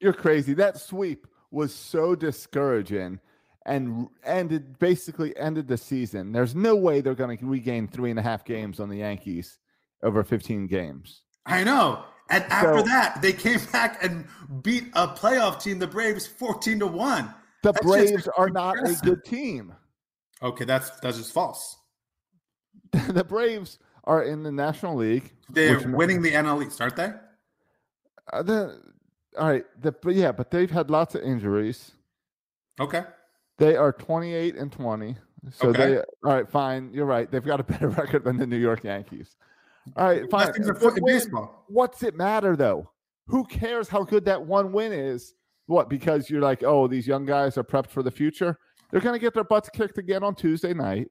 You're 0.02 0.12
crazy. 0.12 0.54
That 0.54 0.78
sweep 0.78 1.26
was 1.52 1.74
so 1.74 2.16
discouraging 2.16 3.22
and 3.66 4.08
ended 4.26 4.78
basically 4.80 5.36
ended 5.38 5.68
the 5.68 5.78
season. 5.78 6.32
There's 6.32 6.56
no 6.56 6.76
way 6.76 7.02
they're 7.02 7.16
going 7.16 7.38
to 7.38 7.46
regain 7.46 7.88
three 7.88 8.10
and 8.10 8.20
a 8.20 8.22
half 8.22 8.44
games 8.46 8.80
on 8.80 8.90
the 8.90 8.98
Yankees 8.98 9.60
over 10.02 10.24
15 10.24 10.68
games. 10.68 11.22
I 11.46 11.64
know. 11.64 12.04
And 12.30 12.44
after 12.46 12.80
So- 12.80 12.84
that, 12.86 13.22
they 13.22 13.34
came 13.34 13.60
back 13.72 14.04
and 14.04 14.26
beat 14.64 14.86
a 14.94 15.08
playoff 15.08 15.62
team, 15.62 15.80
the 15.80 15.88
Braves, 15.88 16.28
14 16.28 16.80
to 16.80 16.88
1. 16.88 17.34
The 17.64 17.72
That's 17.72 17.86
Braves 17.86 18.28
are 18.38 18.50
not 18.50 18.78
a 18.80 18.94
good 19.04 19.24
team. 19.24 19.74
Okay, 20.42 20.66
that's 20.66 20.90
that's 21.00 21.18
just 21.18 21.32
false. 21.32 21.78
the 23.08 23.24
Braves 23.24 23.80
are 24.04 24.24
in 24.24 24.44
the 24.44 24.52
National 24.52 24.98
League. 24.98 25.32
They're 25.50 25.80
winning 25.88 26.22
the 26.22 26.32
NL 26.32 26.66
East, 26.66 26.82
aren't 26.82 26.98
they? 26.98 27.14
Uh, 28.34 28.44
the, 28.44 28.82
all 29.38 29.48
right. 29.48 29.64
The, 29.82 29.94
yeah, 30.12 30.34
but 30.34 30.52
they've 30.52 30.70
had 30.70 30.90
lots 30.90 31.16
of 31.16 31.22
injuries. 31.22 31.92
Okay. 32.82 33.04
They 33.58 33.76
are 33.76 33.92
28 33.94 34.56
and 34.56 34.72
20. 34.72 35.16
So 35.52 35.70
Okay. 35.70 35.86
they 35.88 35.98
all 35.98 36.06
right, 36.24 36.50
fine. 36.50 36.92
You're 36.94 37.06
right. 37.06 37.30
They've 37.30 37.44
got 37.44 37.60
a 37.60 37.64
better 37.72 37.90
record 37.90 38.24
than 38.24 38.38
the 38.38 38.48
New 38.48 38.58
York 38.58 38.84
Yankees. 38.84 39.36
All 39.98 40.06
right, 40.08 40.30
fine. 40.32 40.46
Best 40.48 40.56
teams 40.56 40.68
in 40.70 40.74
But 40.74 40.82
foot- 40.82 40.98
in 40.98 41.04
win- 41.04 41.14
baseball. 41.16 41.66
What's 41.68 42.04
it 42.04 42.16
matter 42.16 42.56
though? 42.56 42.90
Who 43.28 43.44
cares 43.46 43.88
how 43.90 44.04
good 44.04 44.26
that 44.26 44.46
one 44.46 44.72
win 44.72 44.92
is? 44.94 45.34
What? 45.68 45.90
Because 45.90 46.30
you're 46.30 46.42
like, 46.42 46.64
oh, 46.64 46.88
these 46.88 47.08
young 47.08 47.26
guys 47.26 47.58
are 47.58 47.64
prepped 47.64 47.90
for 47.90 48.04
the 48.04 48.12
future. 48.12 48.58
They're 48.92 49.02
gonna 49.02 49.20
get 49.20 49.34
their 49.34 49.44
butts 49.44 49.70
kicked 49.70 49.98
again 49.98 50.24
on 50.24 50.36
Tuesday 50.36 50.74
night. 50.74 51.08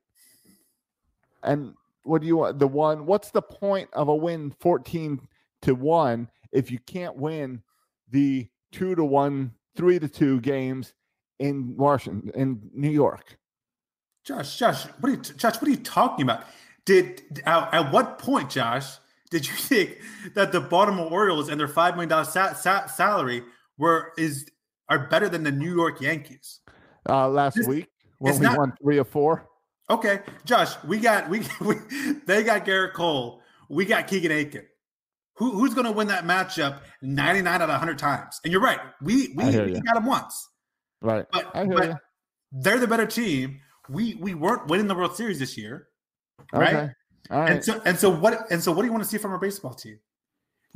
And 1.43 1.75
what 2.05 2.21
do 2.21 2.27
you 2.27 2.37
want? 2.37 2.59
The 2.59 2.69
one. 2.69 3.07
What's 3.07 3.31
the 3.31 3.43
point 3.43 3.89
of 3.93 4.09
a 4.09 4.15
win, 4.15 4.55
14 4.61 5.21
to 5.63 5.75
one, 5.75 6.29
if 6.53 6.71
you 6.71 6.79
can't 6.87 7.17
win 7.17 7.63
the 8.11 8.49
two 8.73 8.95
to 8.95 9.05
one, 9.05 9.53
three 9.77 9.99
to 9.99 10.09
two 10.09 10.41
games 10.41 10.93
in 11.43 11.77
Washington, 11.77 12.31
in 12.35 12.71
New 12.75 12.91
York? 12.91 13.37
Josh, 14.25 14.57
Josh, 14.59 14.85
what 15.01 15.09
are 15.11 15.15
you, 15.17 15.21
Josh? 15.21 15.57
What 15.57 15.65
are 15.65 15.71
you 15.71 15.77
talking 15.77 16.23
about? 16.23 16.45
Did 16.87 17.23
at, 17.45 17.75
at 17.75 17.93
what 17.93 18.19
point, 18.19 18.51
Josh, 18.51 18.87
did 19.31 19.47
you 19.47 19.55
think 19.57 19.99
that 20.35 20.53
the 20.53 20.61
Baltimore 20.61 21.11
Orioles 21.11 21.49
and 21.49 21.59
their 21.61 21.69
five 21.69 21.95
million 21.95 22.09
dollar 22.09 22.25
sa- 22.25 22.53
sa- 22.55 22.87
salary 22.87 23.43
were 23.79 24.13
is 24.17 24.47
are 24.89 25.07
better 25.09 25.29
than 25.29 25.43
the 25.43 25.53
New 25.53 25.75
York 25.75 26.01
Yankees? 26.01 26.61
Uh, 27.09 27.29
last 27.29 27.57
This- 27.57 27.67
week 27.67 27.89
when 28.19 28.39
we 28.39 28.47
not- 28.47 28.59
won 28.59 28.73
three 28.83 28.99
or 28.99 29.05
four. 29.05 29.49
Okay, 29.91 30.21
Josh, 30.45 30.73
we 30.85 30.99
got 31.01 31.29
we, 31.29 31.41
we 31.61 31.75
they 32.27 32.45
got 32.45 32.65
Gerrit 32.65 32.93
Cole, 32.93 33.43
we 33.69 33.85
got 33.85 34.07
Keegan 34.07 34.31
Akin. 34.33 34.65
Who, 35.37 35.51
who's 35.53 35.73
going 35.75 35.87
to 35.87 35.93
win 35.93 36.09
that 36.09 36.25
matchup 36.25 36.81
99 37.01 37.53
out 37.55 37.63
of 37.63 37.69
100 37.71 37.99
times? 37.99 38.39
And 38.45 38.53
you're 38.53 38.61
right, 38.63 38.79
we 39.01 39.33
we, 39.35 39.45
we 39.47 39.81
got 39.81 39.97
him 39.97 40.05
once, 40.07 40.49
Right. 41.03 41.27
but, 41.33 41.55
I 41.55 41.65
hear 41.65 41.75
but 41.75 41.89
you. 41.89 41.95
they're 42.53 42.79
the 42.79 42.87
better 42.87 43.07
team. 43.07 43.61
We 43.89 44.15
we 44.15 44.35
weren't 44.35 44.69
winning 44.69 44.87
the 44.87 44.95
World 44.95 45.17
Series 45.17 45.39
this 45.39 45.59
year, 45.59 45.89
right? 46.53 46.75
Okay. 46.75 46.93
All 47.31 47.41
right. 47.41 47.51
And 47.53 47.65
so 47.65 47.83
and 47.85 47.99
so 47.99 48.11
what 48.11 48.51
and 48.51 48.63
so 48.63 48.73
what 48.73 48.83
do 48.83 48.87
you 48.87 48.93
want 48.93 49.05
to 49.05 49.11
see 49.11 49.19
from 49.19 49.33
our 49.33 49.39
baseball 49.39 49.75
team? 49.75 49.99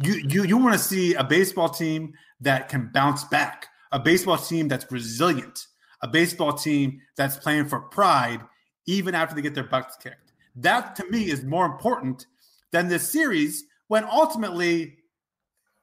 You 0.03 0.15
you 0.15 0.45
you 0.45 0.59
want 0.59 0.75
to 0.75 0.79
see 0.79 1.15
a 1.15 1.25
baseball 1.25 1.69
team 1.69 2.13
that 2.41 2.69
can 2.69 2.91
bounce 2.93 3.25
back, 3.25 3.69
a 3.93 3.99
baseball 3.99 4.37
team 4.37 4.69
that's 4.69 4.91
resilient, 4.91 5.67
a 6.03 6.09
baseball 6.09 6.53
team 6.53 7.01
that's 7.17 7.37
playing 7.37 7.69
for 7.69 7.81
pride 7.81 8.41
even 8.87 9.15
after 9.15 9.35
they 9.35 9.43
get 9.43 9.55
their 9.55 9.65
butts 9.65 9.97
kicked. 9.97 10.33
That 10.57 10.97
to 10.97 11.11
me 11.11 11.31
is 11.31 11.45
more 11.45 11.67
important 11.67 12.27
than 12.73 12.89
this 12.89 13.11
series 13.11 13.65
when 13.89 14.05
ultimately 14.05 14.97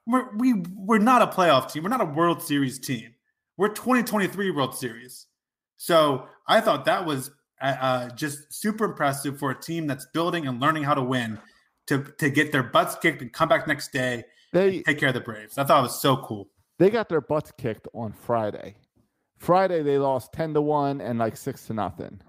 we're 0.05 0.35
we, 0.35 0.53
we're 0.75 0.97
not 0.97 1.21
a 1.21 1.27
playoff 1.27 1.71
team. 1.71 1.83
We're 1.83 1.89
not 1.89 2.01
a 2.01 2.05
World 2.05 2.41
Series 2.41 2.79
team. 2.79 3.12
We're 3.57 3.69
2023 3.69 4.51
World 4.51 4.75
Series. 4.75 5.27
So 5.77 6.27
I 6.47 6.59
thought 6.61 6.85
that 6.85 7.05
was 7.05 7.31
uh, 7.61 7.75
uh, 7.79 8.09
just 8.11 8.51
super 8.53 8.85
impressive 8.85 9.37
for 9.37 9.51
a 9.51 9.59
team 9.59 9.85
that's 9.87 10.07
building 10.13 10.47
and 10.47 10.59
learning 10.59 10.83
how 10.83 10.93
to 10.93 11.03
win 11.03 11.39
to 11.87 12.03
to 12.17 12.29
get 12.29 12.51
their 12.51 12.63
butts 12.63 12.95
kicked 12.95 13.21
and 13.21 13.31
come 13.31 13.49
back 13.49 13.67
next 13.67 13.91
day, 13.91 14.23
they 14.53 14.81
take 14.83 14.97
care 14.97 15.09
of 15.09 15.13
the 15.13 15.19
Braves. 15.19 15.57
I 15.57 15.63
thought 15.65 15.79
it 15.79 15.83
was 15.83 16.01
so 16.01 16.17
cool. 16.17 16.49
they 16.79 16.89
got 16.89 17.09
their 17.09 17.21
butts 17.21 17.51
kicked 17.57 17.87
on 17.93 18.13
Friday. 18.13 18.75
Friday 19.37 19.83
they 19.83 19.97
lost 19.97 20.31
ten 20.33 20.53
to 20.53 20.61
one 20.61 21.01
and 21.01 21.19
like 21.19 21.35
six 21.37 21.67
to 21.67 21.73
nothing. 21.73 22.21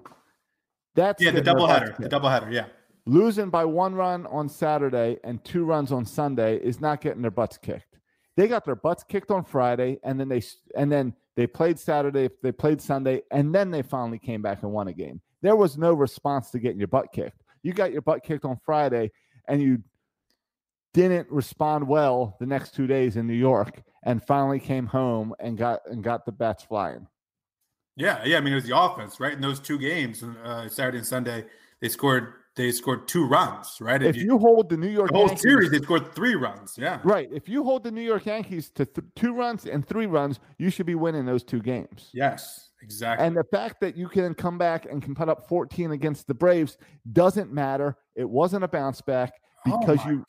That's 0.94 1.22
Yeah, 1.22 1.30
the 1.30 1.42
doubleheader, 1.42 1.96
the 1.96 2.08
doubleheader. 2.08 2.52
Yeah, 2.52 2.66
Losing 3.06 3.50
by 3.50 3.64
one 3.64 3.94
run 3.94 4.26
on 4.26 4.48
Saturday 4.48 5.18
and 5.24 5.42
two 5.44 5.64
runs 5.64 5.92
on 5.92 6.04
Sunday 6.04 6.56
is 6.56 6.80
not 6.80 7.00
getting 7.00 7.22
their 7.22 7.30
butts 7.30 7.58
kicked. 7.58 7.93
They 8.36 8.48
got 8.48 8.64
their 8.64 8.76
butts 8.76 9.04
kicked 9.04 9.30
on 9.30 9.44
Friday, 9.44 9.98
and 10.02 10.18
then 10.18 10.28
they 10.28 10.42
and 10.76 10.90
then 10.90 11.14
they 11.36 11.46
played 11.46 11.78
Saturday, 11.78 12.30
they 12.42 12.52
played 12.52 12.80
Sunday, 12.80 13.22
and 13.30 13.54
then 13.54 13.70
they 13.70 13.82
finally 13.82 14.18
came 14.18 14.42
back 14.42 14.62
and 14.62 14.72
won 14.72 14.88
a 14.88 14.92
game. 14.92 15.20
There 15.42 15.56
was 15.56 15.76
no 15.76 15.92
response 15.92 16.50
to 16.50 16.58
getting 16.58 16.78
your 16.78 16.88
butt 16.88 17.12
kicked. 17.12 17.42
You 17.62 17.72
got 17.72 17.92
your 17.92 18.02
butt 18.02 18.24
kicked 18.24 18.44
on 18.44 18.58
Friday, 18.64 19.10
and 19.48 19.62
you 19.62 19.82
didn't 20.92 21.30
respond 21.30 21.86
well 21.86 22.36
the 22.40 22.46
next 22.46 22.74
two 22.74 22.86
days 22.86 23.16
in 23.16 23.26
New 23.26 23.34
York, 23.34 23.82
and 24.04 24.22
finally 24.22 24.60
came 24.60 24.86
home 24.86 25.34
and 25.38 25.56
got 25.58 25.80
and 25.86 26.02
got 26.02 26.24
the 26.24 26.32
bats 26.32 26.64
flying. 26.64 27.06
yeah, 27.96 28.24
yeah. 28.24 28.38
I 28.38 28.40
mean, 28.40 28.52
it 28.52 28.56
was 28.56 28.66
the 28.66 28.78
offense, 28.78 29.20
right? 29.20 29.32
In 29.32 29.40
those 29.40 29.60
two 29.60 29.78
games, 29.78 30.22
uh, 30.22 30.68
Saturday 30.68 30.98
and 30.98 31.06
Sunday, 31.06 31.44
they 31.80 31.88
scored 31.88 32.34
they 32.56 32.70
scored 32.70 33.08
two 33.08 33.26
runs, 33.26 33.78
right? 33.80 34.00
If 34.02 34.16
you 34.16 34.38
hold 34.38 34.68
the 34.68 34.76
New 34.76 34.88
York 34.88 35.10
the 35.10 35.16
whole 35.16 35.26
Yankees- 35.26 35.42
series, 35.42 35.70
they 35.70 35.78
scored 35.78 36.14
three 36.14 36.34
runs. 36.36 36.76
Yeah, 36.78 37.00
Right. 37.02 37.28
If 37.32 37.48
you 37.48 37.64
hold 37.64 37.82
the 37.82 37.90
New 37.90 38.00
York 38.02 38.26
Yankees 38.26 38.70
to 38.70 38.86
th- 38.86 39.06
two 39.16 39.34
runs 39.34 39.66
and 39.66 39.86
three 39.86 40.06
runs, 40.06 40.38
you 40.58 40.70
should 40.70 40.86
be 40.86 40.94
winning 40.94 41.26
those 41.26 41.42
two 41.42 41.60
games. 41.60 42.10
yes, 42.14 42.70
exactly. 42.80 43.26
And 43.26 43.36
the 43.36 43.44
fact 43.44 43.80
that 43.80 43.96
you 43.96 44.08
can 44.08 44.34
come 44.34 44.56
back 44.56 44.86
and 44.86 45.02
can 45.02 45.14
put 45.14 45.28
up 45.28 45.48
14 45.48 45.90
against 45.92 46.26
the 46.28 46.34
Braves 46.34 46.76
doesn't 47.12 47.52
matter. 47.52 47.96
It 48.14 48.28
wasn't 48.28 48.62
a 48.64 48.68
bounce 48.68 49.00
back 49.00 49.32
Oh 49.66 49.80
because 49.80 50.04
my 50.04 50.12
you 50.12 50.24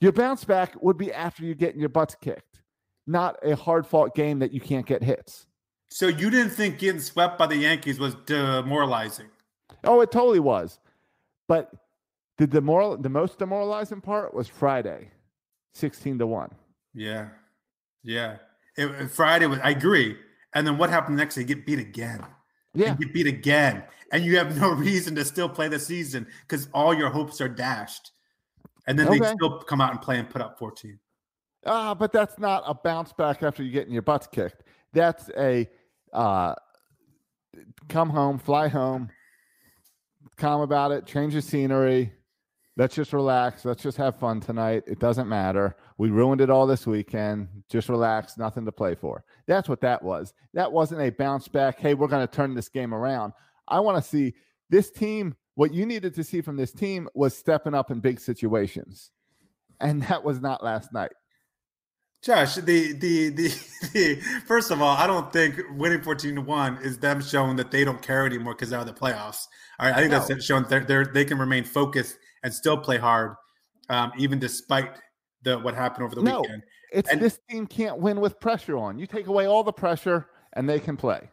your 0.00 0.12
bounce 0.12 0.44
back 0.44 0.74
would 0.82 0.96
be 0.96 1.12
after 1.12 1.44
you 1.44 1.54
getting 1.54 1.78
your 1.78 1.90
butts 1.90 2.16
kicked, 2.20 2.62
not 3.06 3.36
a 3.44 3.54
hard 3.54 3.86
fought 3.86 4.14
game 4.14 4.38
that 4.38 4.50
you 4.50 4.60
can't 4.60 4.86
get 4.86 5.02
hits. 5.04 5.46
so 5.92 6.06
you 6.08 6.30
didn't 6.30 6.50
think 6.50 6.78
getting 6.78 7.00
swept 7.00 7.38
by 7.38 7.46
the 7.46 7.56
Yankees 7.56 7.98
was 8.00 8.14
demoralizing? 8.26 9.26
Oh, 9.84 10.00
it 10.00 10.10
totally 10.10 10.40
was. 10.40 10.78
But 11.50 11.72
the 12.38 12.46
demoral 12.46 13.02
the 13.02 13.08
most 13.08 13.40
demoralizing 13.40 14.00
part 14.00 14.32
was 14.32 14.46
Friday, 14.46 15.10
16 15.74 16.20
to 16.20 16.26
1. 16.28 16.48
Yeah, 16.94 17.30
yeah. 18.04 18.36
It, 18.78 18.86
it- 18.86 19.10
Friday 19.10 19.46
was. 19.46 19.58
I 19.58 19.70
agree. 19.70 20.16
And 20.54 20.64
then 20.64 20.78
what 20.78 20.90
happened 20.90 21.16
next? 21.16 21.34
They 21.34 21.42
get 21.42 21.66
beat 21.66 21.80
again. 21.80 22.24
Yeah. 22.72 22.90
and 22.90 23.00
get 23.00 23.12
beat 23.12 23.26
again, 23.26 23.82
and 24.12 24.24
you 24.24 24.38
have 24.38 24.56
no 24.60 24.70
reason 24.70 25.16
to 25.16 25.24
still 25.24 25.48
play 25.48 25.66
the 25.66 25.80
season 25.80 26.24
because 26.42 26.68
all 26.72 26.94
your 26.94 27.10
hopes 27.10 27.40
are 27.40 27.48
dashed. 27.48 28.12
And 28.86 28.96
then 28.96 29.10
they 29.10 29.18
still 29.18 29.58
come 29.58 29.80
out 29.80 29.90
and 29.90 30.00
play 30.00 30.20
and 30.20 30.30
put 30.30 30.40
up 30.40 30.56
14. 30.56 31.00
Ah, 31.66 31.94
but 31.94 32.12
that's 32.12 32.38
not 32.38 32.62
a 32.64 32.74
bounce 32.74 33.12
back 33.12 33.42
after 33.42 33.64
you 33.64 33.72
getting 33.72 33.92
your 33.92 34.02
butts 34.02 34.28
kicked. 34.28 34.62
That's 34.92 35.30
a 35.36 35.68
uh, 36.12 36.54
come 37.88 38.08
home, 38.08 38.38
fly 38.38 38.68
home, 38.68 39.10
calm 40.40 40.62
about 40.62 40.90
it, 40.90 41.06
change 41.06 41.34
the 41.34 41.42
scenery. 41.42 42.12
Let's 42.76 42.94
just 42.94 43.12
relax. 43.12 43.64
Let's 43.64 43.82
just 43.82 43.98
have 43.98 44.18
fun 44.18 44.40
tonight. 44.40 44.84
It 44.86 44.98
doesn't 44.98 45.28
matter. 45.28 45.76
We 45.98 46.08
ruined 46.08 46.40
it 46.40 46.48
all 46.48 46.66
this 46.66 46.86
weekend. 46.86 47.48
Just 47.68 47.90
relax. 47.90 48.38
Nothing 48.38 48.64
to 48.64 48.72
play 48.72 48.94
for. 48.94 49.22
That's 49.46 49.68
what 49.68 49.82
that 49.82 50.02
was. 50.02 50.32
That 50.54 50.72
wasn't 50.72 51.02
a 51.02 51.10
bounce 51.10 51.46
back. 51.46 51.78
Hey, 51.78 51.92
we're 51.94 52.08
going 52.08 52.26
to 52.26 52.32
turn 52.32 52.54
this 52.54 52.70
game 52.70 52.94
around. 52.94 53.34
I 53.68 53.80
want 53.80 54.02
to 54.02 54.08
see 54.08 54.34
this 54.70 54.90
team 54.90 55.34
What 55.56 55.74
you 55.74 55.84
needed 55.84 56.14
to 56.14 56.24
see 56.24 56.40
from 56.40 56.56
this 56.56 56.72
team 56.72 57.08
was 57.12 57.36
stepping 57.36 57.74
up 57.74 57.90
in 57.90 58.00
big 58.00 58.18
situations. 58.18 59.10
And 59.78 60.02
that 60.04 60.24
was 60.24 60.40
not 60.40 60.64
last 60.64 60.92
night. 60.92 61.12
Josh, 62.22 62.56
the, 62.56 62.92
the 62.92 63.30
the 63.30 63.48
the 63.94 64.14
first 64.46 64.70
of 64.70 64.82
all, 64.82 64.94
I 64.94 65.06
don't 65.06 65.32
think 65.32 65.56
winning 65.74 66.02
fourteen 66.02 66.34
to 66.34 66.42
one 66.42 66.76
is 66.82 66.98
them 66.98 67.22
showing 67.22 67.56
that 67.56 67.70
they 67.70 67.82
don't 67.82 68.02
care 68.02 68.26
anymore 68.26 68.52
because 68.52 68.70
they're 68.70 68.78
out 68.78 68.86
of 68.86 68.94
the 68.94 69.00
playoffs. 69.00 69.46
Right, 69.80 69.94
I 69.94 69.96
think 70.00 70.10
No. 70.12 70.20
that's 70.26 70.44
showing 70.44 70.64
that 70.64 70.86
they're, 70.86 71.06
they 71.06 71.24
can 71.24 71.38
remain 71.38 71.64
focused 71.64 72.18
and 72.42 72.52
still 72.52 72.76
play 72.76 72.98
hard, 72.98 73.34
um, 73.88 74.12
even 74.18 74.38
despite 74.38 74.90
the 75.42 75.58
what 75.58 75.74
happened 75.74 76.04
over 76.04 76.14
the 76.14 76.22
No. 76.22 76.42
weekend. 76.42 76.62
It's 76.92 77.08
And- 77.10 77.20
this 77.20 77.38
team 77.48 77.66
can't 77.66 77.98
win 77.98 78.20
with 78.20 78.38
pressure 78.40 78.76
on. 78.76 78.98
You 78.98 79.06
take 79.06 79.26
away 79.26 79.46
all 79.46 79.62
the 79.64 79.72
pressure 79.72 80.26
and 80.52 80.68
they 80.68 80.80
can 80.80 80.96
play. 80.96 81.30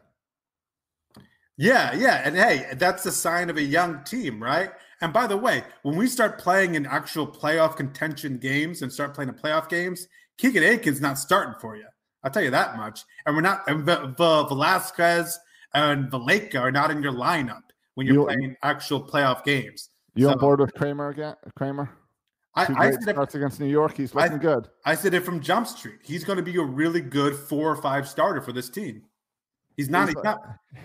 Yeah, 1.56 1.92
yeah, 1.94 2.22
and 2.24 2.36
hey, 2.36 2.68
that's 2.74 3.04
a 3.04 3.10
sign 3.10 3.50
of 3.50 3.56
a 3.56 3.62
young 3.62 4.04
team, 4.04 4.40
right? 4.40 4.70
And 5.00 5.12
by 5.12 5.26
the 5.26 5.36
way, 5.36 5.64
when 5.82 5.96
we 5.96 6.06
start 6.06 6.38
playing 6.38 6.76
in 6.76 6.86
actual 6.86 7.26
playoff 7.26 7.76
contention 7.76 8.38
games 8.38 8.82
and 8.82 8.92
start 8.92 9.12
playing 9.14 9.28
in 9.30 9.34
playoff 9.34 9.68
games, 9.68 10.06
Keegan 10.38 10.62
Akin's 10.62 11.00
not 11.00 11.18
starting 11.18 11.54
for 11.60 11.76
you. 11.76 11.86
I'll 12.22 12.30
tell 12.30 12.44
you 12.44 12.50
that 12.52 12.76
much. 12.76 13.04
And 13.26 13.34
we're 13.34 13.42
not. 13.42 13.68
And 13.68 13.84
v- 13.84 14.06
v- 14.06 14.14
Velazquez 14.48 15.38
and 15.74 16.10
Valaika 16.10 16.60
are 16.60 16.70
not 16.72 16.90
in 16.92 17.02
your 17.02 17.12
lineup 17.12 17.62
when 17.98 18.06
you're 18.06 18.14
You- 18.14 18.24
playing 18.26 18.56
actual 18.62 19.02
playoff 19.02 19.42
games. 19.42 19.88
You 20.14 20.28
on 20.30 20.38
board 20.38 20.60
with 20.60 20.72
Kremer 20.72 21.08
again? 21.08 21.34
Kremer? 21.58 21.90
I, 22.54 22.64
Two 22.66 22.76
I 22.76 22.92
said 22.92 23.18
it, 23.18 23.34
against 23.34 23.58
New 23.58 23.66
York. 23.66 23.96
He's 23.96 24.14
I- 24.14 24.22
looking 24.24 24.38
good. 24.38 24.68
I 24.84 24.94
said 24.94 25.14
it 25.14 25.24
from 25.24 25.40
Jump 25.40 25.66
Street. 25.66 25.98
He's 26.04 26.22
going 26.22 26.36
to 26.36 26.42
be 26.44 26.56
a 26.58 26.62
really 26.62 27.00
good 27.00 27.34
four 27.34 27.68
or 27.72 27.74
five 27.76 28.08
starter 28.08 28.40
for 28.40 28.52
this 28.52 28.70
team. 28.70 29.02
He's 29.76 29.88
not. 29.88 30.06
He's 30.08 30.16
He's, 30.16 30.24
not. 30.24 30.42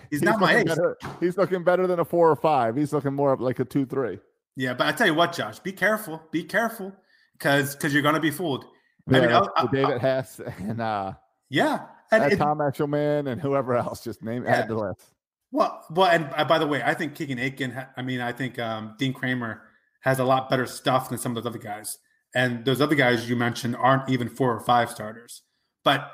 He's, 0.10 0.22
not 0.24 0.40
my 0.40 0.56
age. 0.56 0.66
better- 0.66 0.98
He's 1.20 1.38
looking 1.38 1.64
better 1.64 1.86
than 1.86 2.00
a 2.00 2.06
four 2.06 2.32
or 2.32 2.36
five. 2.36 2.76
He's 2.76 2.92
looking 2.94 3.14
more 3.14 3.32
of 3.32 3.40
like 3.42 3.60
a 3.60 3.66
two, 3.66 3.86
three. 3.86 4.18
Yeah, 4.56 4.74
but 4.74 4.88
I 4.88 4.92
tell 4.92 5.06
you 5.08 5.14
what, 5.14 5.34
Josh, 5.34 5.60
be 5.60 5.72
careful. 5.72 6.20
Be 6.32 6.44
careful, 6.44 6.94
because 7.34 7.76
because 7.76 7.94
you're 7.94 8.04
going 8.04 8.16
to 8.16 8.22
be 8.22 8.32
fooled. 8.32 8.66
I 9.08 9.18
Yeah, 9.18 9.22
mean, 9.22 9.32
I- 9.32 9.48
I- 9.62 9.68
David 9.72 10.02
Hess 10.02 10.42
and 10.58 10.82
uh, 10.82 11.14
Yeah, 11.50 11.86
and 12.12 12.24
and 12.24 12.40
Tom 12.40 12.58
Eshelman 12.58 13.28
and 13.32 13.40
whoever 13.40 13.76
else. 13.76 14.04
Just 14.04 14.24
name 14.24 14.46
Yeah. 14.46 14.56
add 14.58 14.68
the 14.68 14.76
list. 14.76 15.13
Well, 15.54 15.86
well, 15.92 16.08
and 16.08 16.30
uh, 16.36 16.46
by 16.46 16.58
the 16.58 16.66
way, 16.66 16.82
I 16.84 16.96
think 16.96 17.14
Keegan 17.14 17.38
Akin. 17.38 17.72
ha- 17.72 17.90
I 17.96 18.02
mean, 18.02 18.20
I 18.20 18.32
think 18.32 18.58
um, 18.58 18.96
Dean 18.98 19.14
Kremer 19.14 19.62
has 20.02 20.18
a 20.18 20.24
lot 20.24 20.50
better 20.50 20.66
stuff 20.66 21.10
than 21.10 21.20
some 21.20 21.38
of 21.38 21.44
those 21.44 21.50
other 21.50 21.60
guys, 21.60 22.00
and 22.34 22.66
those 22.66 22.82
other 22.82 22.96
guys 22.96 23.30
you 23.30 23.36
mentioned 23.36 23.76
aren't 23.76 24.10
even 24.10 24.28
four 24.28 24.52
or 24.52 24.60
five 24.62 24.90
starters. 24.90 25.44
But 25.84 26.12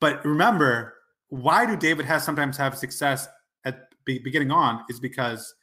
but 0.00 0.24
remember, 0.24 0.94
why 1.28 1.66
do 1.66 1.76
David 1.76 2.04
Hess 2.04 2.24
sometimes 2.26 2.56
have 2.56 2.76
success 2.76 3.28
at 3.64 3.86
be, 4.04 4.18
beginning 4.18 4.50
on 4.50 4.84
is 4.90 4.98
because 4.98 5.54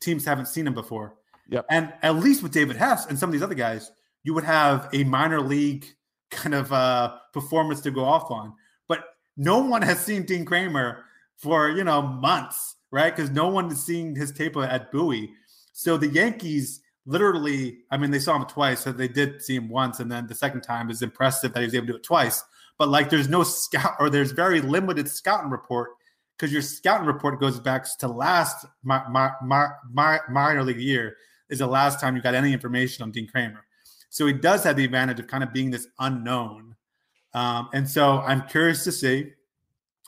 teams 0.00 0.24
haven't 0.24 0.46
seen 0.46 0.66
him 0.66 0.74
before. 0.74 1.16
Yep. 1.50 1.66
And 1.68 1.92
at 2.02 2.16
least 2.16 2.42
with 2.42 2.52
David 2.52 2.76
Hess 2.76 3.04
and 3.06 3.18
some 3.18 3.28
of 3.28 3.32
these 3.32 3.42
other 3.42 3.54
guys, 3.54 3.90
you 4.22 4.32
would 4.32 4.44
have 4.44 4.88
a 4.94 5.04
minor 5.04 5.42
league 5.42 5.84
kind 6.30 6.54
of 6.54 6.72
uh, 6.72 7.18
performance 7.34 7.82
to 7.82 7.90
go 7.90 8.04
off 8.04 8.30
on. 8.30 8.54
But 8.88 9.04
no 9.36 9.58
one 9.58 9.82
has 9.82 10.00
seen 10.00 10.22
Dean 10.22 10.46
Kremer 10.46 11.04
for 11.40 11.70
you 11.70 11.84
know 11.84 12.02
months, 12.02 12.76
right? 12.90 13.14
Because 13.14 13.30
no 13.30 13.48
one 13.48 13.70
is 13.70 13.84
seeing 13.84 14.14
his 14.14 14.32
tape 14.32 14.56
at 14.56 14.92
Bowie. 14.92 15.30
So 15.72 15.96
the 15.96 16.08
Yankees 16.08 16.80
literally, 17.06 17.78
I 17.90 17.96
mean, 17.96 18.10
they 18.10 18.18
saw 18.18 18.36
him 18.36 18.46
twice, 18.46 18.80
so 18.80 18.92
they 18.92 19.08
did 19.08 19.42
see 19.42 19.56
him 19.56 19.68
once, 19.68 20.00
and 20.00 20.10
then 20.10 20.26
the 20.26 20.34
second 20.34 20.60
time 20.60 20.90
is 20.90 21.02
impressive 21.02 21.52
that 21.52 21.60
he 21.60 21.66
was 21.66 21.74
able 21.74 21.86
to 21.86 21.92
do 21.94 21.96
it 21.96 22.04
twice. 22.04 22.42
But 22.78 22.88
like, 22.88 23.10
there's 23.10 23.28
no 23.28 23.42
scout 23.42 23.94
or 23.98 24.08
there's 24.10 24.32
very 24.32 24.60
limited 24.60 25.08
scouting 25.08 25.50
report 25.50 25.90
because 26.36 26.52
your 26.52 26.62
scouting 26.62 27.06
report 27.06 27.40
goes 27.40 27.60
back 27.60 27.86
to 27.98 28.08
last 28.08 28.64
my, 28.82 29.02
my, 29.10 29.30
my, 29.42 29.68
my 29.92 30.20
minor 30.30 30.62
league 30.62 30.80
year 30.80 31.16
is 31.50 31.58
the 31.58 31.66
last 31.66 32.00
time 32.00 32.16
you 32.16 32.22
got 32.22 32.34
any 32.34 32.52
information 32.52 33.02
on 33.02 33.10
Dean 33.10 33.28
Kremer. 33.28 33.64
So 34.08 34.26
he 34.26 34.32
does 34.32 34.64
have 34.64 34.76
the 34.76 34.84
advantage 34.84 35.20
of 35.20 35.26
kind 35.26 35.44
of 35.44 35.52
being 35.52 35.70
this 35.70 35.86
unknown. 35.98 36.74
Um, 37.34 37.68
and 37.74 37.88
so 37.88 38.20
I'm 38.20 38.46
curious 38.48 38.84
to 38.84 38.92
see 38.92 39.32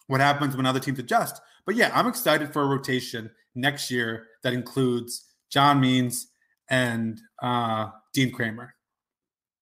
what 0.07 0.21
happens 0.21 0.57
when 0.57 0.67
other 0.67 0.81
teams 0.81 0.99
adjust. 0.99 1.41
But 1.65 1.77
yeah, 1.77 1.91
I'm 1.95 2.07
excited 2.07 2.53
for 2.53 2.63
a 2.63 2.67
rotation 2.67 3.31
next 3.55 3.91
year 3.91 4.27
that 4.43 4.53
includes 4.53 5.25
John 5.51 5.81
Means 5.81 6.29
and 6.69 7.21
uh, 7.43 7.91
Dean 8.13 8.33
Kremer. 8.33 8.75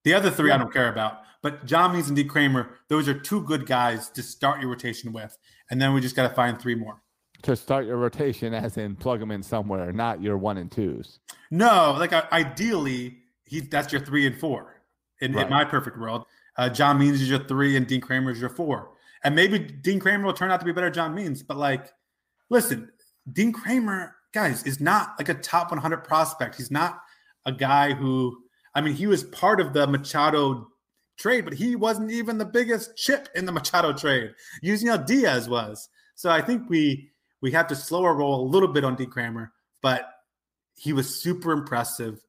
The 0.04 0.14
other 0.14 0.30
three 0.30 0.50
I 0.50 0.56
don't 0.56 0.72
care 0.72 0.90
about, 0.90 1.18
but 1.42 1.66
John 1.66 1.92
Means 1.92 2.08
and 2.08 2.16
Dean 2.16 2.28
Kremer, 2.28 2.70
those 2.88 3.08
are 3.08 3.14
two 3.14 3.42
good 3.42 3.66
guys 3.66 4.08
to 4.10 4.22
start 4.22 4.60
your 4.60 4.70
rotation 4.70 5.12
with. 5.12 5.36
And 5.70 5.80
then 5.80 5.92
we 5.92 6.00
just 6.00 6.16
got 6.16 6.28
to 6.28 6.34
find 6.34 6.60
three 6.60 6.74
more. 6.74 7.02
To 7.42 7.56
start 7.56 7.86
your 7.86 7.96
rotation, 7.96 8.52
as 8.52 8.76
in 8.76 8.96
plug 8.96 9.20
them 9.20 9.30
in 9.30 9.42
somewhere, 9.42 9.92
not 9.92 10.22
your 10.22 10.36
one 10.36 10.58
and 10.58 10.70
twos. 10.70 11.20
No, 11.50 11.96
like 11.98 12.12
uh, 12.12 12.24
ideally, 12.32 13.18
he 13.44 13.60
that's 13.60 13.92
your 13.92 14.04
three 14.04 14.26
and 14.26 14.38
four 14.38 14.82
in, 15.20 15.36
in 15.38 15.48
my 15.48 15.64
perfect 15.64 15.98
world. 15.98 16.24
Uh, 16.56 16.68
John 16.68 16.98
Means 16.98 17.22
is 17.22 17.30
your 17.30 17.44
three, 17.44 17.76
and 17.76 17.86
Dean 17.86 18.00
Kremer 18.00 18.30
is 18.30 18.40
your 18.40 18.50
four. 18.50 18.90
And 19.24 19.34
maybe 19.34 19.58
Dean 19.58 20.00
Kremer 20.00 20.24
will 20.24 20.32
turn 20.32 20.50
out 20.50 20.60
to 20.60 20.66
be 20.66 20.72
better 20.72 20.86
than 20.86 20.94
John 20.94 21.14
Means. 21.14 21.42
But 21.42 21.56
like, 21.56 21.90
listen, 22.48 22.90
Dean 23.30 23.52
Kremer, 23.52 24.14
guys, 24.32 24.62
is 24.64 24.80
not 24.80 25.14
like 25.18 25.28
a 25.28 25.34
top 25.34 25.70
100 25.70 25.98
prospect. 25.98 26.56
He's 26.56 26.70
not 26.70 27.00
a 27.46 27.52
guy 27.52 27.92
who, 27.92 28.36
I 28.74 28.80
mean, 28.80 28.94
he 28.94 29.06
was 29.06 29.24
part 29.24 29.60
of 29.60 29.72
the 29.72 29.86
Machado 29.86 30.68
trade, 31.18 31.44
but 31.44 31.54
he 31.54 31.76
wasn't 31.76 32.10
even 32.10 32.38
the 32.38 32.44
biggest 32.44 32.96
chip 32.96 33.28
in 33.34 33.44
the 33.44 33.52
Machado 33.52 33.92
trade. 33.92 34.32
Using 34.62 34.88
Yusniel 34.88 35.06
Diaz 35.06 35.48
was. 35.48 35.88
So 36.14 36.30
I 36.30 36.40
think 36.40 36.68
we 36.68 37.10
we 37.42 37.50
have 37.52 37.68
to 37.68 37.76
slow 37.76 38.04
our 38.04 38.14
roll 38.14 38.42
a 38.42 38.50
little 38.50 38.68
bit 38.68 38.84
on 38.84 38.96
Dean 38.96 39.10
Kremer, 39.10 39.52
but 39.82 40.10
he 40.74 40.92
was 40.92 41.22
super 41.22 41.52
impressive, 41.52 42.20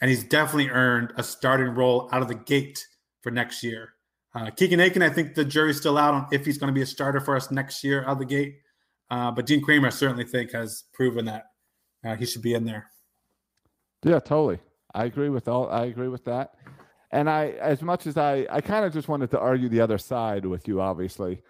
and 0.00 0.10
he's 0.10 0.24
definitely 0.24 0.70
earned 0.70 1.12
a 1.16 1.22
starting 1.22 1.74
role 1.74 2.08
out 2.12 2.22
of 2.22 2.28
the 2.28 2.34
gate 2.34 2.86
for 3.22 3.30
next 3.30 3.62
year. 3.62 3.94
Uh, 4.34 4.50
Keegan 4.50 4.80
Akin, 4.80 5.02
I 5.02 5.10
think 5.10 5.34
the 5.34 5.44
jury's 5.44 5.78
still 5.78 5.98
out 5.98 6.14
on 6.14 6.26
if 6.32 6.46
he's 6.46 6.58
going 6.58 6.68
to 6.68 6.74
be 6.74 6.82
a 6.82 6.86
starter 6.86 7.20
for 7.20 7.36
us 7.36 7.50
next 7.50 7.84
year 7.84 8.02
out 8.04 8.12
of 8.12 8.18
the 8.18 8.24
gate. 8.24 8.56
Uh, 9.10 9.30
but 9.30 9.44
Dean 9.46 9.62
Kremer, 9.62 9.88
I 9.88 9.90
certainly 9.90 10.24
think, 10.24 10.52
has 10.52 10.84
proven 10.94 11.26
that 11.26 11.44
uh, 12.04 12.16
he 12.16 12.24
should 12.24 12.40
be 12.42 12.54
in 12.54 12.64
there. 12.64 12.86
Yeah, 14.04 14.20
totally. 14.20 14.58
I 14.94 15.04
agree 15.04 15.28
with 15.28 15.48
all. 15.48 15.70
I 15.70 15.84
agree 15.84 16.08
with 16.08 16.24
that. 16.24 16.54
And 17.10 17.28
I, 17.28 17.48
as 17.60 17.82
much 17.82 18.06
as 18.06 18.16
I, 18.16 18.46
I 18.50 18.62
kind 18.62 18.86
of 18.86 18.92
just 18.92 19.06
wanted 19.08 19.30
to 19.32 19.38
argue 19.38 19.68
the 19.68 19.82
other 19.82 19.98
side 19.98 20.46
with 20.46 20.66
you, 20.66 20.80
obviously. 20.80 21.42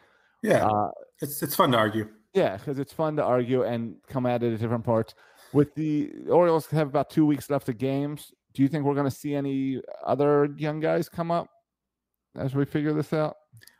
Yeah, 0.42 0.66
Uh, 0.66 0.90
it's 1.20 1.40
it's 1.40 1.54
fun 1.54 1.70
to 1.70 1.78
argue. 1.78 2.08
Yeah, 2.34 2.56
because 2.56 2.80
it's 2.80 2.92
fun 2.92 3.14
to 3.16 3.22
argue 3.24 3.62
and 3.62 3.94
come 4.08 4.26
at 4.26 4.42
it 4.42 4.54
at 4.54 4.58
different 4.58 4.84
parts. 4.84 5.14
With 5.52 5.74
the 5.76 6.10
Orioles 6.28 6.66
have 6.68 6.88
about 6.88 7.10
two 7.10 7.24
weeks 7.24 7.48
left 7.48 7.68
of 7.68 7.78
games. 7.78 8.32
Do 8.54 8.62
you 8.62 8.68
think 8.68 8.84
we're 8.84 8.94
going 8.94 9.08
to 9.08 9.16
see 9.16 9.34
any 9.36 9.80
other 10.04 10.48
young 10.56 10.80
guys 10.80 11.08
come 11.08 11.30
up 11.30 11.48
as 12.36 12.54
we 12.54 12.64
figure 12.64 12.92
this 12.92 13.12
out? 13.12 13.36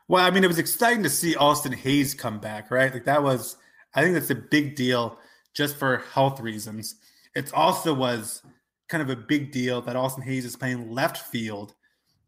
Well, 0.07 0.25
I 0.25 0.31
mean, 0.31 0.43
it 0.43 0.47
was 0.47 0.59
exciting 0.59 1.03
to 1.03 1.09
see 1.09 1.35
Austin 1.35 1.71
Hays 1.71 2.13
come 2.13 2.39
back, 2.39 2.71
right? 2.71 2.93
Like 2.93 3.05
that 3.05 3.23
was, 3.23 3.57
I 3.95 4.01
think 4.01 4.13
that's 4.13 4.29
a 4.29 4.35
big 4.35 4.75
deal 4.75 5.17
just 5.53 5.77
for 5.77 6.03
health 6.13 6.39
reasons. 6.39 6.95
It 7.35 7.53
also 7.53 7.93
was 7.93 8.41
kind 8.89 9.01
of 9.01 9.09
a 9.09 9.15
big 9.15 9.51
deal 9.51 9.81
that 9.81 9.95
Austin 9.95 10.23
Hays 10.23 10.45
is 10.45 10.55
playing 10.55 10.91
left 10.91 11.17
field 11.17 11.73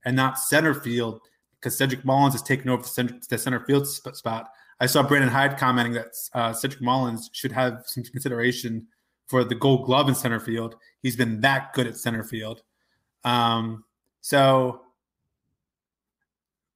and 0.05 0.15
not 0.15 0.39
center 0.39 0.73
field 0.73 1.19
because 1.59 1.77
Cedric 1.77 2.05
Mullins 2.05 2.33
has 2.33 2.41
taken 2.41 2.69
over 2.69 2.83
the 2.83 2.87
center, 2.87 3.19
the 3.29 3.37
center 3.37 3.59
field 3.65 3.87
spot. 3.87 4.49
I 4.79 4.85
saw 4.85 5.03
Brandon 5.03 5.29
Hyde 5.29 5.57
commenting 5.57 5.93
that 5.93 6.13
uh, 6.33 6.53
Cedric 6.53 6.81
Mullins 6.81 7.29
should 7.33 7.51
have 7.51 7.83
some 7.85 8.03
consideration 8.03 8.87
for 9.27 9.43
the 9.43 9.55
Gold 9.55 9.85
Glove 9.85 10.07
in 10.07 10.15
center 10.15 10.39
field. 10.39 10.75
He's 11.01 11.15
been 11.15 11.41
that 11.41 11.73
good 11.73 11.87
at 11.87 11.97
center 11.97 12.23
field. 12.23 12.61
Um, 13.23 13.83
so 14.21 14.81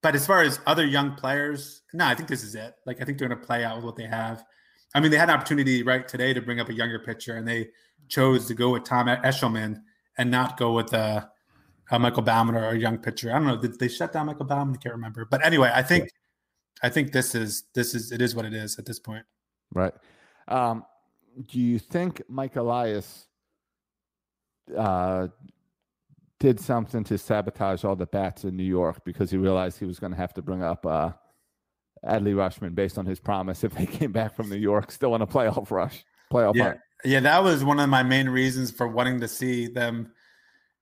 but 0.01 0.15
as 0.15 0.25
far 0.25 0.41
as 0.41 0.59
other 0.65 0.85
young 0.85 1.15
players, 1.15 1.81
no, 1.93 2.05
I 2.05 2.15
think 2.15 2.29
this 2.29 2.43
is 2.43 2.55
it. 2.55 2.75
Like 2.85 3.01
I 3.01 3.05
think 3.05 3.17
they're 3.17 3.27
going 3.27 3.39
to 3.39 3.45
play 3.45 3.63
out 3.63 3.77
with 3.77 3.85
what 3.85 3.95
they 3.95 4.05
have. 4.05 4.43
I 4.95 4.99
mean, 4.99 5.11
they 5.11 5.17
had 5.17 5.29
an 5.29 5.35
opportunity 5.35 5.83
right 5.83 6.07
today 6.07 6.33
to 6.33 6.41
bring 6.41 6.59
up 6.59 6.69
a 6.69 6.73
younger 6.73 6.99
pitcher, 6.99 7.35
and 7.35 7.47
they 7.47 7.69
chose 8.07 8.47
to 8.47 8.53
go 8.53 8.71
with 8.71 8.83
Tom 8.83 9.07
Eshelman 9.07 9.81
and 10.17 10.31
not 10.31 10.57
go 10.57 10.73
with 10.73 10.93
uh, 10.93 11.25
uh, 11.91 11.99
Michael 11.99 12.23
Baumann 12.23 12.55
or 12.55 12.69
a 12.69 12.77
young 12.77 12.97
pitcher. 12.97 13.29
I 13.29 13.33
don't 13.33 13.47
know. 13.47 13.57
Did 13.57 13.79
they 13.79 13.87
shut 13.87 14.13
down 14.13 14.27
Michael 14.27 14.45
Baumann? 14.45 14.75
I 14.75 14.77
can't 14.77 14.95
remember. 14.95 15.25
But 15.25 15.45
anyway, 15.45 15.71
I 15.73 15.83
think 15.83 16.09
I 16.81 16.89
think 16.89 17.11
this 17.11 17.35
is 17.35 17.63
this 17.73 17.93
is 17.93 18.11
it 18.11 18.21
is 18.21 18.35
what 18.35 18.45
it 18.45 18.53
is 18.53 18.79
at 18.79 18.85
this 18.85 18.99
point. 18.99 19.25
Right. 19.73 19.93
Um, 20.47 20.85
do 21.47 21.59
you 21.59 21.77
think 21.77 22.21
Mike 22.27 22.55
Elias 22.55 23.27
uh, 24.75 25.27
did 26.39 26.59
something 26.59 27.03
to 27.03 27.17
sabotage 27.17 27.83
all 27.83 27.95
the 27.95 28.05
bats 28.05 28.45
in 28.45 28.55
New 28.55 28.63
York 28.63 29.03
because 29.03 29.29
he 29.31 29.37
realized 29.37 29.77
he 29.79 29.85
was 29.85 29.99
going 29.99 30.11
to 30.11 30.17
have 30.17 30.33
to 30.33 30.41
bring 30.41 30.63
up 30.63 30.85
uh, 30.85 31.11
Adley 32.05 32.33
Rutschman 32.33 32.73
based 32.75 32.97
on 32.97 33.05
his 33.05 33.19
promise 33.19 33.63
if 33.63 33.73
they 33.73 33.85
came 33.85 34.11
back 34.11 34.35
from 34.35 34.49
New 34.49 34.55
York 34.57 34.91
still 34.91 35.15
in 35.15 35.21
a 35.21 35.27
playoff 35.27 35.69
rush, 35.71 36.05
playoff 36.31 36.55
Yeah, 36.55 36.63
hunt? 36.63 36.77
yeah, 37.03 37.19
that 37.19 37.43
was 37.43 37.63
one 37.63 37.79
of 37.79 37.89
my 37.89 38.03
main 38.03 38.29
reasons 38.29 38.71
for 38.71 38.87
wanting 38.87 39.19
to 39.19 39.27
see 39.27 39.67
them, 39.67 40.11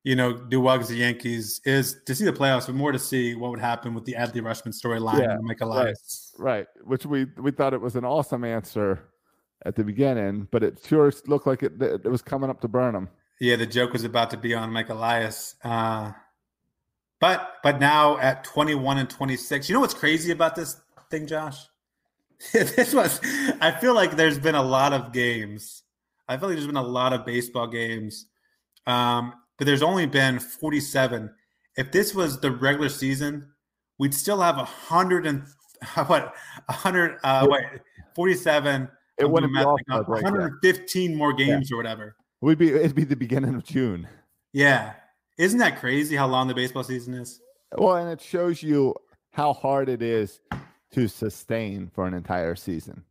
you 0.04 0.16
know, 0.16 0.34
do 0.34 0.62
well 0.62 0.76
against 0.76 0.92
the 0.92 0.98
Yankees 0.98 1.60
is 1.66 1.98
to 2.06 2.14
see 2.14 2.24
the 2.24 2.32
playoffs, 2.34 2.68
but 2.68 2.76
more 2.76 2.92
to 2.92 3.00
see 3.00 3.34
what 3.34 3.50
would 3.50 3.60
happen 3.60 3.94
with 3.96 4.06
the 4.06 4.14
Adley 4.14 4.42
Rutschman 4.42 4.74
storyline 4.80 5.20
Yeah, 5.22 5.32
and 5.32 5.44
Mike 5.44 5.60
right. 5.62 5.68
Elias. 5.68 6.34
Right. 6.38 6.68
Which 6.84 7.06
we 7.08 7.26
we 7.38 7.50
thought 7.52 7.74
it 7.74 7.82
was 7.82 7.96
an 7.96 8.06
awesome 8.06 8.44
answer 8.44 9.00
at 9.66 9.76
the 9.76 9.84
beginning, 9.84 10.48
but 10.52 10.62
it 10.62 10.80
sure 10.88 11.12
looked 11.26 11.48
like 11.48 11.64
it, 11.64 11.82
it 11.82 12.06
was 12.06 12.22
coming 12.22 12.52
up 12.52 12.62
to 12.62 12.68
burn 12.68 12.94
him. 12.94 13.10
Yeah, 13.40 13.56
the 13.56 13.68
joke 13.68 13.94
was 13.94 14.04
about 14.04 14.32
to 14.32 14.38
be 14.38 14.54
on 14.54 14.72
Mike 14.72 14.90
Elias. 14.90 15.56
Uh, 15.64 16.12
but 17.20 17.54
but 17.64 17.80
now 17.80 18.18
at 18.18 18.44
21 18.44 18.98
and 18.98 19.10
26, 19.10 19.70
you 19.70 19.74
know 19.74 19.80
what's 19.80 19.94
crazy 19.94 20.32
about 20.32 20.56
this 20.56 20.80
thing, 21.10 21.28
Josh? 21.28 21.58
this 22.54 22.94
was 22.94 23.20
I 23.62 23.72
feel 23.72 23.94
like 23.94 24.16
there's 24.16 24.40
been 24.40 24.56
a 24.56 24.64
lot 24.64 24.94
of 24.94 25.12
games. 25.12 25.84
I 26.28 26.38
feel 26.38 26.50
like 26.50 26.58
there's 26.58 26.68
been 26.68 26.76
a 26.76 26.82
lot 26.82 27.14
of 27.14 27.26
baseball 27.26 27.68
games. 27.68 28.26
Um, 28.86 29.34
but 29.58 29.66
there's 29.66 29.82
only 29.82 30.06
been 30.06 30.40
47. 30.40 31.30
If 31.78 31.92
this 31.92 32.14
was 32.14 32.40
the 32.40 32.52
regular 32.52 32.90
season, 32.90 33.48
we'd 33.98 34.14
still 34.14 34.42
have 34.42 34.58
a 34.58 34.66
hundred 34.66 35.26
and 35.26 35.44
what 36.08 36.34
a 36.68 36.74
hundred 36.74 37.18
uh 37.24 37.48
wait 37.50 37.66
47 38.16 38.88
It 39.20 39.30
wouldn't 39.30 39.54
be 39.54 39.60
off 39.60 39.80
like, 39.90 40.08
by 40.08 40.18
a 40.18 40.22
yeah. 40.22 40.24
115 40.24 41.16
more 41.16 41.34
games 41.34 41.72
or 41.72 41.78
whatever. 41.78 42.16
We'd 42.42 42.58
be 42.58 42.70
it'd 42.70 42.96
be 42.96 43.04
the 43.04 43.16
beginning 43.16 43.56
of 43.56 43.64
June. 43.64 44.08
Yeah. 44.54 44.94
Isn't 45.38 45.60
that 45.60 45.80
crazy 45.80 46.16
how 46.16 46.28
long 46.28 46.48
the 46.48 46.54
baseball 46.54 46.84
season 46.84 47.14
is? 47.14 47.40
Well, 47.78 47.96
and 47.98 48.10
it 48.10 48.22
shows 48.22 48.64
you 48.64 48.96
how 49.32 49.54
hard 49.54 49.90
it 49.90 50.02
is 50.02 50.40
to 50.92 51.08
sustain 51.08 51.92
for 51.94 52.08
an 52.08 52.14
entire 52.14 52.56
season. 52.56 53.04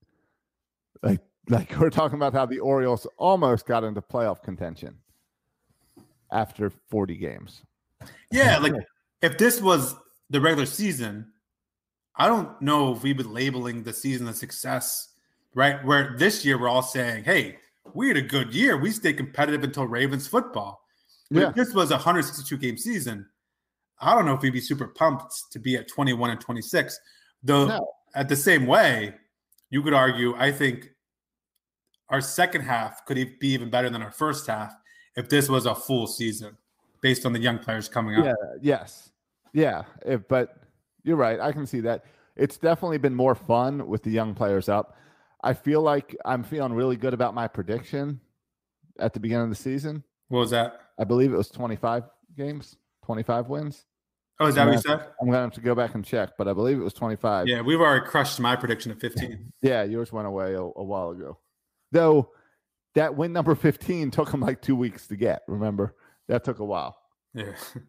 Like 1.02 1.20
like 1.48 1.76
we're 1.78 1.90
talking 1.90 2.16
about 2.16 2.32
how 2.32 2.46
the 2.46 2.58
Orioles 2.58 3.06
almost 3.16 3.66
got 3.66 3.84
into 3.84 4.00
playoff 4.00 4.42
contention 4.42 4.96
after 6.30 6.70
40 6.70 7.16
games. 7.16 7.62
Yeah, 8.30 8.58
like 8.58 8.74
if 9.22 9.38
this 9.38 9.60
was 9.60 9.94
the 10.30 10.40
regular 10.40 10.66
season, 10.66 11.32
I 12.16 12.28
don't 12.28 12.60
know 12.60 12.92
if 12.94 13.02
we've 13.02 13.16
been 13.16 13.32
labeling 13.32 13.82
the 13.82 13.92
season 13.92 14.26
a 14.26 14.34
success, 14.34 15.08
right? 15.54 15.84
Where 15.84 16.16
this 16.16 16.44
year 16.44 16.58
we're 16.58 16.68
all 16.68 16.82
saying, 16.82 17.24
hey, 17.24 17.58
we 17.94 18.08
had 18.08 18.16
a 18.16 18.22
good 18.22 18.54
year. 18.54 18.76
We 18.76 18.90
stayed 18.90 19.16
competitive 19.16 19.64
until 19.64 19.86
Ravens 19.86 20.26
football. 20.26 20.82
But 21.30 21.40
Yeah. 21.40 21.48
if 21.50 21.54
this 21.54 21.74
was 21.74 21.90
a 21.90 21.96
162 21.98 22.56
game 22.56 22.76
season, 22.76 23.26
I 24.00 24.14
don't 24.14 24.26
know 24.26 24.34
if 24.34 24.42
we'd 24.42 24.52
be 24.52 24.60
super 24.60 24.86
pumped 24.88 25.32
to 25.52 25.58
be 25.58 25.76
at 25.76 25.88
21 25.88 26.30
and 26.30 26.40
26. 26.40 26.98
Though 27.42 27.66
No. 27.66 27.88
at 28.14 28.28
the 28.28 28.36
same 28.36 28.66
way, 28.66 29.14
you 29.70 29.82
could 29.82 29.94
argue, 29.94 30.34
I 30.36 30.52
think 30.52 30.90
our 32.08 32.20
second 32.20 32.62
half 32.62 33.04
could 33.06 33.16
be 33.40 33.48
even 33.48 33.70
better 33.70 33.90
than 33.90 34.02
our 34.02 34.12
first 34.12 34.46
half 34.46 34.72
if 35.16 35.28
this 35.28 35.48
was 35.48 35.66
a 35.66 35.74
full 35.74 36.06
season 36.06 36.56
based 37.00 37.26
on 37.26 37.32
the 37.32 37.40
young 37.40 37.58
players 37.58 37.88
coming 37.88 38.16
up. 38.16 38.24
Yeah, 38.24 38.34
yes. 38.60 39.10
Yeah, 39.52 39.84
if, 40.04 40.28
but 40.28 40.58
you're 41.02 41.16
right. 41.16 41.40
I 41.40 41.52
can 41.52 41.66
see 41.66 41.80
that. 41.80 42.04
It's 42.36 42.58
definitely 42.58 42.98
been 42.98 43.14
more 43.14 43.34
fun 43.34 43.88
with 43.88 44.02
the 44.02 44.10
young 44.10 44.34
players 44.34 44.68
up. 44.68 44.96
I 45.42 45.54
feel 45.54 45.82
like 45.82 46.16
I'm 46.24 46.42
feeling 46.42 46.72
really 46.72 46.96
good 46.96 47.14
about 47.14 47.34
my 47.34 47.48
prediction 47.48 48.20
at 48.98 49.12
the 49.12 49.20
beginning 49.20 49.44
of 49.44 49.50
the 49.50 49.56
season. 49.56 50.02
What 50.28 50.40
was 50.40 50.50
that? 50.50 50.80
I 50.98 51.04
believe 51.04 51.32
it 51.32 51.36
was 51.36 51.48
25 51.48 52.04
games, 52.36 52.76
25 53.04 53.48
wins. 53.48 53.84
Oh, 54.38 54.46
is 54.46 54.54
that 54.56 54.66
what 54.66 54.74
you 54.74 54.80
said? 54.80 55.00
I'm 55.20 55.28
going 55.28 55.32
to 55.32 55.40
have 55.40 55.52
to 55.52 55.60
go 55.60 55.74
back 55.74 55.94
and 55.94 56.04
check, 56.04 56.30
but 56.36 56.46
I 56.46 56.52
believe 56.52 56.78
it 56.78 56.82
was 56.82 56.92
25. 56.92 57.48
Yeah, 57.48 57.62
we've 57.62 57.80
already 57.80 58.04
crushed 58.04 58.38
my 58.38 58.54
prediction 58.56 58.92
of 58.92 58.98
15. 59.00 59.52
Yeah, 59.62 59.84
yours 59.84 60.12
went 60.12 60.26
away 60.26 60.54
a, 60.54 60.60
a 60.60 60.84
while 60.84 61.10
ago. 61.10 61.38
Though 61.90 62.32
that 62.94 63.16
win 63.16 63.32
number 63.32 63.54
15 63.54 64.10
took 64.10 64.30
them 64.30 64.40
like 64.40 64.60
two 64.60 64.76
weeks 64.76 65.06
to 65.08 65.16
get. 65.16 65.42
Remember? 65.48 65.94
That 66.28 66.44
took 66.44 66.58
a 66.58 66.64
while. 66.64 66.98
Yeah. 67.34 67.52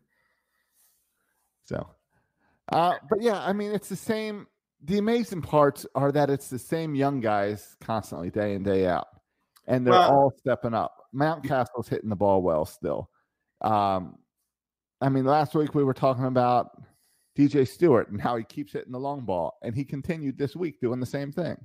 So, 1.66 1.86
uh, 2.72 2.94
but 3.10 3.22
yeah, 3.22 3.44
I 3.44 3.52
mean, 3.52 3.74
it's 3.74 3.90
the 3.90 3.98
same. 3.98 4.48
The 4.84 4.98
amazing 5.00 5.42
parts 5.42 5.86
are 5.96 6.12
that 6.12 6.30
it's 6.30 6.50
the 6.50 6.60
same 6.60 6.94
young 6.96 7.20
guys 7.20 7.76
constantly, 7.82 8.30
day 8.30 8.54
in, 8.54 8.64
day 8.64 8.86
out, 8.88 9.08
and 9.66 9.86
they're 9.86 9.94
Well- 9.94 10.12
all 10.12 10.34
stepping 10.38 10.74
up. 10.74 10.94
Mountcastle's 11.14 11.88
hitting 11.88 12.10
the 12.10 12.16
ball 12.16 12.42
well 12.42 12.66
still. 12.66 13.10
Um, 13.62 14.18
I 15.02 15.10
mean, 15.10 15.26
last 15.26 15.56
week 15.56 15.74
we 15.74 15.84
were 15.84 15.94
talking 15.94 16.26
about 16.26 16.82
DJ 17.36 17.68
Stewart 17.68 18.10
and 18.10 18.22
how 18.22 18.36
he 18.36 18.44
keeps 18.44 18.74
hitting 18.74 18.92
the 18.92 19.00
long 19.00 19.22
ball, 19.22 19.58
and 19.64 19.76
he 19.76 19.84
continued 19.84 20.38
this 20.38 20.56
week 20.56 20.80
doing 20.80 21.00
the 21.00 21.06
same 21.06 21.32
thing. 21.32 21.58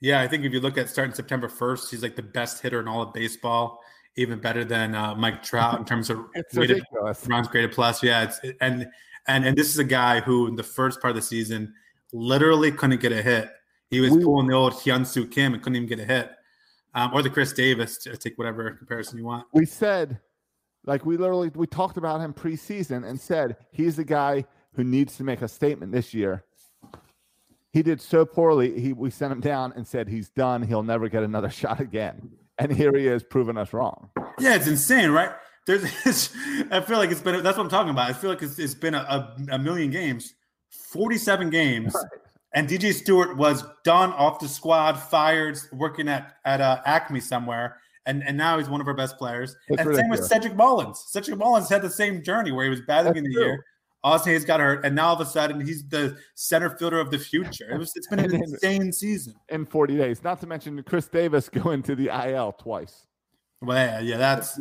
Yeah, 0.00 0.20
I 0.20 0.28
think 0.28 0.44
if 0.44 0.52
you 0.52 0.60
look 0.60 0.76
at 0.76 0.90
starting 0.90 1.14
September 1.14 1.48
1st, 1.48 1.90
he's 1.90 2.02
like 2.02 2.16
the 2.16 2.22
best 2.22 2.60
hitter 2.62 2.80
in 2.80 2.86
all 2.86 3.02
of 3.02 3.12
baseball, 3.14 3.80
even 4.16 4.38
better 4.38 4.64
than 4.64 4.94
uh, 4.94 5.14
Mike 5.14 5.42
Trout 5.42 5.78
in 5.78 5.84
terms 5.84 6.10
of 6.10 6.18
weighted 6.54 6.84
runs 7.26 7.48
graded 7.48 7.72
plus. 7.72 8.02
Yeah, 8.02 8.24
it's 8.24 8.40
and 8.60 8.86
and 9.26 9.44
and 9.46 9.56
this 9.56 9.70
is 9.70 9.78
a 9.78 9.84
guy 9.84 10.20
who 10.20 10.46
in 10.48 10.54
the 10.56 10.62
first 10.62 11.00
part 11.00 11.10
of 11.10 11.16
the 11.16 11.22
season 11.22 11.74
literally 12.16 12.72
couldn't 12.72 13.00
get 13.00 13.12
a 13.12 13.22
hit. 13.22 13.50
He 13.90 14.00
was 14.00 14.10
We- 14.12 14.24
pulling 14.24 14.48
the 14.48 14.54
old 14.54 14.72
Hyunsu 14.74 15.30
Kim 15.30 15.54
and 15.54 15.62
couldn't 15.62 15.76
even 15.76 15.88
get 15.88 16.00
a 16.00 16.04
hit, 16.04 16.30
um, 16.94 17.12
or 17.14 17.22
the 17.22 17.30
Chris 17.30 17.52
Davis. 17.52 17.98
To 17.98 18.16
take 18.16 18.36
whatever 18.38 18.70
comparison 18.72 19.18
you 19.18 19.24
want. 19.24 19.46
we 19.52 19.64
said, 19.66 20.20
like 20.84 21.04
we 21.06 21.16
literally 21.16 21.50
we 21.54 21.66
talked 21.66 21.96
about 21.96 22.20
him 22.20 22.32
preseason 22.32 23.06
and 23.06 23.20
said 23.20 23.56
he's 23.70 23.96
the 23.96 24.04
guy 24.04 24.44
who 24.74 24.84
needs 24.84 25.16
to 25.16 25.24
make 25.24 25.42
a 25.42 25.48
statement 25.48 25.92
this 25.92 26.12
year. 26.14 26.44
He 27.72 27.82
did 27.82 28.00
so 28.00 28.24
poorly. 28.24 28.80
He 28.80 28.92
we 28.92 29.10
sent 29.10 29.32
him 29.32 29.40
down 29.40 29.72
and 29.76 29.86
said 29.86 30.08
he's 30.08 30.30
done. 30.30 30.62
He'll 30.62 30.82
never 30.82 31.08
get 31.08 31.22
another 31.22 31.50
shot 31.62 31.80
again. 31.80 32.30
And 32.58 32.72
here 32.72 32.96
he 32.96 33.06
is 33.06 33.22
proving 33.22 33.58
us 33.58 33.72
wrong. 33.74 34.08
Yeah, 34.38 34.54
it's 34.54 34.66
insane, 34.66 35.10
right? 35.10 35.30
There's, 35.66 35.84
it's, 36.06 36.34
I 36.70 36.80
feel 36.80 36.96
like 36.96 37.10
it's 37.10 37.20
been. 37.20 37.42
That's 37.42 37.58
what 37.58 37.64
I'm 37.64 37.70
talking 37.70 37.90
about. 37.90 38.08
I 38.08 38.14
feel 38.14 38.30
like 38.30 38.40
it's, 38.42 38.58
it's 38.58 38.74
been 38.74 38.94
a, 38.94 38.98
a, 38.98 39.36
a 39.56 39.58
million 39.58 39.90
games, 39.90 40.32
47 40.76 41.50
games, 41.50 41.96
and 42.54 42.68
DJ 42.68 42.92
Stewart 42.92 43.36
was 43.36 43.64
done 43.84 44.12
off 44.12 44.40
the 44.40 44.48
squad, 44.48 44.94
fired, 44.94 45.58
working 45.72 46.08
at 46.08 46.36
at 46.44 46.60
uh, 46.60 46.80
Acme 46.86 47.20
somewhere, 47.20 47.78
and 48.06 48.22
and 48.24 48.36
now 48.36 48.58
he's 48.58 48.68
one 48.68 48.80
of 48.80 48.88
our 48.88 48.94
best 48.94 49.18
players. 49.18 49.56
It's 49.68 49.80
and 49.80 49.94
same 49.94 50.08
with. 50.08 50.24
Cedric 50.24 50.54
Mullins. 50.54 51.04
Cedric 51.08 51.38
Mullins 51.38 51.68
had 51.68 51.82
the 51.82 51.90
same 51.90 52.22
journey 52.22 52.52
where 52.52 52.64
he 52.64 52.70
was 52.70 52.80
bad 52.82 52.98
at 52.98 53.02
the 53.02 53.08
That's 53.08 53.14
beginning 53.14 53.36
of 53.36 53.42
the 53.42 53.46
year. 53.46 53.64
Austin 54.04 54.32
Hays 54.34 54.44
got 54.44 54.60
hurt, 54.60 54.84
and 54.84 54.94
now 54.94 55.08
all 55.08 55.14
of 55.14 55.20
a 55.20 55.28
sudden 55.28 55.60
he's 55.60 55.86
the 55.88 56.16
center 56.36 56.70
fielder 56.70 57.00
of 57.00 57.10
the 57.10 57.18
future. 57.18 57.68
It 57.72 57.78
was. 57.78 57.92
It's 57.96 58.06
been 58.06 58.20
an 58.20 58.30
then- 58.30 58.42
insane 58.42 58.92
season. 58.92 59.34
In 59.48 59.66
40 59.66 59.96
days. 59.96 60.22
Not 60.22 60.40
to 60.40 60.46
mention 60.46 60.80
Chris 60.84 61.08
Davis 61.08 61.48
going 61.62 61.82
to 61.82 61.96
the 61.96 62.08
IL 62.08 62.52
twice. 62.52 63.06
Well, 63.60 63.76
yeah, 63.76 64.00
yeah, 64.00 64.16
that's 64.16 64.60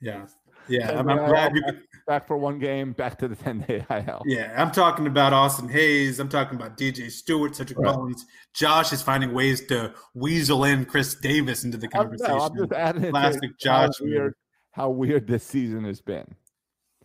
yeah, 0.00 0.26
yeah. 0.68 0.98
I'm, 0.98 1.08
I'm 1.08 1.28
glad 1.28 1.56
you 1.56 1.62
could. 1.62 1.82
Back 2.08 2.26
for 2.26 2.38
one 2.38 2.58
game, 2.58 2.92
back 2.92 3.18
to 3.18 3.28
the 3.28 3.36
10 3.44 3.66
day 3.68 3.84
IL. 3.90 4.22
Yeah, 4.24 4.54
I'm 4.56 4.70
talking 4.72 5.06
about 5.06 5.34
Austin 5.34 5.68
Hays. 5.68 6.18
I'm 6.18 6.30
talking 6.30 6.56
about 6.58 6.78
DJ 6.78 7.10
Stewart, 7.10 7.54
Cedric 7.54 7.78
Right. 7.78 7.94
Mullins. 7.94 8.24
Josh 8.54 8.94
is 8.94 9.02
finding 9.02 9.34
ways 9.34 9.66
to 9.66 9.92
weasel 10.14 10.64
in 10.64 10.86
Chris 10.86 11.14
Davis 11.16 11.64
into 11.64 11.76
the 11.76 11.86
I'm, 11.92 12.04
conversation. 12.04 12.34
no, 12.34 12.44
I'm 12.44 12.56
just 12.56 12.72
adding 12.72 13.02
it 13.02 13.06
to 13.08 13.10
Classic 13.12 13.42
how 13.42 13.86
Josh. 13.88 14.00
move. 14.00 14.10
weird, 14.10 14.34
how 14.72 14.88
weird 14.88 15.26
this 15.26 15.44
season 15.44 15.84
has 15.84 16.00
been. 16.00 16.34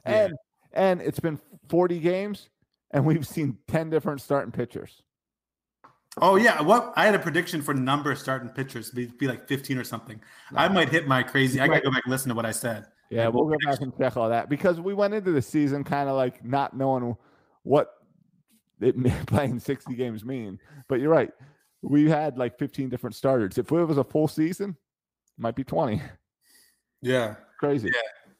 Yeah. 0.08 0.26
And 0.28 0.34
and 0.72 1.01
it's 1.01 1.20
been 1.20 1.38
40 1.68 1.99
games, 1.99 2.49
and 2.91 3.06
we've 3.06 3.28
seen 3.28 3.58
10 3.68 3.89
different 3.89 4.22
starting 4.22 4.54
pitchers. 4.54 5.04
Oh 6.22 6.38
yeah, 6.38 6.62
what 6.62 6.93
I 6.95 7.06
had 7.06 7.14
a 7.16 7.20
prediction 7.20 7.62
for 7.62 7.74
number 7.74 8.10
of 8.10 8.20
starting 8.20 8.47
pitchers 8.49 8.89
be, 8.91 9.08
be 9.08 9.28
like 9.28 9.49
15 9.49 9.78
or 9.78 9.84
something. 9.84 10.22
I 10.56 10.70
might 10.70 10.88
hit 10.88 11.08
my 11.10 11.24
crazy. 11.24 11.60
I 11.60 11.68
gotta 11.68 11.82
go 11.82 11.91
back 11.91 12.04
and 12.06 12.12
listen 12.12 12.30
to 12.30 12.36
what 12.36 12.45
I 12.45 12.51
said. 12.51 12.86
Yeah, 13.14 13.28
we'll 13.28 13.45
go 13.45 13.55
back 13.66 13.82
and 13.82 13.95
check 13.97 14.18
all 14.18 14.30
that 14.30 14.49
because 14.49 14.80
we 14.80 14.93
went 14.93 15.14
into 15.14 15.32
the 15.32 15.41
season 15.41 15.84
kind 15.84 16.09
of 16.09 16.16
like 16.16 16.43
not 16.43 16.76
knowing 16.76 17.16
what 17.64 17.91
it 18.82 18.95
playing 19.28 19.59
60 19.59 19.93
games 19.95 20.26
mean. 20.26 20.59
But 20.88 20.99
you're 20.99 21.09
right. 21.11 21.32
We 21.82 22.09
had 22.09 22.38
like 22.38 22.57
15 22.57 22.89
different 22.89 23.16
starters. 23.16 23.57
If 23.57 23.72
it 23.72 23.86
was 23.86 23.97
a 23.97 24.03
full 24.03 24.28
season, 24.28 24.72
it 24.72 25.41
might 25.41 25.55
be 25.55 25.64
20. 25.64 26.01
Yeah, 27.01 27.36
Crazy. 27.59 27.91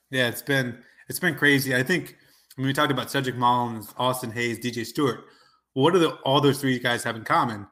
yeah, 0.09 0.28
it's 0.30 0.41
been 0.41 0.78
it's 1.09 1.19
been 1.19 1.36
crazy. 1.36 1.76
I 1.76 1.84
think 1.84 2.15
when 2.55 2.65
we 2.67 2.74
talked 2.74 2.91
about 2.91 3.11
Cedric 3.11 3.36
Mullins, 3.36 3.93
Austin 3.97 4.32
Hays, 4.32 4.59
DJ 4.59 4.86
Stewart, 4.86 5.26
what 5.74 5.91
do 5.93 5.99
the, 5.99 6.11
all 6.24 6.39
those 6.39 6.61
three 6.61 6.80
guys 6.80 7.03
have 7.03 7.15
in 7.15 7.24
common? 7.24 7.67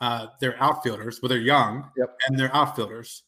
Uh, 0.00 0.26
they're 0.40 0.60
outfielders. 0.60 1.20
Well, 1.22 1.28
they're 1.28 1.38
young, 1.38 1.88
Yep. 1.96 2.18
and 2.26 2.38
they're 2.38 2.54
outfielders. 2.54 3.22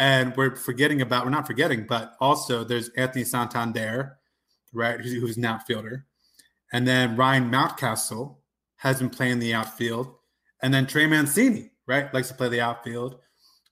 And 0.00 0.34
we're 0.34 0.56
forgetting 0.56 1.02
about 1.02 1.26
we're 1.26 1.30
not 1.30 1.46
forgetting, 1.46 1.84
but 1.86 2.14
also 2.20 2.64
there's 2.64 2.88
Anthony 2.96 3.22
Santander, 3.22 4.16
right, 4.72 4.98
who's, 4.98 5.12
who's 5.12 5.36
an 5.36 5.44
outfielder, 5.44 6.06
and 6.72 6.88
then 6.88 7.16
Ryan 7.16 7.50
Mountcastle 7.50 8.36
has 8.76 8.98
been 8.98 9.10
playing 9.10 9.40
the 9.40 9.52
outfield, 9.52 10.14
and 10.62 10.72
then 10.72 10.86
Trey 10.86 11.06
Mancini, 11.06 11.72
right, 11.86 12.12
likes 12.14 12.28
to 12.28 12.34
play 12.34 12.48
the 12.48 12.62
outfield. 12.62 13.18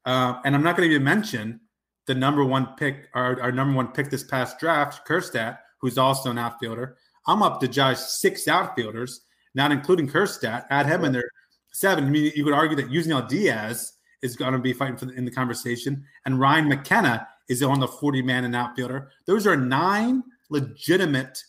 Um, 0.05 0.41
and 0.45 0.55
I'm 0.55 0.63
not 0.63 0.77
going 0.77 0.89
to 0.91 0.95
even 0.95 1.05
mention 1.05 1.61
the 2.07 2.15
number 2.15 2.45
one 2.45 2.67
pick, 2.77 3.09
our, 3.15 3.41
our 3.41 3.51
number 3.51 3.75
one 3.75 3.89
pick 3.89 4.11
this 4.11 4.25
past 4.25 4.59
draft, 4.61 5.09
Kjerstad, 5.09 5.57
who's 5.81 5.97
also 5.97 6.31
an 6.31 6.37
outfielder. 6.37 6.99
I'm 7.27 7.43
up 7.43 7.59
to 7.61 7.69
Josh 7.69 8.01
six 8.01 8.47
outfielders, 8.49 9.23
not 9.55 9.73
including 9.73 10.09
Kjerstad. 10.09 10.67
Add 10.69 10.87
him 10.87 11.05
in 11.05 11.13
there, 11.13 11.31
seven. 11.73 12.05
I 12.05 12.11
mean, 12.11 12.33
you 12.35 12.45
could 12.45 12.53
argue 12.53 12.77
that 12.77 12.91
Yusniel 12.91 13.27
Diaz 13.27 13.95
is 14.23 14.37
going 14.37 14.53
to 14.53 14.59
be 14.59 14.73
fighting 14.73 14.97
for 14.97 15.07
the, 15.07 15.13
in 15.15 15.25
the 15.25 15.31
conversation, 15.31 16.05
and 16.25 16.41
Ryan 16.41 16.69
McKenna 16.69 17.27
is 17.49 17.63
on 17.63 17.81
the 17.81 17.89
40 17.89 18.23
man 18.23 18.45
and 18.45 18.55
outfielder. 18.55 19.11
Those 19.27 19.47
are 19.47 19.57
nine 19.57 20.23
legitimate, 20.51 21.43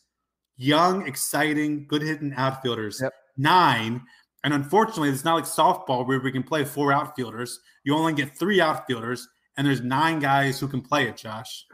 young, 0.58 1.08
exciting, 1.08 1.88
good 1.88 2.02
hitting 2.02 2.34
outfielders. 2.36 3.00
Yep. 3.02 3.14
Nine 3.38 4.02
And 4.44 4.54
unfortunately, 4.54 5.10
it's 5.10 5.26
not 5.26 5.36
like 5.36 5.46
softball 5.46 6.08
where 6.08 6.20
we 6.20 6.32
can 6.32 6.44
play 6.44 6.66
four 6.66 6.92
outfielders. 6.94 7.60
You 7.84 7.96
only 7.96 8.14
get 8.14 8.38
three 8.38 8.62
outfielders, 8.62 9.28
and 9.58 9.66
there's 9.66 9.82
nine 9.82 10.20
guys 10.20 10.60
who 10.60 10.68
can 10.68 10.82
play 10.82 11.08
it, 11.08 11.18
Josh. 11.18 11.66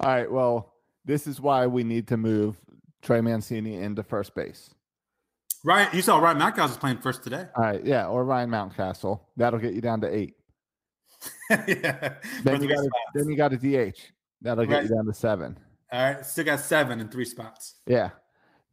All 0.00 0.10
right. 0.10 0.30
Well, 0.30 0.74
this 1.04 1.26
is 1.26 1.40
why 1.40 1.66
we 1.66 1.84
need 1.84 2.08
to 2.08 2.16
move 2.16 2.56
Trey 3.02 3.20
Mancini 3.20 3.76
into 3.76 4.02
first 4.02 4.34
base. 4.34 4.70
Right. 5.64 5.92
You 5.94 6.02
saw 6.02 6.18
Ryan 6.18 6.38
Mountcastle 6.38 6.80
playing 6.80 6.98
first 6.98 7.22
today. 7.22 7.46
All 7.56 7.64
right. 7.64 7.84
Yeah. 7.84 8.06
Or 8.06 8.24
Ryan 8.24 8.50
Mountcastle. 8.50 9.20
That'll 9.36 9.58
get 9.60 9.74
you 9.74 9.80
down 9.80 10.00
to 10.02 10.14
eight. 10.14 10.34
yeah. 11.50 12.14
Then 12.42 12.62
you, 12.62 12.68
got 12.68 12.84
a, 12.84 12.88
then 13.14 13.28
you 13.28 13.36
got 13.36 13.52
a 13.52 13.56
DH. 13.56 13.98
That'll 14.42 14.64
get 14.66 14.74
Right. 14.74 14.82
you 14.84 14.88
down 14.94 15.06
to 15.06 15.12
seven. 15.14 15.58
All 15.92 16.02
right. 16.02 16.24
Still 16.26 16.44
got 16.44 16.60
seven 16.60 17.00
in 17.00 17.08
three 17.08 17.24
spots. 17.24 17.76
Yeah. 17.86 18.10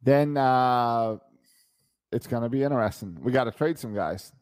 Then 0.02 0.36
uh 0.36 1.16
it's 2.10 2.26
gonna 2.26 2.48
be 2.48 2.62
interesting. 2.62 3.16
We 3.22 3.32
got 3.32 3.44
to 3.44 3.52
trade 3.52 3.78
some 3.78 3.94
guys. 3.94 4.32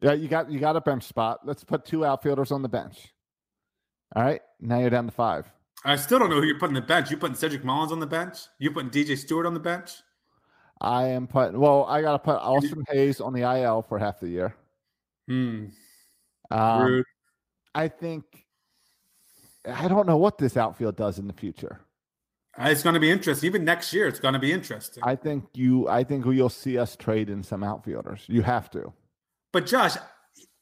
Yeah, 0.00 0.12
you 0.14 0.28
got 0.28 0.50
you 0.50 0.58
got 0.58 0.76
a 0.76 0.80
bench 0.80 1.04
spot. 1.04 1.40
Let's 1.44 1.62
put 1.64 1.84
two 1.84 2.04
outfielders 2.04 2.50
on 2.52 2.62
the 2.62 2.68
bench. 2.68 3.14
All 4.14 4.22
right. 4.22 4.40
Now 4.60 4.78
you're 4.80 4.90
down 4.90 5.06
to 5.06 5.12
five. 5.12 5.50
I 5.84 5.96
still 5.96 6.18
don't 6.18 6.30
know 6.30 6.40
who 6.40 6.46
you're 6.46 6.58
putting 6.58 6.76
on 6.76 6.82
the 6.82 6.86
bench. 6.86 7.10
You 7.10 7.16
putting 7.16 7.36
Cedric 7.36 7.64
Mullins 7.64 7.92
on 7.92 8.00
the 8.00 8.06
bench? 8.06 8.38
You 8.58 8.70
putting 8.72 8.90
DJ 8.90 9.16
Stewart 9.16 9.46
on 9.46 9.54
the 9.54 9.60
bench? 9.60 9.92
I 10.80 11.08
am 11.08 11.26
putting 11.26 11.58
well, 11.60 11.84
I 11.84 12.02
gotta 12.02 12.18
put 12.18 12.36
Austin 12.36 12.84
Hays 12.88 13.20
on 13.20 13.32
the 13.32 13.42
IL 13.42 13.82
for 13.82 13.98
half 13.98 14.20
the 14.20 14.28
year. 14.28 14.54
Hmm. 15.28 15.66
Um. 16.50 17.04
I 17.74 17.88
think 17.88 18.24
I 19.68 19.88
don't 19.88 20.06
know 20.06 20.16
what 20.16 20.38
this 20.38 20.56
outfield 20.56 20.96
does 20.96 21.18
in 21.18 21.26
the 21.26 21.32
future. 21.34 21.80
Uh, 22.58 22.68
It's 22.70 22.82
going 22.82 22.94
to 22.94 23.00
be 23.00 23.10
interesting. 23.10 23.46
Even 23.48 23.64
next 23.64 23.92
year, 23.92 24.06
it's 24.06 24.20
going 24.20 24.32
to 24.34 24.40
be 24.40 24.50
interesting. 24.52 25.02
I 25.04 25.14
think 25.16 25.44
you 25.54 25.88
I 25.88 26.04
think 26.04 26.24
you'll 26.24 26.48
see 26.48 26.78
us 26.78 26.96
trade 26.96 27.28
in 27.28 27.42
some 27.42 27.62
outfielders. 27.62 28.24
You 28.28 28.42
have 28.42 28.70
to. 28.70 28.92
but 29.52 29.66
Josh, 29.66 29.96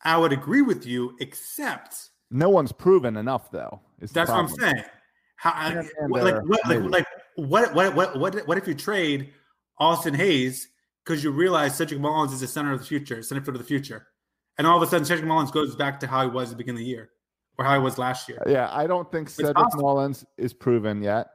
I 0.03 0.18
would 0.18 0.32
agree 0.32 0.62
with 0.62 0.87
you, 0.87 1.16
except 1.20 2.11
No 2.30 2.49
one's 2.51 2.72
proven 2.72 3.16
enough 3.16 3.51
though. 3.51 3.80
that's 4.01 4.14
what 4.30 4.30
I'm 4.30 4.49
saying. 4.49 4.82
How, 5.37 5.51
I- 5.55 5.72
Yeah, 5.74 5.82
what- 6.09 6.24
like, 6.24 6.43
what, 6.47 6.66
like, 6.68 6.82
like 6.91 7.07
what, 7.37 7.74
what, 7.74 7.95
what, 7.95 8.18
what, 8.18 8.49
what 8.49 8.59
if 8.59 8.66
you 8.66 8.74
trade 8.74 9.32
Austin 9.78 10.14
Hays 10.14 10.68
because 11.05 11.22
you 11.22 11.30
realize 11.30 11.76
Cedric 11.76 12.01
Mullins 12.01 12.32
is 12.32 12.41
the 12.41 12.47
center 12.47 12.72
of 12.72 12.80
the 12.80 12.87
future, 12.87 13.22
center 13.22 13.41
field 13.43 13.57
of 13.57 13.62
the 13.62 13.68
future, 13.68 14.07
and 14.59 14.66
all 14.66 14.76
of 14.76 14.82
a 14.82 14.86
sudden 14.86 15.05
Cedric 15.05 15.26
Mullins 15.26 15.50
goes 15.50 15.74
back 15.76 16.00
to 16.00 16.07
how 16.07 16.22
he 16.22 16.28
was 16.30 16.50
at 16.50 16.50
the 16.50 16.57
beginning 16.57 16.80
of 16.80 16.84
the 16.84 16.90
year 16.90 17.11
or 17.59 17.64
how 17.64 17.74
he 17.74 17.80
was 17.82 17.98
last 17.98 18.28
year. 18.28 18.42
Yeah, 18.46 18.68
I 18.72 18.86
don't 18.86 19.11
think 19.11 19.28
Cedric 19.28 19.55
possible. 19.57 19.82
Mullins 19.84 20.24
is 20.36 20.52
proven 20.52 21.02
yet. 21.02 21.28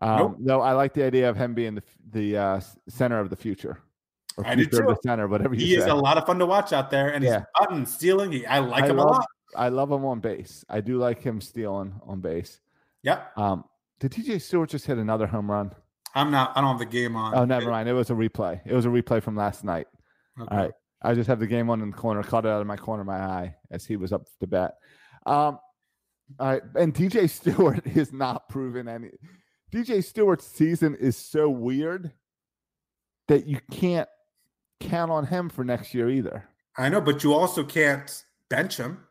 Um, 0.00 0.18
Nope. 0.18 0.36
No, 0.38 0.60
I 0.60 0.72
like 0.72 0.94
the 0.94 1.02
idea 1.04 1.28
of 1.28 1.36
him 1.36 1.54
being 1.54 1.74
the 1.74 1.82
the 2.10 2.36
uh, 2.36 2.60
center 2.88 3.18
of 3.20 3.30
the 3.30 3.36
future, 3.36 3.78
or 4.36 4.46
I 4.46 4.54
do 4.54 4.62
future 4.62 4.84
of 4.84 4.88
the 4.88 5.00
center, 5.02 5.26
whatever 5.26 5.54
you 5.54 5.66
He 5.66 5.74
is 5.74 5.86
a 5.86 5.94
lot 5.94 6.16
of 6.16 6.24
fun 6.26 6.38
to 6.38 6.46
watch 6.46 6.72
out 6.72 6.90
there, 6.90 7.08
and 7.12 7.24
he's 7.24 7.32
Yeah. 7.32 7.44
button 7.58 7.84
stealing. 7.84 8.30
He, 8.32 8.46
I 8.46 8.60
like 8.60 8.84
I 8.84 8.88
him 8.88 8.96
love, 8.98 9.08
a 9.08 9.12
lot. 9.12 9.26
I 9.56 9.68
love 9.70 9.90
him 9.90 10.04
on 10.04 10.20
base. 10.20 10.64
I 10.68 10.80
do 10.80 10.98
like 10.98 11.20
him 11.20 11.40
stealing 11.40 11.94
on 12.06 12.20
base. 12.20 12.60
Yep. 13.02 13.36
Um, 13.38 13.64
did 13.98 14.12
DJ 14.12 14.40
Stewart 14.40 14.70
just 14.70 14.86
hit 14.86 14.98
another 14.98 15.26
home 15.26 15.50
run? 15.50 15.72
I'm 16.14 16.30
not. 16.30 16.52
I 16.56 16.60
don't 16.60 16.70
have 16.70 16.78
the 16.78 16.86
game 16.86 17.16
on. 17.16 17.34
Oh, 17.34 17.44
never 17.44 17.68
mind. 17.70 17.88
It 17.88 17.92
was 17.92 18.10
a 18.10 18.14
replay. 18.14 18.60
It 18.64 18.72
was 18.74 18.86
a 18.86 18.88
replay 18.88 19.20
from 19.22 19.34
last 19.36 19.64
night. 19.64 19.88
Okay. 20.40 20.48
All 20.54 20.62
right. 20.62 20.72
I 21.02 21.14
just 21.14 21.28
have 21.28 21.38
the 21.40 21.46
game 21.46 21.70
on 21.70 21.80
in 21.80 21.90
the 21.90 21.96
corner, 21.96 22.22
caught 22.22 22.44
it 22.44 22.48
out 22.48 22.60
of 22.60 22.66
my 22.66 22.76
corner 22.76 23.02
of 23.02 23.06
my 23.06 23.18
eye 23.20 23.54
as 23.70 23.84
he 23.86 23.96
was 23.96 24.12
up 24.12 24.26
to 24.40 24.46
bat. 24.46 24.74
Um, 25.26 25.58
all 26.40 26.48
right. 26.48 26.62
And 26.74 26.92
DJ 26.94 27.30
Stewart 27.30 27.86
is 27.96 28.12
not 28.12 28.48
proven 28.48 28.88
any. 28.88 29.10
DJ 29.72 30.02
Stewart's 30.02 30.46
season 30.46 30.94
is 30.96 31.16
so 31.16 31.48
weird 31.48 32.12
that 33.28 33.46
you 33.46 33.58
can't 33.70 34.08
count 34.80 35.10
on 35.10 35.26
him 35.26 35.48
for 35.50 35.62
next 35.64 35.94
year 35.94 36.08
either. 36.08 36.44
I 36.76 36.88
know, 36.88 37.00
but 37.00 37.22
you 37.22 37.34
also 37.34 37.62
can't 37.64 38.24
bench 38.48 38.76
him, 38.78 39.04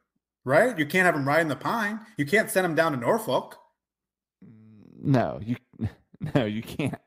right? 0.45 0.77
You 0.77 0.85
can't 0.85 1.05
have 1.05 1.15
him 1.15 1.27
riding 1.27 1.47
the 1.47 1.55
pine. 1.55 1.99
You 2.17 2.25
can't 2.25 2.49
send 2.49 2.65
him 2.65 2.75
down 2.75 2.93
to 2.93 2.97
Norfolk. 2.97 3.57
No, 4.99 5.39
you 5.43 5.55
no, 6.35 6.45
you 6.45 6.61
can't. 6.61 6.97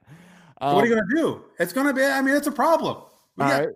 what 0.58 0.84
are 0.84 0.86
you 0.86 0.92
Um, 0.94 0.98
going 0.98 1.08
to 1.10 1.16
do? 1.16 1.44
It's 1.58 1.72
going 1.72 1.86
to 1.86 1.92
be. 1.94 2.04
I 2.04 2.22
mean, 2.22 2.36
it's 2.36 2.46
a 2.46 2.52
problem. 2.52 3.02
We 3.36 3.44
all 3.44 3.50
got- 3.50 3.58
right. 3.60 3.68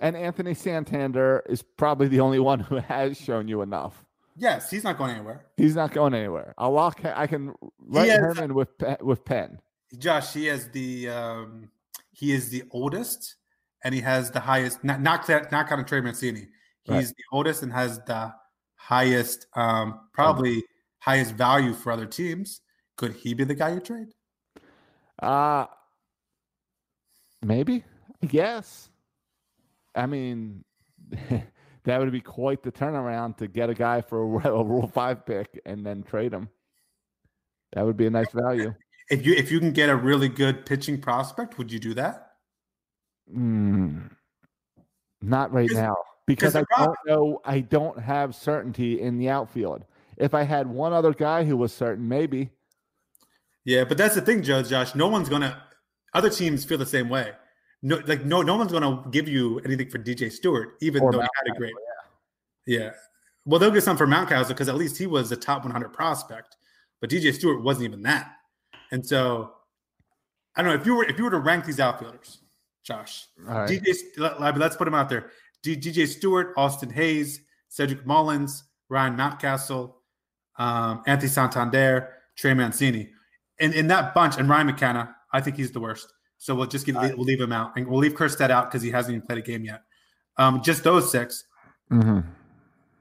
And 0.00 0.16
Anthony 0.16 0.54
Santander 0.54 1.42
is 1.48 1.62
probably 1.62 2.08
the 2.08 2.20
only 2.20 2.38
one 2.40 2.60
who 2.60 2.76
has 2.88 3.18
shown 3.18 3.48
you 3.48 3.62
enough. 3.62 4.04
Yes, 4.36 4.70
he's 4.70 4.84
not 4.84 4.96
going 4.96 5.10
anywhere. 5.10 5.44
He's 5.56 5.74
not 5.76 5.92
going 5.92 6.14
anywhere. 6.14 6.54
I'll 6.56 6.72
lock. 6.72 7.04
I 7.04 7.26
can 7.26 7.54
write 7.78 8.08
has- 8.10 8.38
him 8.38 8.44
in 8.44 8.54
with 8.54 8.70
with 9.00 9.24
pen. 9.24 9.60
Josh, 9.98 10.32
he 10.32 10.46
has 10.46 10.68
the. 10.70 11.08
Um, 11.10 11.70
he 12.12 12.32
is 12.32 12.48
the 12.48 12.62
oldest, 12.70 13.36
and 13.84 13.94
he 13.94 14.00
has 14.00 14.30
the 14.30 14.40
highest. 14.40 14.82
Not 14.84 15.00
not 15.02 15.28
not 15.28 15.70
of 15.72 15.86
Trey 15.86 16.00
Mancini. 16.00 16.48
He's 16.84 16.94
Right. 16.94 17.06
the 17.06 17.24
oldest 17.32 17.62
and 17.62 17.72
has 17.72 17.98
the 18.06 18.32
highest, 18.76 19.46
um, 19.54 20.00
probably 20.14 20.62
highest 21.00 21.34
value 21.34 21.74
for 21.74 21.92
other 21.92 22.06
teams. 22.06 22.60
Could 22.96 23.14
he 23.14 23.34
be 23.34 23.44
the 23.44 23.54
guy 23.54 23.74
you 23.74 23.80
trade? 23.80 24.08
Uh 25.20 25.66
maybe. 27.42 27.84
Yes. 28.30 28.89
I 29.94 30.06
mean, 30.06 30.64
that 31.84 32.00
would 32.00 32.12
be 32.12 32.20
quite 32.20 32.62
the 32.62 32.72
turnaround 32.72 33.36
to 33.38 33.48
get 33.48 33.70
a 33.70 33.74
guy 33.74 34.00
for 34.00 34.22
a, 34.22 34.48
a 34.48 34.64
Rule 34.64 34.88
Five 34.88 35.26
pick 35.26 35.60
and 35.64 35.84
then 35.84 36.02
trade 36.02 36.32
him. 36.32 36.48
That 37.72 37.86
would 37.86 37.96
be 37.96 38.06
a 38.06 38.10
nice 38.10 38.32
value. 38.32 38.74
If 39.10 39.26
you 39.26 39.34
if 39.34 39.50
you 39.50 39.58
can 39.58 39.72
get 39.72 39.88
a 39.88 39.96
really 39.96 40.28
good 40.28 40.64
pitching 40.64 41.00
prospect, 41.00 41.58
would 41.58 41.72
you 41.72 41.80
do 41.80 41.94
that? 41.94 42.30
Mm, 43.28 44.08
not 45.20 45.52
right 45.52 45.68
now 45.72 45.96
because 46.28 46.54
I 46.54 46.62
don't 46.78 46.96
know. 47.06 47.40
I 47.44 47.58
don't 47.58 47.98
have 47.98 48.36
certainty 48.36 49.00
in 49.00 49.18
the 49.18 49.28
outfield. 49.28 49.84
If 50.16 50.32
I 50.32 50.44
had 50.44 50.68
one 50.68 50.92
other 50.92 51.12
guy 51.12 51.42
who 51.42 51.56
was 51.56 51.72
certain, 51.72 52.06
maybe. 52.06 52.50
Yeah, 53.64 53.82
but 53.82 53.98
that's 53.98 54.14
the 54.14 54.20
thing, 54.20 54.44
Joe. 54.44 54.62
Josh. 54.62 54.94
No 54.94 55.08
one's 55.08 55.28
gonna. 55.28 55.60
Other 56.14 56.30
teams 56.30 56.64
feel 56.64 56.78
the 56.78 56.86
same 56.86 57.08
way. 57.08 57.32
No, 57.82 58.00
like 58.06 58.24
no, 58.24 58.42
no 58.42 58.56
one's 58.56 58.72
gonna 58.72 59.02
give 59.10 59.26
you 59.28 59.58
anything 59.60 59.88
for 59.88 59.98
DJ 59.98 60.30
Stewart, 60.30 60.76
even 60.80 61.02
Or 61.02 61.12
though 61.12 61.20
he 61.20 61.28
had 61.44 61.54
a 61.54 61.58
great. 61.58 61.72
Yeah. 62.66 62.90
Well, 63.46 63.58
they'll 63.58 63.70
get 63.70 63.82
some 63.82 63.96
for 63.96 64.06
Mountcastle 64.06 64.48
because 64.48 64.68
at 64.68 64.74
least 64.74 64.98
he 64.98 65.06
was 65.06 65.32
a 65.32 65.36
top 65.36 65.64
100 65.64 65.88
prospect, 65.92 66.56
but 67.00 67.08
DJ 67.08 67.32
Stewart 67.32 67.62
wasn't 67.62 67.86
even 67.86 68.02
that. 68.02 68.32
And 68.92 69.04
so, 69.04 69.54
I 70.56 70.62
don't 70.62 70.74
know 70.74 70.78
if 70.80 70.84
you 70.86 70.94
were 70.94 71.04
if 71.04 71.16
you 71.16 71.24
were 71.24 71.30
to 71.30 71.38
rank 71.38 71.64
these 71.64 71.80
outfielders, 71.80 72.42
Josh. 72.84 73.26
Right. 73.38 73.68
DJ, 73.68 73.94
let- 74.18 74.40
let- 74.40 74.58
let's 74.58 74.76
put 74.76 74.84
them 74.84 74.94
out 74.94 75.08
there. 75.08 75.30
D, 75.62 75.74
DJ 75.76 76.06
Stewart, 76.06 76.52
Austin 76.56 76.90
Hays, 76.90 77.40
Cedric 77.68 78.04
Mullins, 78.06 78.64
Ryan 78.90 79.16
Mountcastle, 79.16 79.94
um, 80.58 81.02
Anthony 81.06 81.28
Santander, 81.30 82.12
Trey 82.36 82.52
Mancini, 82.54 83.10
and 83.58 83.72
in 83.72 83.86
that 83.88 84.14
bunch, 84.14 84.36
and 84.38 84.48
Ryan 84.48 84.66
McKenna. 84.66 85.16
I 85.32 85.40
think 85.40 85.56
he's 85.56 85.70
the 85.72 85.80
worst. 85.80 86.12
So 86.40 86.54
we'll 86.54 86.66
just 86.66 86.86
give, 86.86 86.96
we'll 86.96 87.18
leave 87.18 87.38
him 87.38 87.52
out, 87.52 87.76
and 87.76 87.86
we'll 87.86 88.00
leave 88.00 88.14
Kjerstad 88.14 88.48
out 88.48 88.70
because 88.70 88.80
he 88.80 88.90
hasn't 88.90 89.14
even 89.14 89.26
played 89.26 89.40
a 89.40 89.42
game 89.42 89.62
yet. 89.62 89.82
Um, 90.38 90.62
just 90.62 90.82
those 90.82 91.12
six. 91.12 91.44
Mhm. 91.92 92.24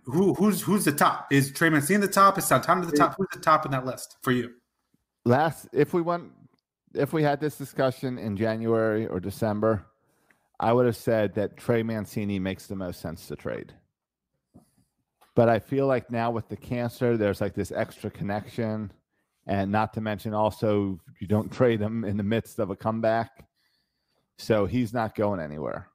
Who 0.04 0.34
who's 0.34 0.62
who's 0.62 0.84
the 0.84 0.92
top? 0.92 1.32
Is 1.32 1.50
Trey 1.54 1.70
Mancini 1.70 2.02
the 2.02 2.10
top? 2.10 2.38
Is 2.38 2.44
Santana 2.44 2.86
the 2.86 2.98
top? 2.98 3.16
Who's 3.18 3.30
the 3.32 3.40
top 3.40 3.66
in 3.66 3.72
that 3.72 3.86
list 3.86 4.18
for 4.22 4.32
you? 4.32 4.52
last 5.26 5.68
if 5.74 5.94
we 5.94 6.02
went 6.02 6.32
if 6.96 7.14
we 7.14 7.22
had 7.24 7.40
this 7.40 7.58
discussion 7.58 8.18
in 8.18 8.36
January 8.36 9.08
or 9.08 9.22
December, 9.22 9.86
I 10.60 10.74
would 10.74 10.86
have 10.86 10.98
said 10.98 11.34
that 11.36 11.56
Trey 11.56 11.82
Mancini 11.82 12.40
makes 12.40 12.68
the 12.68 12.76
most 12.76 13.00
sense 13.00 13.28
to 13.28 13.38
trade. 13.38 13.72
But 15.36 15.48
I 15.48 15.60
feel 15.60 15.88
like 15.88 16.12
now 16.12 16.32
with 16.32 16.50
the 16.50 16.58
cancer, 16.58 17.16
there's 17.16 17.40
like 17.40 17.54
this 17.54 17.72
extra 17.72 18.10
connection. 18.10 18.92
And 19.50 19.72
not 19.72 19.94
to 19.96 20.02
mention 20.02 20.34
also 20.36 21.00
you 21.20 21.26
don't 21.28 21.52
trade 21.60 21.82
him 21.82 22.06
in 22.06 22.16
the 22.18 22.24
midst 22.24 22.60
of 22.60 22.70
a 22.70 22.76
comeback. 22.76 23.46
So 24.38 24.66
he's 24.66 24.94
not 24.94 25.16
going 25.16 25.40
anywhere. 25.40 25.90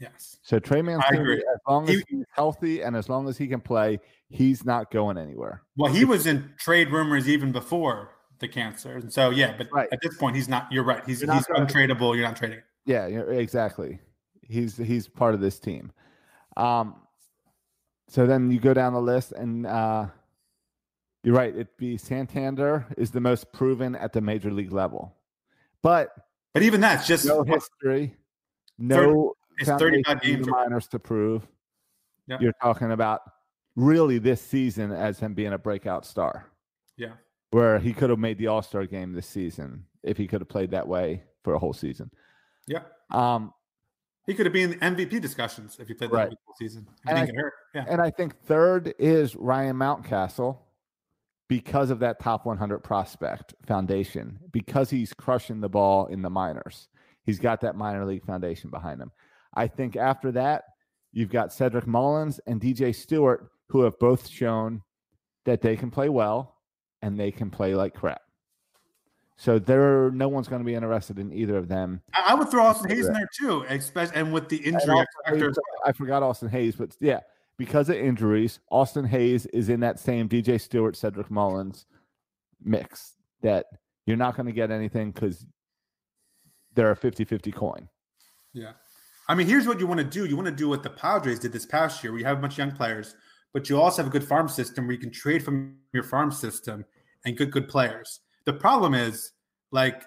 Yes. 0.00 0.38
So 0.42 0.58
Trey 0.58 0.80
Mancini, 0.80 1.34
as 1.34 1.60
long 1.68 1.84
as 1.88 1.90
He- 1.96 2.04
he's 2.08 2.24
healthy 2.32 2.82
and 2.82 2.96
as 2.96 3.08
long 3.08 3.28
as 3.28 3.36
he 3.36 3.46
can 3.46 3.60
play, 3.60 3.98
he's 4.28 4.64
not 4.64 4.90
going 4.90 5.18
anywhere. 5.18 5.62
Well, 5.76 5.92
he 5.92 6.04
was 6.04 6.26
in 6.26 6.52
trade 6.58 6.90
rumors 6.90 7.28
even 7.28 7.52
before 7.52 8.10
the 8.38 8.48
cancer, 8.48 8.96
and 8.96 9.12
so 9.12 9.30
yeah. 9.30 9.54
But 9.56 9.68
Right. 9.72 9.88
at 9.92 10.00
this 10.02 10.16
point, 10.16 10.34
he's 10.36 10.48
not. 10.48 10.70
You're 10.72 10.82
right. 10.84 11.02
He's 11.06 11.22
You're 11.22 11.32
he's 11.34 11.46
untradeable. 11.46 12.16
You're 12.16 12.26
not 12.26 12.36
trading. 12.36 12.60
Yeah, 12.86 13.06
yeah, 13.06 13.20
exactly. 13.20 14.00
He's 14.42 14.76
he's 14.76 15.08
part 15.08 15.34
of 15.34 15.40
this 15.40 15.58
team. 15.60 15.92
Um, 16.56 16.96
so 18.08 18.26
then 18.26 18.50
you 18.50 18.58
go 18.60 18.74
down 18.74 18.92
the 18.92 19.00
list, 19.00 19.32
and 19.32 19.66
uh, 19.66 20.06
you're 21.24 21.34
right. 21.34 21.52
It'd 21.54 21.76
be 21.76 21.96
Santander 21.96 22.86
is 22.96 23.10
the 23.10 23.20
most 23.20 23.52
proven 23.52 23.96
at 23.96 24.12
the 24.12 24.20
major 24.20 24.50
league 24.52 24.72
level, 24.72 25.16
but 25.82 26.14
But 26.52 26.62
even 26.62 26.80
that's 26.80 27.06
just 27.06 27.24
no 27.26 27.42
history, 27.42 28.14
no 28.78 29.34
it's 29.58 29.68
foundation 29.68 30.02
35 30.04 30.12
in 30.24 30.30
the 30.30 30.36
games. 30.36 30.46
minors 30.48 30.88
to 30.88 30.98
prove. 30.98 31.46
Yep. 32.28 32.40
You're 32.40 32.54
talking 32.62 32.92
about 32.92 33.20
really 33.76 34.18
this 34.18 34.40
season 34.40 34.92
as 34.92 35.18
him 35.18 35.34
being 35.34 35.52
a 35.52 35.58
breakout 35.58 36.06
star, 36.06 36.46
Yeah. 36.96 37.14
where 37.50 37.78
he 37.78 37.92
could 37.92 38.10
have 38.10 38.18
made 38.18 38.38
the 38.38 38.46
All 38.46 38.62
Star 38.62 38.86
game 38.86 39.12
this 39.12 39.26
season 39.26 39.84
if 40.02 40.16
he 40.16 40.26
could 40.26 40.40
have 40.40 40.48
played 40.48 40.70
that 40.70 40.86
way 40.88 41.24
for 41.42 41.54
a 41.54 41.58
whole 41.58 41.72
season. 41.72 42.10
Yeah. 42.66 42.82
Um, 43.10 43.52
He 44.26 44.32
could 44.34 44.46
have 44.46 44.54
been 44.54 44.72
in 44.72 44.78
MVP 44.80 45.20
discussions 45.20 45.76
if 45.78 45.86
he 45.88 45.92
played 45.94 46.10
that 46.10 46.16
Right. 46.16 46.28
whole 46.28 46.54
season. 46.56 46.86
He 47.04 47.10
And 47.10 47.18
I-. 47.18 47.32
Yeah. 47.74 47.84
And 47.88 48.00
I 48.00 48.10
think 48.10 48.34
third 48.46 48.94
is 48.98 49.36
Ryan 49.36 49.76
Mountcastle 49.76 50.58
because 51.48 51.90
of 51.90 51.98
that 52.00 52.20
top 52.20 52.46
100 52.46 52.80
prospect 52.80 53.54
foundation, 53.66 54.38
because 54.50 54.90
he's 54.90 55.12
crushing 55.12 55.60
the 55.60 55.68
ball 55.68 56.06
in 56.06 56.22
the 56.22 56.30
minors. 56.30 56.88
He's 57.24 57.38
got 57.38 57.60
that 57.62 57.76
minor 57.76 58.04
league 58.04 58.24
foundation 58.24 58.70
behind 58.70 59.00
him. 59.00 59.10
I 59.54 59.66
think 59.66 59.96
after 59.96 60.32
that, 60.32 60.64
you've 61.12 61.30
got 61.30 61.52
Cedric 61.52 61.86
Mullins 61.86 62.40
and 62.46 62.60
DJ 62.60 62.94
Stewart, 62.94 63.50
who 63.68 63.82
have 63.82 63.98
both 63.98 64.28
shown 64.28 64.82
that 65.44 65.60
they 65.62 65.76
can 65.76 65.90
play 65.90 66.08
well 66.08 66.56
and 67.02 67.18
they 67.18 67.30
can 67.30 67.50
play 67.50 67.74
like 67.74 67.94
crap. 67.94 68.20
So 69.36 69.58
there, 69.58 70.10
no 70.12 70.28
one's 70.28 70.48
going 70.48 70.60
to 70.62 70.66
be 70.66 70.74
interested 70.74 71.18
in 71.18 71.32
either 71.32 71.56
of 71.56 71.68
them. 71.68 72.02
I, 72.14 72.32
I 72.32 72.34
would 72.34 72.50
throw 72.50 72.64
Austin 72.64 72.90
Hays 72.90 73.06
in 73.06 73.14
there 73.14 73.28
too, 73.36 73.64
especially 73.68 74.16
and 74.16 74.32
with 74.32 74.48
the 74.48 74.58
injury. 74.58 75.04
Hays- 75.26 75.58
I 75.84 75.92
forgot 75.92 76.22
Austin 76.22 76.48
Hays, 76.48 76.76
but 76.76 76.96
yeah, 77.00 77.20
because 77.56 77.88
of 77.88 77.96
injuries, 77.96 78.60
Austin 78.70 79.04
Hays 79.04 79.46
is 79.46 79.68
in 79.68 79.80
that 79.80 79.98
same 79.98 80.28
DJ 80.28 80.60
Stewart, 80.60 80.96
Cedric 80.96 81.30
Mullins 81.30 81.86
mix 82.62 83.14
that 83.42 83.66
you're 84.06 84.16
not 84.16 84.36
going 84.36 84.46
to 84.46 84.52
get 84.52 84.70
anything 84.70 85.12
because 85.12 85.46
they're 86.74 86.90
a 86.90 86.96
50 86.96 87.24
50 87.24 87.52
coin. 87.52 87.88
Yeah. 88.52 88.72
I 89.28 89.34
mean, 89.34 89.46
here's 89.46 89.66
what 89.66 89.80
you 89.80 89.86
want 89.86 89.98
to 89.98 90.04
do. 90.04 90.26
You 90.26 90.36
want 90.36 90.48
to 90.48 90.54
do 90.54 90.68
what 90.68 90.82
the 90.82 90.90
Padres 90.90 91.38
did 91.38 91.52
this 91.52 91.64
past 91.64 92.02
year, 92.02 92.12
where 92.12 92.20
you 92.20 92.26
have 92.26 92.38
a 92.38 92.40
bunch 92.40 92.54
of 92.54 92.58
young 92.58 92.72
players, 92.72 93.14
but 93.52 93.70
you 93.70 93.80
also 93.80 94.02
have 94.02 94.08
a 94.08 94.12
good 94.12 94.26
farm 94.26 94.48
system 94.48 94.86
where 94.86 94.94
you 94.94 95.00
can 95.00 95.10
trade 95.10 95.42
from 95.42 95.76
your 95.92 96.02
farm 96.02 96.30
system 96.30 96.84
and 97.24 97.36
good, 97.36 97.50
good 97.50 97.68
players. 97.68 98.20
The 98.44 98.52
problem 98.52 98.92
is, 98.92 99.32
like 99.70 100.04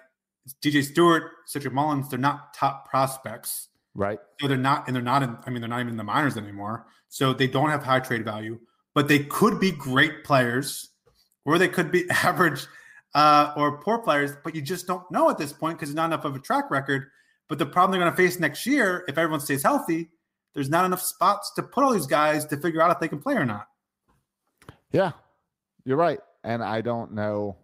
DJ 0.62 0.84
Stewart, 0.84 1.24
Cedric 1.46 1.74
Mullins, 1.74 2.08
they're 2.08 2.18
not 2.18 2.54
top 2.54 2.88
prospects. 2.88 3.68
Right. 3.98 4.20
So 4.40 4.46
they're 4.46 4.56
not, 4.56 4.86
and 4.86 4.94
they're 4.94 5.02
not 5.02 5.24
in, 5.24 5.36
I 5.44 5.50
mean, 5.50 5.60
they're 5.60 5.68
not 5.68 5.80
even 5.80 5.94
in 5.94 5.96
the 5.96 6.04
minors 6.04 6.36
anymore. 6.36 6.86
So 7.08 7.32
they 7.32 7.48
don't 7.48 7.68
have 7.68 7.82
high 7.82 7.98
trade 7.98 8.24
value, 8.24 8.60
but 8.94 9.08
they 9.08 9.24
could 9.24 9.58
be 9.58 9.72
great 9.72 10.22
players 10.22 10.90
or 11.44 11.58
they 11.58 11.66
could 11.66 11.90
be 11.90 12.08
average 12.22 12.64
uh, 13.16 13.52
or 13.56 13.82
poor 13.82 13.98
players, 13.98 14.36
but 14.44 14.54
you 14.54 14.62
just 14.62 14.86
don't 14.86 15.02
know 15.10 15.28
at 15.30 15.36
this 15.36 15.52
point 15.52 15.78
because 15.78 15.88
there's 15.88 15.96
not 15.96 16.06
enough 16.06 16.24
of 16.24 16.36
a 16.36 16.38
track 16.38 16.70
record. 16.70 17.08
But 17.48 17.58
the 17.58 17.66
problem 17.66 17.90
they're 17.90 18.00
going 18.00 18.12
to 18.12 18.16
face 18.16 18.38
next 18.38 18.66
year, 18.66 19.04
if 19.08 19.18
everyone 19.18 19.40
stays 19.40 19.64
healthy, 19.64 20.10
there's 20.54 20.70
not 20.70 20.84
enough 20.84 21.02
spots 21.02 21.52
to 21.56 21.64
put 21.64 21.82
all 21.82 21.92
these 21.92 22.06
guys 22.06 22.44
to 22.46 22.56
figure 22.56 22.80
out 22.80 22.92
if 22.92 23.00
they 23.00 23.08
can 23.08 23.18
play 23.18 23.34
or 23.34 23.44
not. 23.44 23.66
Yeah, 24.92 25.12
you're 25.84 25.96
right. 25.96 26.20
And 26.44 26.62
I 26.62 26.82
don't 26.82 27.14
know. 27.14 27.56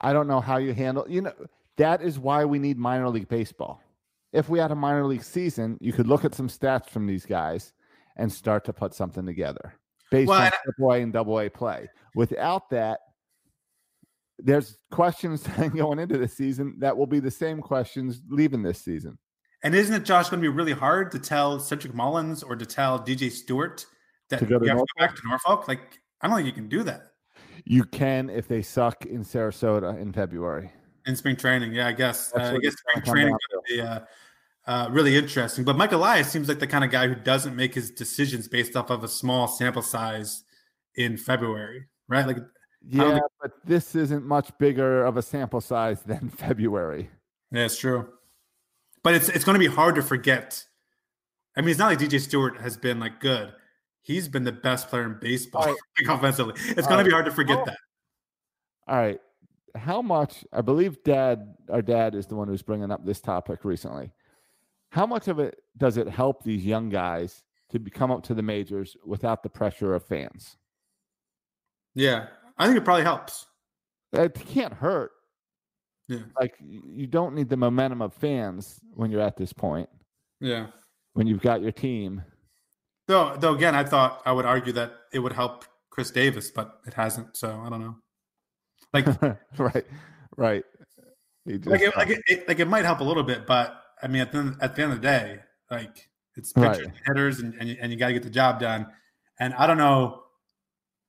I 0.00 0.12
don't 0.12 0.26
know 0.26 0.40
how 0.40 0.56
you 0.56 0.74
handle. 0.74 1.06
You 1.08 1.22
know, 1.22 1.34
that 1.76 2.02
is 2.02 2.18
why 2.18 2.46
we 2.46 2.58
need 2.58 2.78
minor 2.78 3.08
league 3.10 3.28
baseball. 3.28 3.80
If 4.32 4.48
we 4.48 4.58
had 4.58 4.70
a 4.70 4.74
minor 4.76 5.06
league 5.06 5.22
season, 5.22 5.78
you 5.80 5.92
could 5.92 6.06
look 6.06 6.24
at 6.24 6.34
some 6.34 6.48
stats 6.48 6.90
from 6.90 7.06
these 7.06 7.24
guys 7.24 7.72
and 8.16 8.30
start 8.30 8.64
to 8.66 8.72
put 8.72 8.94
something 8.94 9.24
together 9.24 9.74
based 10.10 10.28
Well, 10.28 10.42
on 10.42 10.50
double 10.66 10.92
A 10.92 11.00
and 11.00 11.12
double 11.12 11.40
A 11.40 11.48
play. 11.48 11.88
Without 12.14 12.68
that, 12.70 13.00
there's 14.38 14.78
questions 14.90 15.46
going 15.74 15.98
into 15.98 16.18
the 16.18 16.28
season 16.28 16.76
that 16.78 16.96
will 16.96 17.06
be 17.06 17.20
the 17.20 17.30
same 17.30 17.60
questions 17.60 18.22
leaving 18.28 18.62
this 18.62 18.80
season. 18.80 19.18
And 19.64 19.74
isn't 19.74 19.94
it, 19.94 20.04
Josh, 20.04 20.28
going 20.28 20.40
to 20.40 20.48
be 20.48 20.54
really 20.54 20.72
hard 20.72 21.10
to 21.12 21.18
tell 21.18 21.58
Cedric 21.58 21.92
Mullins 21.92 22.42
or 22.42 22.54
to 22.54 22.64
tell 22.64 23.00
DJ 23.00 23.30
Stewart 23.30 23.84
that 24.30 24.38
To 24.38 24.46
you 24.46 24.52
have 24.52 24.62
to 24.62 24.68
to 24.68 24.74
go 24.74 24.84
back 24.98 25.16
to 25.16 25.22
Norfolk? 25.26 25.66
Like, 25.66 25.98
I 26.20 26.28
don't 26.28 26.36
think 26.36 26.46
you 26.46 26.52
can 26.52 26.68
do 26.68 26.82
that 26.84 27.12
You 27.64 27.84
can 27.84 28.30
if 28.30 28.46
they 28.46 28.62
suck 28.62 29.04
in 29.06 29.24
Sarasota 29.24 30.00
in 30.00 30.12
February. 30.12 30.70
In 31.08 31.16
spring 31.16 31.34
training. 31.36 31.72
Yeah, 31.72 31.88
I 31.88 31.92
guess. 31.92 32.32
Uh, 32.34 32.52
I 32.54 32.58
guess 32.58 32.74
spring 32.74 33.04
training 33.04 33.32
would 33.52 33.64
be 33.68 33.80
uh, 33.80 34.00
uh, 34.66 34.88
really 34.90 35.16
interesting. 35.16 35.64
But 35.64 35.76
Mike 35.76 35.92
Elias 35.92 36.30
seems 36.30 36.48
like 36.48 36.58
the 36.60 36.66
kind 36.66 36.84
of 36.84 36.90
guy 36.90 37.08
who 37.08 37.14
doesn't 37.16 37.56
make 37.56 37.74
his 37.74 37.90
decisions 37.90 38.46
based 38.48 38.76
off 38.76 38.90
of 38.90 39.02
a 39.02 39.08
small 39.08 39.48
sample 39.48 39.82
size 39.82 40.44
in 40.94 41.16
February, 41.16 41.86
right? 42.08 42.26
Like, 42.26 42.38
Yeah, 42.86 43.12
think- 43.14 43.24
but 43.40 43.52
this 43.64 43.94
isn't 43.96 44.24
much 44.24 44.56
bigger 44.58 45.04
of 45.04 45.16
a 45.16 45.22
sample 45.22 45.60
size 45.60 46.02
than 46.02 46.28
February. 46.36 47.10
yeah, 47.50 47.64
it's 47.64 47.78
true. 47.78 48.08
But 49.02 49.14
it's 49.14 49.28
it's 49.28 49.44
going 49.44 49.54
to 49.54 49.60
be 49.68 49.72
hard 49.74 49.94
to 49.94 50.02
forget. 50.02 50.64
I 51.56 51.60
mean, 51.60 51.70
it's 51.70 51.78
not 51.78 51.86
like 51.88 51.98
DJ 51.98 52.20
Stewart 52.20 52.60
has 52.60 52.76
been 52.76 53.00
like 53.00 53.20
good. 53.20 53.52
He's 54.02 54.28
been 54.28 54.44
the 54.44 54.52
best 54.52 54.88
player 54.88 55.04
in 55.04 55.18
baseball 55.20 55.62
All 55.62 55.68
right. 55.68 55.76
like, 56.08 56.16
offensively. 56.18 56.54
It's 56.68 56.82
All 56.86 56.92
going 56.94 56.98
to 56.98 57.04
be 57.04 57.10
hard 57.12 57.24
to 57.26 57.30
forget 57.32 57.58
Oh. 57.60 57.64
that. 57.66 57.78
All 58.86 58.96
right. 58.96 59.20
How 59.78 60.02
much, 60.02 60.44
I 60.52 60.60
believe 60.60 61.02
dad, 61.04 61.54
our 61.70 61.82
dad 61.82 62.14
is 62.14 62.26
the 62.26 62.34
one 62.36 62.48
who's 62.48 62.62
bringing 62.62 62.90
up 62.90 63.04
this 63.04 63.20
topic 63.20 63.64
recently. 63.64 64.12
How 64.90 65.06
much 65.06 65.28
of 65.28 65.38
it 65.38 65.58
does 65.76 65.96
it 65.96 66.08
help 66.08 66.42
these 66.42 66.64
young 66.64 66.88
guys 66.88 67.42
to 67.70 67.78
come 67.78 68.10
up 68.10 68.22
to 68.24 68.34
the 68.34 68.42
majors 68.42 68.96
without 69.04 69.42
the 69.42 69.50
pressure 69.50 69.94
of 69.94 70.04
fans? 70.04 70.56
Yeah, 71.94 72.28
I 72.56 72.66
think 72.66 72.78
it 72.78 72.84
probably 72.84 73.04
helps. 73.04 73.46
It 74.12 74.34
can't 74.34 74.72
hurt. 74.72 75.12
Yeah. 76.08 76.20
Like, 76.40 76.54
you 76.60 77.06
don't 77.06 77.34
need 77.34 77.50
the 77.50 77.56
momentum 77.56 78.00
of 78.00 78.14
fans 78.14 78.80
when 78.94 79.10
you're 79.10 79.20
at 79.20 79.36
this 79.36 79.52
point, 79.52 79.90
Yeah. 80.40 80.68
when 81.12 81.26
you've 81.26 81.42
got 81.42 81.60
your 81.60 81.72
team. 81.72 82.22
Though, 83.06 83.36
though 83.36 83.54
again, 83.54 83.74
I 83.74 83.84
thought 83.84 84.22
I 84.24 84.32
would 84.32 84.46
argue 84.46 84.72
that 84.72 84.92
it 85.12 85.18
would 85.18 85.32
help 85.32 85.66
Chris 85.90 86.10
Davis, 86.10 86.50
but 86.50 86.80
it 86.86 86.94
hasn't. 86.94 87.36
So 87.36 87.60
I 87.60 87.68
don't 87.68 87.80
know. 87.80 87.96
Like, 88.92 89.06
right. 89.58 89.84
Right. 90.36 90.64
He 91.44 91.58
like, 91.58 91.80
it, 91.80 91.96
like, 91.96 92.10
it, 92.10 92.22
it, 92.26 92.48
like 92.48 92.60
it 92.60 92.68
might 92.68 92.84
help 92.84 93.00
a 93.00 93.04
little 93.04 93.22
bit, 93.22 93.46
but 93.46 93.82
I 94.02 94.06
mean, 94.06 94.22
at 94.22 94.32
the 94.32 94.38
end, 94.38 94.56
at 94.60 94.76
the 94.76 94.82
end 94.82 94.92
of 94.92 94.98
the 95.00 95.02
day, 95.02 95.38
like 95.70 96.08
it's 96.36 96.52
pitchers 96.52 96.78
Right. 96.78 96.84
and 96.86 96.92
hitters, 97.06 97.40
and 97.40 97.54
and 97.54 97.68
you, 97.68 97.76
you 97.82 97.96
got 97.96 98.08
to 98.08 98.12
get 98.12 98.22
the 98.22 98.30
job 98.30 98.60
done. 98.60 98.86
And 99.40 99.54
I 99.54 99.66
don't 99.66 99.78
know. 99.78 100.22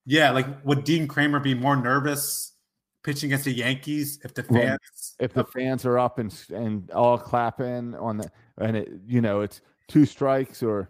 Yeah, 0.05 0.31
like 0.31 0.47
would 0.65 0.83
Dean 0.85 1.07
Kremer 1.07 1.39
be 1.39 1.53
more 1.53 1.75
nervous 1.75 2.53
pitching 3.03 3.29
against 3.29 3.45
the 3.45 3.51
Yankees 3.53 4.19
if 4.23 4.33
the 4.33 4.43
fans? 4.43 5.15
if 5.19 5.33
the 5.33 5.43
fans 5.43 5.85
are 5.85 5.99
up 5.99 6.19
and 6.19 6.31
s- 6.31 6.49
and 6.49 6.89
all 6.91 7.17
clapping 7.17 7.95
on 7.95 8.17
the 8.17 8.31
and 8.57 8.75
it 8.77 8.89
you 9.07 9.21
know 9.21 9.41
it's 9.41 9.61
two 9.87 10.05
strikes 10.05 10.63
or 10.63 10.89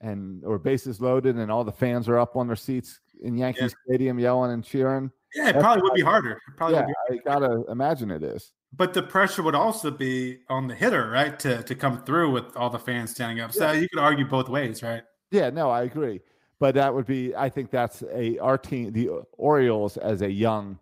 and 0.00 0.44
or 0.44 0.58
bases 0.58 1.00
loaded 1.00 1.36
and 1.36 1.50
all 1.50 1.64
the 1.64 1.72
fans 1.72 2.08
are 2.08 2.18
up 2.18 2.36
on 2.36 2.46
their 2.46 2.56
seats 2.56 3.00
in 3.22 3.36
Yankee 3.36 3.62
Yeah. 3.62 3.68
Stadium 3.86 4.18
yelling 4.18 4.52
and 4.52 4.64
cheering. 4.64 5.10
yeah, 5.34 5.48
it 5.50 5.52
that's 5.54 5.62
probably 5.62 5.82
would 5.82 5.94
be 5.94 6.02
harder. 6.02 6.32
It 6.32 6.56
probably 6.56 6.76
Yeah, 6.76 6.86
would 7.08 7.22
be 7.22 7.28
I 7.28 7.32
gotta 7.32 7.64
imagine 7.70 8.10
it 8.10 8.22
is. 8.22 8.52
But 8.72 8.94
the 8.94 9.02
pressure 9.02 9.42
would 9.42 9.54
also 9.56 9.90
be 9.90 10.38
on 10.48 10.68
the 10.68 10.74
hitter, 10.74 11.10
right? 11.10 11.38
To 11.40 11.62
to 11.62 11.74
come 11.74 12.04
through 12.04 12.30
with 12.30 12.56
all 12.56 12.70
the 12.70 12.78
fans 12.78 13.10
standing 13.10 13.40
up. 13.42 13.52
So 13.52 13.72
you 13.72 13.88
could 13.88 13.98
argue 14.00 14.24
both 14.26 14.48
ways, 14.48 14.82
right? 14.82 15.02
Yeah, 15.30 15.50
no, 15.50 15.70
I 15.70 15.82
agree. 15.82 16.20
But 16.58 16.74
that 16.74 16.94
would 16.94 17.06
be 17.06 17.34
I 17.34 17.48
think 17.48 17.70
that's 17.70 18.02
a 18.12 18.38
our 18.38 18.58
team 18.58 18.92
the 18.92 19.08
Orioles 19.32 19.96
as 19.96 20.22
a 20.22 20.30
young 20.30 20.78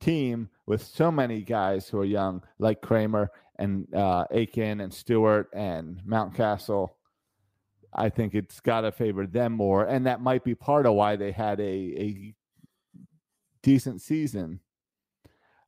team 0.00 0.48
with 0.66 0.82
so 0.82 1.10
many 1.10 1.42
guys 1.42 1.88
who 1.88 1.98
are 1.98 2.04
young, 2.04 2.42
like 2.58 2.80
Kremer 2.82 3.30
and 3.58 3.92
uh, 3.94 4.26
Akin 4.30 4.80
and 4.80 4.92
Stewart 4.92 5.48
and 5.54 6.00
Mountcastle. 6.06 6.90
I 7.98 8.10
think 8.10 8.34
it's 8.34 8.60
got 8.60 8.82
to 8.82 8.92
favor 8.92 9.26
them 9.26 9.52
more, 9.52 9.84
and 9.86 10.06
that 10.06 10.20
might 10.20 10.44
be 10.44 10.54
part 10.54 10.84
of 10.84 10.94
why 10.94 11.16
they 11.16 11.32
had 11.32 11.58
a 11.60 11.64
a 11.64 12.34
decent 13.62 14.02
season, 14.02 14.60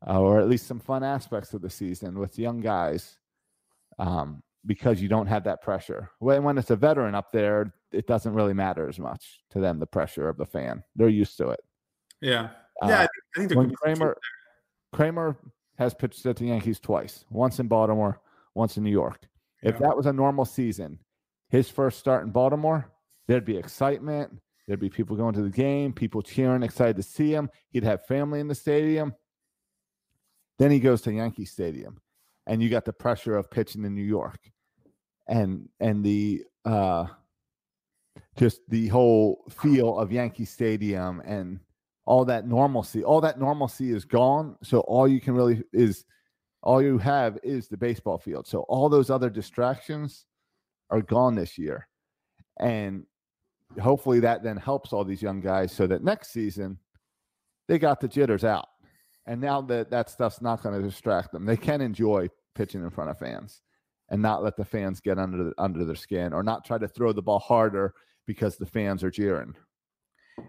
uh, 0.06 0.20
or 0.20 0.38
at 0.38 0.48
least 0.48 0.66
some 0.66 0.78
fun 0.78 1.02
aspects 1.02 1.54
of 1.54 1.62
the 1.62 1.70
season 1.70 2.18
with 2.18 2.38
young 2.38 2.60
guys, 2.60 3.18
um, 3.98 4.42
because 4.66 5.00
you 5.00 5.08
don't 5.08 5.26
have 5.26 5.44
that 5.44 5.62
pressure. 5.62 6.10
When 6.18 6.42
when 6.44 6.58
it's 6.58 6.70
a 6.70 6.76
veteran 6.76 7.14
up 7.14 7.32
there, 7.32 7.72
it 7.92 8.06
doesn't 8.06 8.34
really 8.34 8.52
matter 8.54 8.88
as 8.88 8.98
much 8.98 9.40
to 9.50 9.60
them. 9.60 9.78
The 9.80 9.86
pressure 9.86 10.28
of 10.28 10.36
the 10.36 10.46
fan, 10.46 10.84
they're 10.96 11.08
used 11.08 11.38
to 11.38 11.48
it. 11.48 11.60
Yeah. 12.20 12.50
Uh, 12.82 12.88
Yeah, 12.88 12.94
I 12.94 12.98
think, 12.98 13.10
I 13.36 13.38
think 13.40 13.50
when 13.54 13.70
could 13.70 13.70
be 13.70 13.90
some 13.90 13.96
truth 13.96 13.98
Kremer 13.98 14.18
Kremer 14.92 15.36
has 15.78 15.94
pitched 15.94 16.26
at 16.26 16.36
the 16.36 16.46
Yankees 16.46 16.78
twice, 16.78 17.24
once 17.30 17.58
in 17.58 17.68
Baltimore, 17.68 18.20
once 18.54 18.76
in 18.76 18.84
New 18.84 18.90
York. 18.90 19.28
If 19.62 19.74
Yeah. 19.74 19.86
that 19.86 19.96
was 19.96 20.06
a 20.06 20.12
normal 20.12 20.44
season, 20.44 20.98
his 21.48 21.68
first 21.70 21.98
start 21.98 22.24
in 22.24 22.30
Baltimore, 22.30 22.90
there'd 23.26 23.44
be 23.44 23.56
excitement. 23.56 24.32
There'd 24.66 24.80
be 24.80 24.90
people 24.90 25.16
going 25.16 25.34
to 25.34 25.42
the 25.42 25.48
game, 25.48 25.94
people 25.94 26.20
cheering, 26.20 26.62
excited 26.62 26.96
to 26.96 27.02
see 27.02 27.32
him. 27.32 27.48
He'd 27.70 27.84
have 27.84 28.04
family 28.06 28.40
in 28.40 28.48
the 28.48 28.54
stadium. 28.54 29.14
Then 30.58 30.70
he 30.70 30.78
goes 30.78 31.00
to 31.02 31.12
Yankee 31.12 31.46
Stadium, 31.46 32.00
and 32.46 32.62
you 32.62 32.68
got 32.68 32.84
the 32.84 32.92
pressure 32.92 33.36
of 33.36 33.50
pitching 33.50 33.84
in 33.84 33.94
New 33.94 34.02
York, 34.02 34.38
and 35.26 35.68
and 35.80 36.04
the 36.04 36.44
uh, 36.66 37.06
just 38.36 38.60
the 38.68 38.88
whole 38.88 39.44
feel 39.48 39.98
of 39.98 40.12
Yankee 40.12 40.44
Stadium 40.44 41.22
and 41.24 41.60
all 42.04 42.24
that 42.26 42.46
normalcy. 42.46 43.04
All 43.04 43.20
that 43.22 43.38
normalcy 43.38 43.90
is 43.92 44.04
gone. 44.04 44.56
So 44.62 44.80
all 44.80 45.06
you 45.08 45.20
can 45.20 45.34
really 45.34 45.62
is 45.72 46.04
all 46.62 46.82
you 46.82 46.98
have 46.98 47.38
is 47.42 47.68
the 47.68 47.76
baseball 47.76 48.18
field. 48.18 48.46
So 48.46 48.60
all 48.62 48.88
those 48.88 49.10
other 49.10 49.30
distractions 49.30 50.26
are 50.90 51.02
gone 51.02 51.34
this 51.34 51.58
year. 51.58 51.86
And 52.58 53.04
hopefully 53.80 54.20
that 54.20 54.42
then 54.42 54.56
helps 54.56 54.92
all 54.92 55.04
these 55.04 55.22
young 55.22 55.40
guys 55.40 55.72
so 55.72 55.86
that 55.86 56.02
next 56.02 56.32
season 56.32 56.78
they 57.68 57.78
got 57.78 58.00
the 58.00 58.08
jitters 58.08 58.44
out. 58.44 58.66
And 59.26 59.40
now 59.40 59.60
that 59.62 59.90
that 59.90 60.08
stuff's 60.08 60.40
not 60.40 60.62
going 60.62 60.80
to 60.80 60.88
distract 60.88 61.32
them, 61.32 61.44
they 61.44 61.56
can 61.56 61.80
enjoy 61.80 62.28
pitching 62.54 62.82
in 62.82 62.90
front 62.90 63.10
of 63.10 63.18
fans. 63.18 63.60
and 64.10 64.22
not 64.22 64.42
let 64.42 64.56
the 64.56 64.64
fans 64.64 65.00
get 65.00 65.18
under 65.18 65.44
the, 65.44 65.52
under 65.58 65.84
their 65.84 65.94
skin 65.94 66.32
or 66.32 66.42
not 66.42 66.64
try 66.64 66.78
to 66.78 66.88
throw 66.88 67.12
the 67.12 67.22
ball 67.22 67.38
harder 67.38 67.94
because 68.26 68.56
the 68.56 68.66
fans 68.66 69.04
are 69.04 69.10
jeering. 69.10 69.54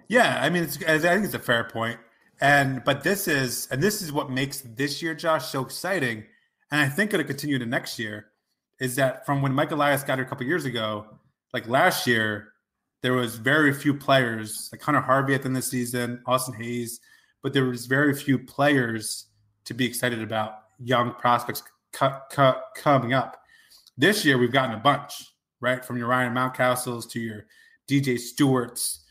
Yeah, 0.08 0.40
I 0.42 0.50
mean, 0.50 0.64
it's, 0.64 0.78
I 0.84 1.00
think 1.00 1.26
it's 1.26 1.34
a 1.34 1.40
fair 1.40 1.64
point. 1.66 2.00
And 2.42 2.84
but 2.86 3.04
this 3.04 3.28
is 3.28 3.68
and 3.70 3.84
this 3.84 4.02
is 4.02 4.14
what 4.14 4.30
makes 4.30 4.62
this 4.62 5.02
year, 5.02 5.14
Josh, 5.14 5.48
so 5.48 5.62
exciting. 5.62 6.24
And 6.72 6.80
I 6.80 6.88
think 6.88 7.14
it'll 7.14 7.26
continue 7.26 7.60
to 7.60 7.66
next 7.66 8.00
year. 8.00 8.28
Is 8.80 8.96
that 8.96 9.26
from 9.26 9.42
when 9.42 9.54
Mike 9.54 9.72
Elias 9.72 10.04
got 10.04 10.18
here 10.18 10.26
a 10.26 10.30
couple 10.30 10.46
years 10.46 10.66
ago? 10.66 11.06
Like 11.54 11.68
last 11.68 12.08
year, 12.08 12.54
there 13.02 13.14
was 13.14 13.36
very 13.36 13.74
few 13.74 13.94
players, 13.94 14.70
like 14.72 14.82
Hunter 14.82 15.02
Harvey 15.02 15.34
at 15.34 15.42
the 15.42 15.48
end 15.48 15.58
of 15.58 15.64
the 15.64 15.70
season, 15.70 16.22
Austin 16.26 16.54
Hays, 16.56 17.00
but 17.42 17.54
there 17.54 17.66
was 17.66 17.86
very 17.86 18.14
few 18.14 18.38
players 18.38 19.28
to 19.66 19.74
be 19.74 19.86
excited 19.86 20.22
about 20.22 20.64
young 20.80 21.14
prospects 21.14 21.64
cu- 21.92 22.10
cu- 22.32 22.60
coming 22.76 23.14
up. 23.14 23.42
This 23.98 24.24
year, 24.24 24.38
we've 24.38 24.52
gotten 24.52 24.76
a 24.76 24.80
bunch, 24.80 25.14
right? 25.60 25.84
From 25.84 25.98
your 25.98 26.08
Ryan 26.08 26.34
Mountcastles 26.34 27.10
to 27.12 27.20
your 27.20 27.46
DJ 27.88 28.18
Stewarts, 28.18 29.04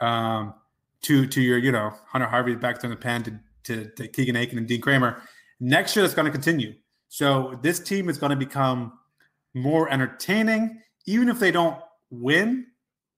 um, 0.00 0.54
to 1.02 1.26
to 1.26 1.40
your 1.40 1.58
you 1.58 1.72
know 1.72 1.92
Hunter 2.08 2.26
Harvey 2.26 2.54
back 2.54 2.82
in 2.84 2.90
the 2.90 2.96
pen 2.96 3.22
to, 3.24 3.40
to, 3.64 3.90
to 3.96 4.08
Keegan 4.08 4.36
Akin 4.36 4.58
and 4.58 4.66
Dean 4.66 4.80
Kremer. 4.80 5.22
Next 5.60 5.94
year, 5.94 6.02
that's 6.02 6.14
going 6.14 6.26
to 6.26 6.32
continue. 6.32 6.74
So 7.08 7.58
this 7.62 7.80
team 7.80 8.08
is 8.08 8.18
going 8.18 8.30
to 8.30 8.36
become 8.36 8.92
more 9.54 9.90
entertaining, 9.90 10.80
even 11.06 11.28
if 11.28 11.38
they 11.38 11.50
don't 11.50 11.78
win 12.10 12.66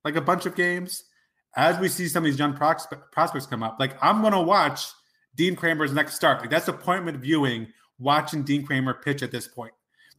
like 0.05 0.17
a 0.17 0.21
bunch 0.21 0.47
of 0.47 0.55
games. 0.55 1.05
As 1.55 1.79
we 1.79 1.89
see 1.89 2.09
some 2.09 2.25
of 2.25 2.31
these 2.31 2.39
young 2.39 2.55
prospects 2.55 3.47
come 3.47 3.63
up, 3.63 3.77
like 3.79 3.97
I'm 4.03 4.23
going 4.23 4.33
to 4.33 4.41
watch 4.41 4.87
Dean 5.35 5.55
Kremer's 5.55 5.93
next 5.93 6.15
start. 6.15 6.41
Like 6.41 6.49
that's 6.49 6.69
appointment 6.69 7.19
viewing, 7.19 7.67
watching 7.99 8.43
Dean 8.43 8.65
Kremer 8.65 8.95
pitch 8.95 9.23
at 9.23 9.31
this 9.31 9.49
point. 9.49 9.73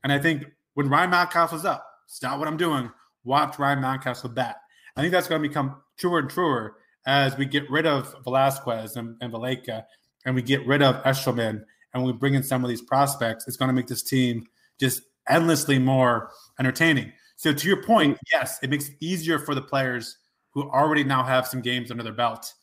And 0.04 0.14
I 0.14 0.20
think 0.20 0.46
when 0.76 0.90
Ryan 0.90 1.12
Mountcastle's 1.12 1.66
up, 1.66 1.88
stop 2.08 2.38
what 2.38 2.48
I'm 2.48 2.58
doing, 2.58 2.92
watch 3.24 3.58
Ryan 3.58 3.80
Mountcastle 3.80 4.34
bat. 4.34 4.58
I 4.96 5.02
think 5.02 5.12
that's 5.12 5.28
going 5.28 5.42
to 5.42 5.48
become 5.48 5.82
truer 5.98 6.20
and 6.20 6.30
truer 6.30 6.76
as 7.08 7.36
we 7.38 7.46
get 7.46 7.70
rid 7.70 7.86
of 7.86 8.16
Velazquez 8.24 8.96
and, 8.96 9.18
and 9.22 9.34
Valaika 9.34 9.84
and 10.26 10.36
we 10.36 10.42
get 10.42 10.66
rid 10.66 10.82
of 10.82 11.04
Eshelman 11.04 11.64
and 11.94 12.04
we 12.04 12.12
bring 12.12 12.34
in 12.34 12.44
some 12.44 12.64
of 12.64 12.70
these 12.70 12.82
prospects. 12.82 13.48
It's 13.48 13.58
going 13.58 13.70
to 13.70 13.74
make 13.74 13.88
this 13.88 14.04
team 14.04 14.46
just 14.80 15.02
endlessly 15.30 15.80
more 15.80 16.32
entertaining. 16.60 17.12
So 17.36 17.54
to 17.54 17.68
your 17.68 17.84
point, 17.84 18.18
yes, 18.32 18.60
it 18.62 18.70
makes 18.70 18.90
it 18.90 18.96
easier 19.00 19.40
for 19.40 19.56
the 19.56 19.62
players 19.62 20.18
who 20.52 20.70
already 20.70 21.04
now 21.04 21.24
have 21.24 21.48
some 21.48 21.62
games 21.62 21.92
under 21.92 22.04
their 22.04 22.14
belt. 22.14 22.54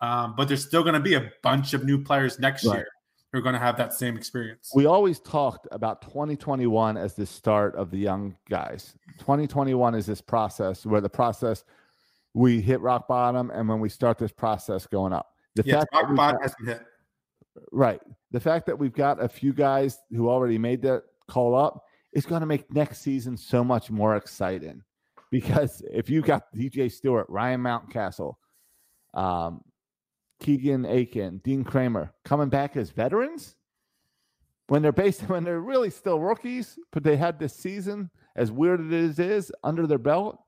Um, 0.00 0.34
but 0.36 0.48
there's 0.48 0.66
still 0.66 0.82
going 0.82 0.94
to 0.94 1.00
be 1.00 1.14
a 1.14 1.30
bunch 1.42 1.74
of 1.74 1.84
new 1.84 2.02
players 2.02 2.38
next 2.38 2.64
right. 2.64 2.76
year 2.76 2.88
who 3.32 3.38
are 3.38 3.42
going 3.42 3.52
to 3.52 3.58
have 3.58 3.76
that 3.76 3.92
same 3.92 4.16
experience. 4.16 4.70
We 4.74 4.86
always 4.86 5.20
talked 5.20 5.68
about 5.72 6.02
2021 6.02 6.96
as 6.96 7.14
the 7.14 7.26
start 7.26 7.74
of 7.76 7.90
the 7.90 7.98
young 7.98 8.36
guys. 8.48 8.94
2021 9.18 9.94
is 9.94 10.06
this 10.06 10.20
process 10.20 10.86
where 10.86 11.00
the 11.00 11.10
process– 11.10 11.64
we 12.34 12.60
hit 12.60 12.80
rock 12.80 13.08
bottom, 13.08 13.50
and 13.50 13.68
when 13.68 13.80
we 13.80 13.88
start 13.88 14.18
this 14.18 14.32
process 14.32 14.86
going 14.86 15.12
up, 15.12 15.34
the 15.56 15.62
yes, 15.64 15.78
fact 15.78 15.92
rock 15.92 16.14
bottom 16.14 16.42
has 16.42 16.54
been 16.56 16.66
hit. 16.68 16.82
Right. 17.72 18.00
The 18.30 18.40
fact 18.40 18.66
that 18.66 18.78
we've 18.78 18.92
got 18.94 19.22
a 19.22 19.28
few 19.28 19.52
guys 19.52 19.98
who 20.10 20.28
already 20.28 20.58
made 20.58 20.82
that 20.82 21.02
call 21.26 21.56
up 21.56 21.84
is 22.12 22.26
going 22.26 22.40
to 22.40 22.46
make 22.46 22.72
next 22.72 23.00
season 23.00 23.36
so 23.36 23.62
much 23.62 23.90
more 23.90 24.16
exciting. 24.16 24.82
Because 25.30 25.82
if 25.90 26.10
you 26.10 26.22
got 26.22 26.52
DJ 26.54 26.90
Stewart, 26.90 27.26
Ryan 27.28 27.62
Mountcastle, 27.62 28.34
um, 29.14 29.62
Keegan 30.40 30.84
Akin, 30.86 31.40
Dean 31.44 31.62
Kremer 31.62 32.12
coming 32.24 32.48
back 32.48 32.76
as 32.76 32.90
veterans, 32.90 33.54
when 34.66 34.82
they're 34.82 34.92
based 34.92 35.22
when 35.28 35.44
they're 35.44 35.60
really 35.60 35.90
still 35.90 36.20
rookies, 36.20 36.78
but 36.92 37.04
they 37.04 37.16
had 37.16 37.38
this 37.38 37.54
season, 37.54 38.10
as 38.36 38.50
weird 38.50 38.80
as 38.92 39.18
it 39.18 39.30
is, 39.30 39.52
under 39.62 39.86
their 39.86 39.98
belt, 39.98 40.38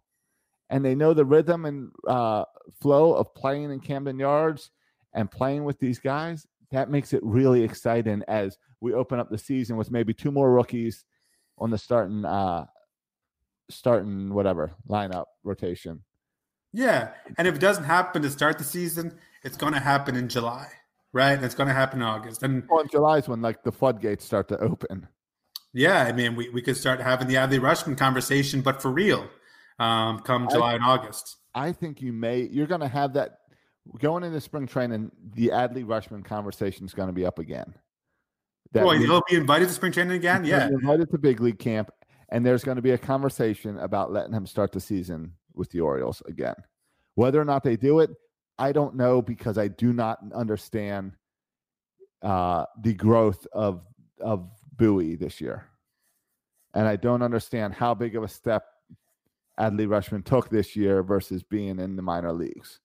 and 0.71 0.85
they 0.85 0.95
know 0.95 1.15
the 1.15 1.25
rhythm 1.25 1.65
and 1.65 1.91
uh, 2.09 2.45
flow 2.81 3.15
of 3.15 3.35
playing 3.35 3.71
in 3.71 3.81
Camden 3.81 4.19
Yards 4.19 4.71
and 5.15 5.31
playing 5.31 5.65
with 5.65 5.79
these 5.79 5.99
guys, 5.99 6.47
that 6.71 6.91
makes 6.91 7.13
it 7.13 7.21
really 7.23 7.63
exciting 7.63 8.23
as 8.29 8.57
we 8.81 8.95
open 8.95 9.21
up 9.21 9.29
the 9.31 9.39
season 9.39 9.77
with 9.77 9.91
maybe 9.91 10.15
two 10.15 10.31
more 10.31 10.51
rookies 10.51 11.05
on 11.59 11.71
the 11.71 11.79
starting 11.79 12.25
uh 12.25 12.67
starting 13.71 14.33
whatever 14.33 14.73
lineup 14.89 15.27
rotation. 15.45 16.03
Yeah, 16.73 17.11
and 17.37 17.47
if 17.47 17.57
it 17.57 17.61
doesn't 17.61 17.85
happen 17.85 18.23
to 18.23 18.31
start 18.31 18.59
the 18.59 18.65
season, 18.65 19.19
it's 19.43 19.57
going 19.57 19.75
to 19.75 19.81
happen 19.81 20.17
in 20.17 20.29
July, 20.29 20.69
right? 21.13 21.33
And 21.33 21.45
it's 21.45 21.55
going 21.55 21.69
to 21.69 21.75
happen 21.75 22.01
in 22.01 22.07
August. 22.07 22.43
And 22.43 22.65
well, 22.69 22.85
July 22.85 23.19
is 23.19 23.29
when 23.29 23.43
like 23.43 23.63
the 23.63 23.73
floodgates 23.73 24.25
start 24.25 24.49
to 24.49 24.59
open. 24.59 25.07
Yeah, 25.75 26.03
I 26.03 26.13
mean, 26.13 26.35
we, 26.35 26.49
we 26.51 26.63
could 26.63 26.77
start 26.77 27.01
having 27.01 27.29
the 27.29 27.35
Adley 27.35 27.59
Rutschman 27.59 27.97
conversation, 27.97 28.61
but 28.61 28.83
for 28.83 28.91
real, 28.91 29.29
um, 29.79 30.21
come 30.21 30.49
July 30.51 30.73
I, 30.73 30.75
and 30.75 30.85
August. 30.85 31.37
I 31.55 31.73
think 31.73 32.01
you 32.01 32.13
may. 32.13 32.43
You're 32.43 32.67
going 32.67 32.83
to 32.83 32.89
have 32.89 33.15
that 33.15 33.39
going 33.99 34.23
into 34.23 34.41
spring 34.41 34.67
training. 34.67 35.11
The 35.35 35.49
Adley 35.49 35.85
Rutschman 35.85 36.25
conversation 36.25 36.87
is 36.87 36.95
going 36.95 37.09
to 37.09 37.15
be 37.15 37.27
up 37.27 37.39
again. 37.39 37.75
That 38.73 38.85
Boy, 38.85 38.99
he'll 38.99 39.23
be 39.29 39.37
invited 39.37 39.69
to 39.69 39.75
spring 39.75 39.93
training 39.93 40.17
again. 40.17 40.45
Yeah, 40.45 40.67
invited 40.67 41.11
to 41.11 41.19
big 41.19 41.41
league 41.41 41.59
camp, 41.59 41.91
and 42.31 42.45
there's 42.45 42.65
going 42.65 42.77
to 42.77 42.83
be 42.83 42.93
a 42.93 42.99
conversation 42.99 43.79
about 43.79 44.13
letting 44.13 44.33
him 44.33 44.47
start 44.47 44.73
the 44.73 44.81
season 44.81 45.35
with 45.55 45.71
the 45.71 45.81
Orioles 45.81 46.23
again. 46.27 46.55
Whether 47.15 47.41
or 47.41 47.45
not 47.45 47.65
they 47.65 47.77
do 47.77 48.01
it, 48.01 48.11
I 48.59 48.73
don't 48.73 48.97
know 48.97 49.21
because 49.21 49.59
I 49.59 49.69
do 49.69 49.93
not 49.93 50.21
understand 50.35 51.13
uh, 52.23 52.65
the 52.81 52.95
growth 52.95 53.47
of 53.53 53.83
of 54.21 54.49
Bowie 54.75 55.17
this 55.17 55.39
year, 55.39 55.67
and 56.73 56.89
I 56.89 56.97
don't 56.97 57.23
understand 57.23 57.75
how 57.75 57.93
big 57.93 58.17
of 58.17 58.23
a 58.23 58.29
step 58.29 58.65
Adley 59.61 59.87
Rutschman 59.87 60.25
took 60.25 60.49
this 60.49 60.75
year 60.77 61.03
versus 61.03 61.43
being 61.43 61.79
in 61.79 61.97
the 61.97 62.03
minor 62.03 62.33
leagues. 62.33 62.81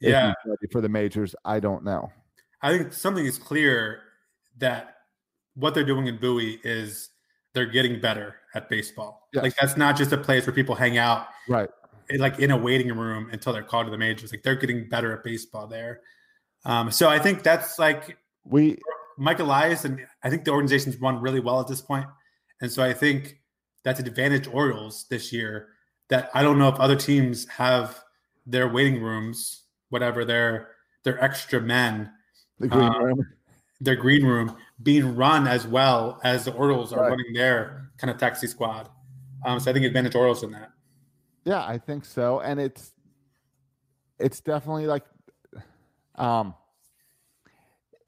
Yeah, 0.00 0.34
for 0.72 0.80
the 0.80 0.88
majors, 0.88 1.36
I 1.44 1.60
don't 1.60 1.84
know. 1.84 2.10
I 2.60 2.76
think 2.76 2.92
something 2.92 3.24
is 3.24 3.38
clear 3.38 4.00
that 4.58 4.96
what 5.54 5.74
they're 5.74 5.84
doing 5.84 6.06
in 6.06 6.18
Bowie 6.18 6.60
is 6.64 7.10
they're 7.54 7.66
getting 7.66 8.00
better 8.00 8.36
at 8.54 8.68
baseball. 8.68 9.28
Yes. 9.32 9.42
Like 9.42 9.56
that's 9.56 9.76
not 9.76 9.96
just 9.96 10.12
a 10.12 10.18
place 10.18 10.46
where 10.46 10.54
people 10.54 10.74
hang 10.74 10.98
out, 10.98 11.26
right? 11.48 11.68
Like 12.16 12.38
in 12.38 12.50
a 12.50 12.56
waiting 12.56 12.88
room 12.96 13.28
until 13.32 13.52
they're 13.52 13.62
called 13.62 13.86
to 13.86 13.90
the 13.90 13.98
majors. 13.98 14.32
Like 14.32 14.42
they're 14.42 14.56
getting 14.56 14.88
better 14.88 15.12
at 15.12 15.24
baseball 15.24 15.66
there. 15.66 16.00
Um, 16.64 16.90
so 16.90 17.08
I 17.08 17.18
think 17.18 17.42
that's 17.42 17.78
like 17.78 18.16
we 18.44 18.78
Mike 19.18 19.40
Elias 19.40 19.84
and 19.84 20.04
I 20.22 20.30
think 20.30 20.44
the 20.44 20.50
organization's 20.52 20.96
run 21.00 21.20
really 21.20 21.40
well 21.40 21.60
at 21.60 21.68
this 21.68 21.80
point. 21.80 22.06
and 22.60 22.70
so 22.70 22.82
I 22.82 22.92
think 22.92 23.38
that's 23.84 24.00
an 24.00 24.06
advantage 24.06 24.46
Orioles 24.46 25.06
this 25.10 25.32
year 25.32 25.68
that 26.08 26.30
I 26.34 26.42
don't 26.42 26.58
know 26.58 26.68
if 26.68 26.78
other 26.78 26.96
teams 26.96 27.46
have 27.48 28.02
their 28.46 28.68
waiting 28.68 29.02
rooms, 29.02 29.62
whatever 29.90 30.24
their 30.24 30.68
their 31.04 31.22
extra 31.22 31.60
men, 31.60 32.10
the 32.58 32.68
green 32.68 32.84
um, 32.84 33.02
room, 33.02 33.26
their 33.80 33.96
green 33.96 34.24
room 34.24 34.56
being 34.82 35.16
run 35.16 35.46
as 35.46 35.66
well 35.66 36.20
as 36.24 36.44
the 36.44 36.52
Orioles 36.52 36.92
are 36.92 37.00
right. 37.00 37.10
running 37.10 37.32
their 37.34 37.90
kind 37.98 38.10
of 38.10 38.18
taxi 38.18 38.46
squad. 38.46 38.88
Um, 39.44 39.60
so 39.60 39.70
I 39.70 39.74
think 39.74 39.86
advantage 39.86 40.14
Orioles 40.14 40.42
in 40.42 40.52
that. 40.52 40.70
Yeah, 41.44 41.64
I 41.64 41.78
think 41.78 42.04
so, 42.04 42.40
and 42.40 42.60
it's 42.60 42.92
it's 44.18 44.40
definitely 44.40 44.86
like, 44.86 45.04
um, 46.14 46.54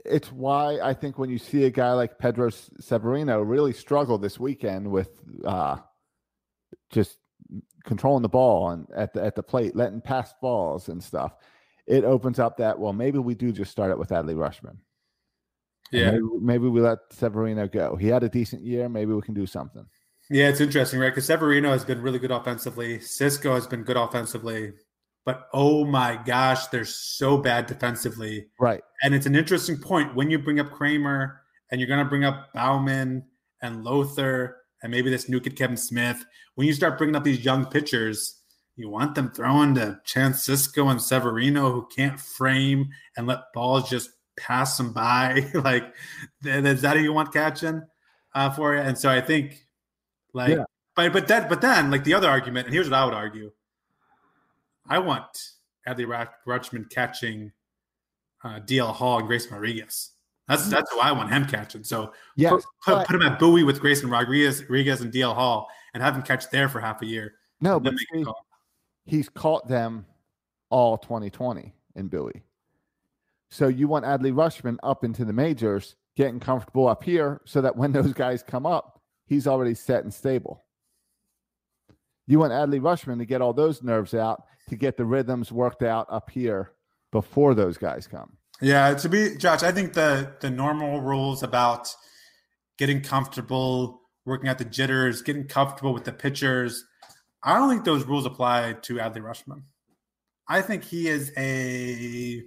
it's 0.05 0.31
why 0.31 0.79
I 0.81 0.95
think 0.95 1.19
when 1.19 1.31
you 1.31 1.39
see 1.39 1.65
a 1.65 1.71
guy 1.71 1.93
like 1.93 2.19
Pedro 2.19 2.51
Severino 2.51 3.41
really 3.41 3.73
struggle 3.73 4.19
this 4.19 4.39
weekend 4.39 4.89
with 4.91 5.11
uh, 5.45 5.79
just 6.91 7.19
controlling 7.85 8.23
the 8.23 8.29
ball 8.29 8.71
and 8.71 8.87
at 8.95 9.13
the 9.15 9.25
at 9.25 9.35
the 9.35 9.43
plate, 9.43 9.75
letting 9.75 10.01
pass 10.01 10.33
balls 10.41 10.89
and 10.89 11.03
stuff, 11.03 11.35
it 11.87 12.05
opens 12.05 12.39
up 12.39 12.59
that 12.59 12.79
well, 12.79 12.93
maybe 12.93 13.19
we 13.19 13.35
do 13.35 13.51
just 13.51 13.73
start 13.73 13.91
it 13.91 13.99
with 13.99 14.11
Adley 14.11 14.35
Rutschman. 14.35 14.77
Yeah, 15.91 16.13
maybe, 16.13 16.25
maybe, 16.41 16.69
we 16.69 16.81
let 16.81 16.99
Severino 17.11 17.69
go. 17.69 17.97
He 17.97 18.09
had 18.09 18.23
a 18.23 18.29
decent 18.29 18.63
year. 18.65 18.89
Maybe 18.89 19.13
we 19.13 19.23
can 19.23 19.35
do 19.35 19.47
something. 19.47 19.87
Yeah, 20.31 20.49
it's 20.49 20.61
interesting, 20.61 21.01
right? 21.01 21.11
Because 21.11 21.27
Severino 21.27 21.71
has 21.71 21.85
been 21.85 22.01
really 22.01 22.19
good 22.19 22.31
offensively. 22.31 22.99
Sisco 22.99 23.55
has 23.55 23.67
been 23.67 23.83
good 23.83 23.97
offensively, 23.99 24.73
but 25.25 25.49
oh 25.53 25.85
my 25.85 26.19
gosh, 26.25 26.67
they're 26.69 26.85
so 26.85 27.37
bad 27.37 27.67
defensively. 27.67 28.47
Right. 28.59 28.83
And 29.03 29.15
it's 29.15 29.27
an 29.27 29.35
interesting 29.35 29.77
point 29.77 30.15
when 30.15 30.31
you 30.31 30.39
bring 30.39 30.61
up 30.61 30.71
Kremer 30.71 31.41
and 31.71 31.81
you're 31.81 31.89
going 31.89 32.03
to 32.03 32.09
bring 32.09 32.25
up 32.25 32.53
Baumann 32.55 33.25
and 33.63 33.85
Lowther 33.85 34.57
and 34.83 34.91
maybe 34.91 35.11
this 35.11 35.29
new 35.29 35.41
kid 35.41 35.57
Kevin 35.57 35.77
Smith. 35.77 36.25
When 36.55 36.67
you 36.67 36.73
start 36.73 36.99
bringing 36.99 37.17
up 37.17 37.25
these 37.25 37.45
young 37.45 37.67
pitchers, 37.67 38.41
you 38.77 38.89
want 38.89 39.15
them 39.15 39.31
throwing 39.31 39.75
to 39.77 40.01
Chance 40.05 40.47
Sisco 40.47 40.91
and 40.91 41.01
Severino 41.01 41.71
who 41.71 41.87
can't 41.95 42.19
frame 42.19 42.89
and 43.17 43.27
let 43.27 43.53
balls 43.53 43.89
just 43.89 44.11
pass 44.37 44.77
them 44.77 44.93
by. 44.93 45.51
like, 45.55 45.95
is 46.45 46.83
that 46.83 46.97
who 46.97 47.03
you 47.03 47.13
want 47.13 47.33
catching 47.33 47.83
uh, 48.35 48.51
for 48.51 48.75
you? 48.75 48.81
And 48.81 48.97
so 48.97 49.09
I 49.09 49.21
think, 49.21 49.67
like, 50.33 50.51
yeah. 50.51 50.65
but 50.97 51.13
but 51.13 51.29
that 51.29 51.49
but 51.49 51.61
then 51.61 51.91
like 51.91 52.05
the 52.05 52.15
other 52.15 52.29
argument, 52.29 52.67
and 52.67 52.75
here's 52.75 52.91
what 52.91 52.99
I 52.99 53.05
would 53.05 53.15
argue: 53.15 53.53
I 54.89 54.99
want 54.99 55.27
Adley 55.87 56.29
Rutschman 56.47 56.91
catching 56.91 57.53
uh, 58.43 58.61
DL 58.61 58.93
Hall 58.93 59.19
and 59.19 59.27
Grayson 59.27 59.53
Rodriguez. 59.53 60.11
That's 60.49 60.69
that's 60.69 60.91
who 60.93 61.01
I 61.01 61.13
want 61.13 61.31
him 61.31 61.47
catching. 61.47 61.85
So 61.85 62.13
Yes, 62.37 62.53
put, 62.53 62.65
put, 62.85 63.07
put 63.07 63.17
him 63.17 63.23
at 63.23 63.39
Bowie 63.39 63.65
with 63.65 63.81
Grayson 63.81 64.11
Rodriguez, 64.11 64.61
Rodriguez 64.63 65.01
and 65.01 65.13
DL 65.13 65.35
Hall, 65.35 65.69
and 65.95 66.03
have 66.03 66.15
him 66.15 66.23
catch 66.23 66.51
there 66.51 66.69
for 66.69 66.81
half 66.81 67.01
a 67.01 67.07
year. 67.07 67.35
No, 67.61 67.81
but 67.81 67.95
see, 67.97 68.25
he's 69.07 69.29
caught 69.31 69.69
them 69.69 70.05
all 70.69 70.99
2020 70.99 71.73
in 71.97 72.09
Bowie. 72.09 72.43
So 73.51 73.69
you 73.69 73.89
want 73.89 74.05
Adley 74.05 74.33
Rutschman 74.33 74.79
up 74.83 75.05
into 75.05 75.25
the 75.25 75.33
majors, 75.33 75.97
getting 76.17 76.41
comfortable 76.41 76.89
up 76.89 77.05
here, 77.05 77.41
so 77.45 77.61
that 77.61 77.77
when 77.77 77.93
those 77.93 78.13
guys 78.13 78.43
come 78.43 78.67
up, 78.67 79.01
he's 79.27 79.47
already 79.47 79.75
set 79.75 80.05
and 80.05 80.13
stable. 80.13 80.65
You 82.27 82.39
want 82.39 82.53
Adley 82.53 82.81
Rutschman 82.81 83.19
to 83.19 83.27
get 83.27 83.43
all 83.43 83.53
those 83.53 83.83
nerves 83.83 84.15
out 84.15 84.45
to 84.69 84.77
get 84.77 84.97
the 84.97 85.05
rhythms 85.05 85.53
worked 85.53 85.83
out 85.83 86.07
up 86.09 86.31
here 86.31 86.73
before 87.13 87.55
those 87.55 87.77
guys 87.77 88.07
come. 88.07 88.37
Yeah, 88.61 88.95
to 88.95 89.09
be 89.09 89.37
Josh, 89.37 89.63
I 89.63 89.73
think 89.73 89.93
the 89.95 90.33
the 90.41 90.51
normal 90.51 91.01
rules 91.01 91.43
about 91.43 91.95
getting 92.79 93.03
comfortable, 93.03 94.01
working 94.25 94.49
out 94.49 94.59
the 94.59 94.65
jitters, 94.65 95.23
getting 95.23 95.47
comfortable 95.47 95.93
with 95.93 96.05
the 96.05 96.13
pitchers. 96.13 96.85
I 97.43 97.59
don't 97.59 97.69
think 97.69 97.85
those 97.85 98.05
rules 98.05 98.27
apply 98.27 98.75
to 98.83 98.95
Adley 98.95 99.21
Rutschman. 99.21 99.63
I 100.49 100.63
think 100.63 100.85
he 100.85 101.09
is 101.09 101.33
a 101.37 102.43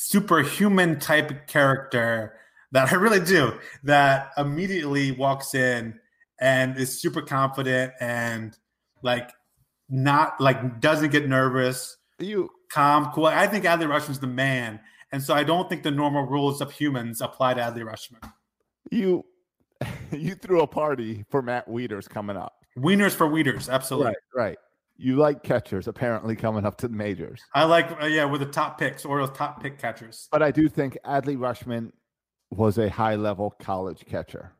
superhuman 0.00 0.96
type 1.00 1.48
character 1.48 2.34
that 2.70 2.92
I 2.92 2.94
really 2.94 3.18
do 3.18 3.52
that 3.82 4.30
immediately 4.38 5.10
walks 5.10 5.56
in 5.56 5.98
and 6.40 6.78
is 6.78 7.00
super 7.00 7.20
confident 7.20 7.92
and 8.00 8.56
like 9.02 9.32
not 9.88 10.40
like 10.40 10.80
doesn't 10.80 11.10
get 11.10 11.28
nervous 11.28 11.96
You 12.20 12.48
calm, 12.70 13.10
cool. 13.12 13.26
I 13.26 13.48
think 13.48 13.64
Adley 13.64 13.88
Rutschman's 13.88 14.20
the 14.20 14.28
man. 14.28 14.78
And 15.10 15.20
so 15.20 15.34
I 15.34 15.42
don't 15.42 15.68
think 15.68 15.82
the 15.82 15.90
normal 15.90 16.26
rules 16.26 16.60
of 16.60 16.70
humans 16.70 17.20
apply 17.20 17.54
to 17.54 17.60
Adley 17.60 17.82
Rutschman. 17.82 18.32
you 18.92 19.24
you 20.12 20.36
threw 20.36 20.60
a 20.60 20.66
party 20.68 21.24
for 21.28 21.42
Matt 21.42 21.68
Wieters 21.68 22.08
coming 22.08 22.36
up. 22.36 22.52
Wieners 22.78 23.14
for 23.16 23.26
Wieters, 23.26 23.68
absolutely. 23.68 24.14
Right, 24.36 24.46
right. 24.50 24.58
You 25.00 25.14
like 25.16 25.44
catchers 25.44 25.86
apparently 25.86 26.34
coming 26.34 26.66
up 26.66 26.76
to 26.78 26.88
the 26.88 26.96
majors. 26.96 27.40
I 27.54 27.64
like, 27.64 28.02
uh, 28.02 28.06
yeah, 28.06 28.24
we're 28.24 28.38
the 28.38 28.46
top 28.46 28.78
picks, 28.78 29.04
Orioles 29.04 29.30
top 29.36 29.62
pick 29.62 29.78
catchers. 29.78 30.28
But 30.32 30.42
I 30.42 30.50
do 30.50 30.68
think 30.68 30.98
Adley 31.06 31.36
Rutschman 31.36 31.92
was 32.50 32.78
a 32.78 32.88
high 32.90 33.14
level 33.14 33.54
college 33.60 34.04
catcher. 34.06 34.52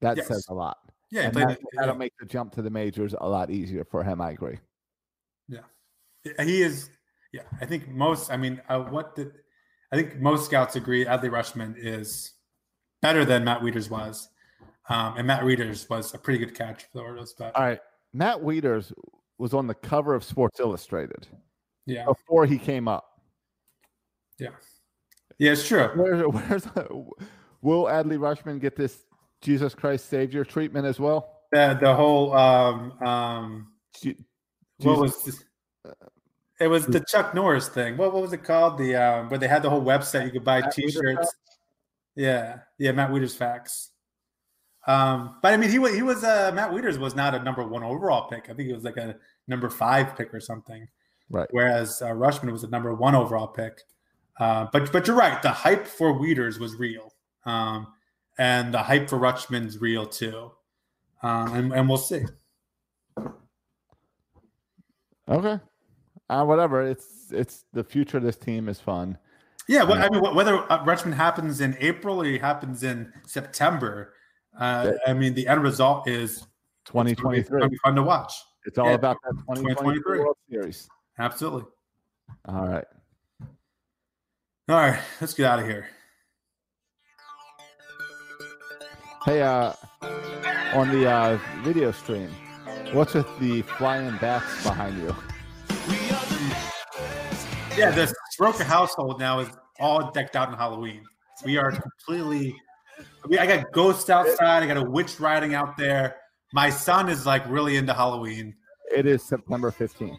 That 0.00 0.16
Yes. 0.16 0.26
says 0.26 0.46
a 0.48 0.54
lot. 0.54 0.78
Yeah, 1.10 1.20
he 1.20 1.26
and 1.26 1.32
played 1.34 1.48
that, 1.48 1.58
that'll 1.74 1.94
yeah. 1.94 1.98
make 1.98 2.12
the 2.18 2.26
jump 2.26 2.52
to 2.54 2.62
the 2.62 2.70
majors 2.70 3.14
a 3.20 3.28
lot 3.28 3.50
easier 3.50 3.84
for 3.84 4.02
him. 4.02 4.20
I 4.20 4.32
agree. 4.32 4.58
Yeah, 5.48 5.60
he 6.42 6.62
is. 6.62 6.90
Yeah, 7.32 7.42
I 7.60 7.66
think 7.66 7.88
most. 7.88 8.32
I 8.32 8.36
mean, 8.36 8.60
uh, 8.68 8.80
what 8.80 9.14
did 9.14 9.32
I 9.92 9.96
think 9.96 10.16
most 10.16 10.46
scouts 10.46 10.74
agree? 10.74 11.04
Adley 11.04 11.30
Rutschman 11.30 11.74
is 11.76 12.32
better 13.00 13.24
than 13.24 13.44
Matt 13.44 13.60
Wieters 13.60 13.90
was, 13.90 14.28
um, 14.88 15.16
and 15.18 15.26
Matt 15.26 15.42
Wieters 15.42 15.88
was 15.88 16.14
a 16.14 16.18
pretty 16.18 16.38
good 16.44 16.54
catch 16.56 16.82
for 16.84 16.98
the 16.98 17.00
Orioles. 17.00 17.34
But 17.38 17.54
All 17.54 17.62
right. 17.62 17.80
Matt 18.12 18.38
Wieters 18.38 18.92
was 19.38 19.54
on 19.54 19.66
the 19.66 19.74
cover 19.74 20.14
of 20.14 20.24
Sports 20.24 20.60
Illustrated 20.60 21.26
yeah, 21.86 22.04
before 22.04 22.46
he 22.46 22.58
came 22.58 22.88
up. 22.88 23.04
yeah, 24.38 24.48
yeah, 25.38 25.52
it's 25.52 25.66
true. 25.66 25.88
Where, 25.94 26.28
where's 26.28 26.66
will 27.62 27.84
Adley 27.84 28.18
Rutschman 28.18 28.60
get 28.60 28.76
this 28.76 29.04
Jesus 29.40 29.74
Christ 29.74 30.08
Savior 30.08 30.44
treatment 30.44 30.86
as 30.86 31.00
well? 31.00 31.40
The 31.52 31.78
the 31.80 31.94
whole 31.94 32.34
um 32.34 32.92
um 33.02 33.68
what 34.78 34.98
was 34.98 35.22
this? 35.22 35.44
it 36.60 36.68
was 36.68 36.86
the 36.86 37.04
Chuck 37.08 37.34
Norris 37.34 37.68
thing. 37.68 37.96
What 37.96 38.12
what 38.12 38.22
was 38.22 38.32
it 38.32 38.44
called? 38.44 38.78
The 38.78 38.96
um 38.96 39.28
where 39.28 39.38
they 39.38 39.48
had 39.48 39.62
the 39.62 39.70
whole 39.70 39.82
website 39.82 40.26
you 40.26 40.32
could 40.32 40.44
buy 40.44 40.60
Matt 40.60 40.72
T-shirts. 40.72 41.34
Yeah, 42.16 42.58
yeah, 42.78 42.92
Matt 42.92 43.10
Wieters 43.10 43.36
facts. 43.36 43.90
Um, 44.86 45.36
but 45.42 45.54
I 45.54 45.56
mean, 45.56 45.70
he 45.70 45.78
was 45.78 45.94
he 45.94 46.02
was 46.02 46.24
uh 46.24 46.52
Matt 46.54 46.70
Wieters 46.70 46.98
was 46.98 47.14
not 47.14 47.34
a 47.34 47.42
number 47.42 47.66
one 47.66 47.82
overall 47.82 48.28
pick. 48.28 48.44
I 48.50 48.54
think 48.54 48.68
he 48.68 48.74
was 48.74 48.84
like 48.84 48.96
a 48.96 49.16
number 49.48 49.70
five 49.70 50.16
pick 50.16 50.32
or 50.34 50.40
something. 50.40 50.88
Right. 51.30 51.48
Whereas 51.50 52.02
uh, 52.02 52.10
Rutschman 52.10 52.52
was 52.52 52.64
a 52.64 52.68
number 52.68 52.94
one 52.94 53.14
overall 53.14 53.48
pick. 53.48 53.80
Uh, 54.38 54.66
but 54.72 54.92
but 54.92 55.06
you're 55.06 55.16
right. 55.16 55.40
The 55.42 55.50
hype 55.50 55.86
for 55.86 56.12
Wieters 56.12 56.58
was 56.58 56.76
real, 56.76 57.14
um, 57.46 57.86
and 58.38 58.74
the 58.74 58.78
hype 58.78 59.08
for 59.08 59.18
Rutschman's 59.18 59.80
real 59.80 60.06
too. 60.06 60.50
Um, 61.22 61.54
and, 61.54 61.72
and 61.72 61.88
we'll 61.88 61.98
see. 61.98 62.24
Okay. 65.28 65.58
Uh, 66.28 66.44
whatever. 66.44 66.82
It's 66.82 67.30
it's 67.30 67.64
the 67.72 67.84
future 67.84 68.18
of 68.18 68.22
this 68.22 68.36
team 68.36 68.68
is 68.68 68.80
fun. 68.80 69.18
Yeah, 69.66 69.84
well, 69.84 69.98
I 69.98 70.10
mean, 70.10 70.20
whether 70.34 70.70
uh, 70.70 70.84
Rutschman 70.84 71.14
happens 71.14 71.62
in 71.62 71.74
April 71.80 72.20
or 72.20 72.24
he 72.26 72.36
happens 72.36 72.82
in 72.82 73.10
September, 73.26 74.13
uh, 74.58 74.92
I 75.06 75.12
mean, 75.12 75.34
the 75.34 75.46
end 75.48 75.62
result 75.62 76.08
is 76.08 76.46
it's 76.82 76.90
gonna 76.90 77.10
be- 77.10 77.14
2023. 77.14 77.38
It's 77.40 77.48
going 77.50 77.62
to 77.62 77.68
be 77.68 77.76
fun 77.78 77.94
to 77.96 78.02
watch. 78.02 78.32
It's 78.66 78.78
all 78.78 78.86
Yeah, 78.88 78.94
about 78.94 79.16
that 79.24 79.32
2023 79.56 79.74
2023. 79.74 80.18
World 80.20 80.36
Series. 80.50 80.88
Absolutely. 81.18 81.64
All 82.46 82.66
right. 82.66 82.84
All 84.68 84.76
right, 84.76 84.98
let's 85.20 85.34
get 85.34 85.46
out 85.46 85.58
of 85.58 85.66
here. 85.66 85.86
Hey, 89.26 89.42
uh, 89.42 89.72
on 90.74 90.90
the 90.90 91.10
uh, 91.10 91.38
video 91.62 91.92
stream, 91.92 92.30
what's 92.92 93.14
with 93.14 93.26
the 93.40 93.62
flying 93.62 94.16
bats 94.18 94.62
behind 94.62 94.96
you? 94.98 95.14
Yeah, 97.76 97.90
the 97.90 98.12
Soroka 98.32 98.64
household 98.64 99.18
now 99.18 99.40
is 99.40 99.48
all 99.80 100.10
decked 100.12 100.36
out 100.36 100.48
in 100.48 100.54
Halloween. 100.54 101.02
We 101.44 101.56
are 101.58 101.72
completely. 101.72 102.54
I, 102.98 103.26
mean, 103.26 103.38
I 103.38 103.46
got 103.46 103.72
ghosts 103.72 104.10
outside. 104.10 104.62
I 104.62 104.66
got 104.66 104.76
a 104.76 104.82
witch 104.90 105.18
riding 105.20 105.54
out 105.54 105.76
there. 105.76 106.16
My 106.52 106.70
son 106.70 107.08
is 107.08 107.26
like 107.26 107.48
really 107.48 107.76
into 107.76 107.92
Halloween. 107.94 108.54
It 108.94 109.06
is 109.06 109.22
September 109.22 109.70
15th. 109.70 110.16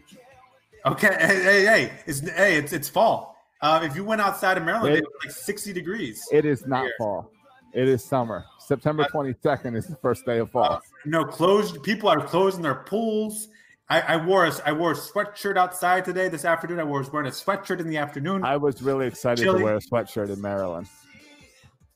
Okay, 0.84 1.16
hey, 1.18 1.42
hey, 1.42 1.64
hey, 1.64 1.92
it's 2.06 2.20
hey, 2.20 2.56
it's 2.56 2.72
it's 2.72 2.88
fall. 2.88 3.36
Uh, 3.60 3.80
if 3.82 3.96
you 3.96 4.04
went 4.04 4.20
outside 4.20 4.56
in 4.56 4.64
Maryland, 4.64 4.94
It- 4.94 4.98
it 4.98 5.04
was 5.04 5.24
like 5.24 5.34
sixty 5.34 5.72
degrees. 5.72 6.22
It 6.30 6.44
is 6.44 6.64
not 6.66 6.82
Here. 6.82 6.92
fall. 6.98 7.30
It 7.72 7.88
is 7.88 8.04
summer. 8.04 8.44
September 8.60 9.04
22nd 9.12 9.76
is 9.76 9.86
the 9.86 9.96
first 9.96 10.24
day 10.24 10.38
of 10.38 10.50
fall. 10.50 10.80
No, 11.04 11.24
closed. 11.24 11.82
People 11.82 12.08
are 12.08 12.20
closing 12.20 12.62
their 12.62 12.76
pools. 12.76 13.48
I, 13.88 14.00
I 14.00 14.16
wore 14.24 14.46
a 14.46 14.52
I 14.64 14.72
wore 14.72 14.92
a 14.92 14.94
sweatshirt 14.94 15.56
outside 15.56 16.04
today. 16.04 16.28
This 16.28 16.44
afternoon, 16.44 16.78
I 16.80 16.84
was 16.84 17.12
wearing 17.12 17.28
a 17.28 17.32
sweatshirt 17.32 17.80
in 17.80 17.88
the 17.88 17.96
afternoon. 17.96 18.44
I 18.44 18.56
was 18.56 18.80
really 18.80 19.06
excited 19.08 19.42
Chilly. 19.42 19.58
to 19.58 19.64
wear 19.64 19.76
a 19.76 19.80
sweatshirt 19.80 20.30
in 20.30 20.40
Maryland 20.40 20.86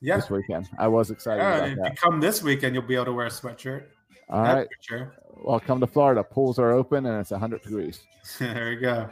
yeah, 0.01 0.17
this 0.17 0.31
weekend. 0.31 0.69
I 0.79 0.89
was 0.89 1.11
excited 1.11 1.43
yeah. 1.43 1.65
If 1.67 1.77
you 1.77 1.91
come 1.97 2.21
this 2.21 2.43
weekend, 2.43 2.75
you'll 2.75 2.85
be 2.85 2.95
able 2.95 3.07
to 3.07 3.13
wear 3.13 3.27
a 3.27 3.31
sweatshirt. 3.31 3.85
All 4.29 4.45
That's 4.45 4.57
right. 4.57 4.69
sure. 4.81 5.15
Well, 5.43 5.61
come 5.61 5.81
to 5.81 5.87
Florida. 5.87 6.23
Pools 6.23 6.59
are 6.59 6.73
open 6.73 7.07
and 7.07 7.19
it's 7.21 7.31
100 7.31 7.63
degrees. 7.63 8.03
there 8.39 8.71
we 8.71 8.77
go. 8.77 9.11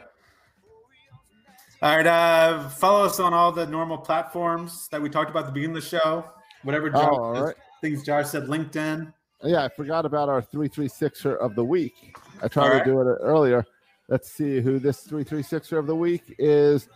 All 1.81 1.95
right. 1.97 2.05
Uh, 2.07 2.69
follow 2.69 3.05
us 3.05 3.19
on 3.19 3.33
all 3.33 3.51
the 3.51 3.65
normal 3.67 3.97
platforms 3.97 4.87
that 4.89 5.01
we 5.01 5.09
talked 5.09 5.29
about 5.29 5.41
at 5.41 5.45
the 5.47 5.51
beginning 5.51 5.77
of 5.77 5.83
the 5.83 5.89
show. 5.89 6.25
Whatever 6.63 6.89
Josh, 6.89 7.09
Oh, 7.11 7.23
all 7.23 7.43
right. 7.45 7.55
things 7.81 8.03
Josh 8.03 8.27
said, 8.29 8.43
LinkedIn. 8.43 9.13
Yeah, 9.43 9.63
I 9.63 9.69
forgot 9.69 10.05
about 10.05 10.27
our 10.27 10.41
336er 10.41 11.37
of 11.37 11.55
the 11.55 11.63
week. 11.63 12.17
I 12.41 12.47
tried 12.49 12.73
All 12.73 12.79
to 12.79 12.85
do 12.85 13.01
it 13.01 13.05
earlier. 13.21 13.65
Let's 14.09 14.29
see 14.31 14.59
who 14.59 14.79
this 14.79 15.07
336er 15.07 15.77
of 15.79 15.87
the 15.87 15.95
week 15.95 16.35
is 16.39 16.89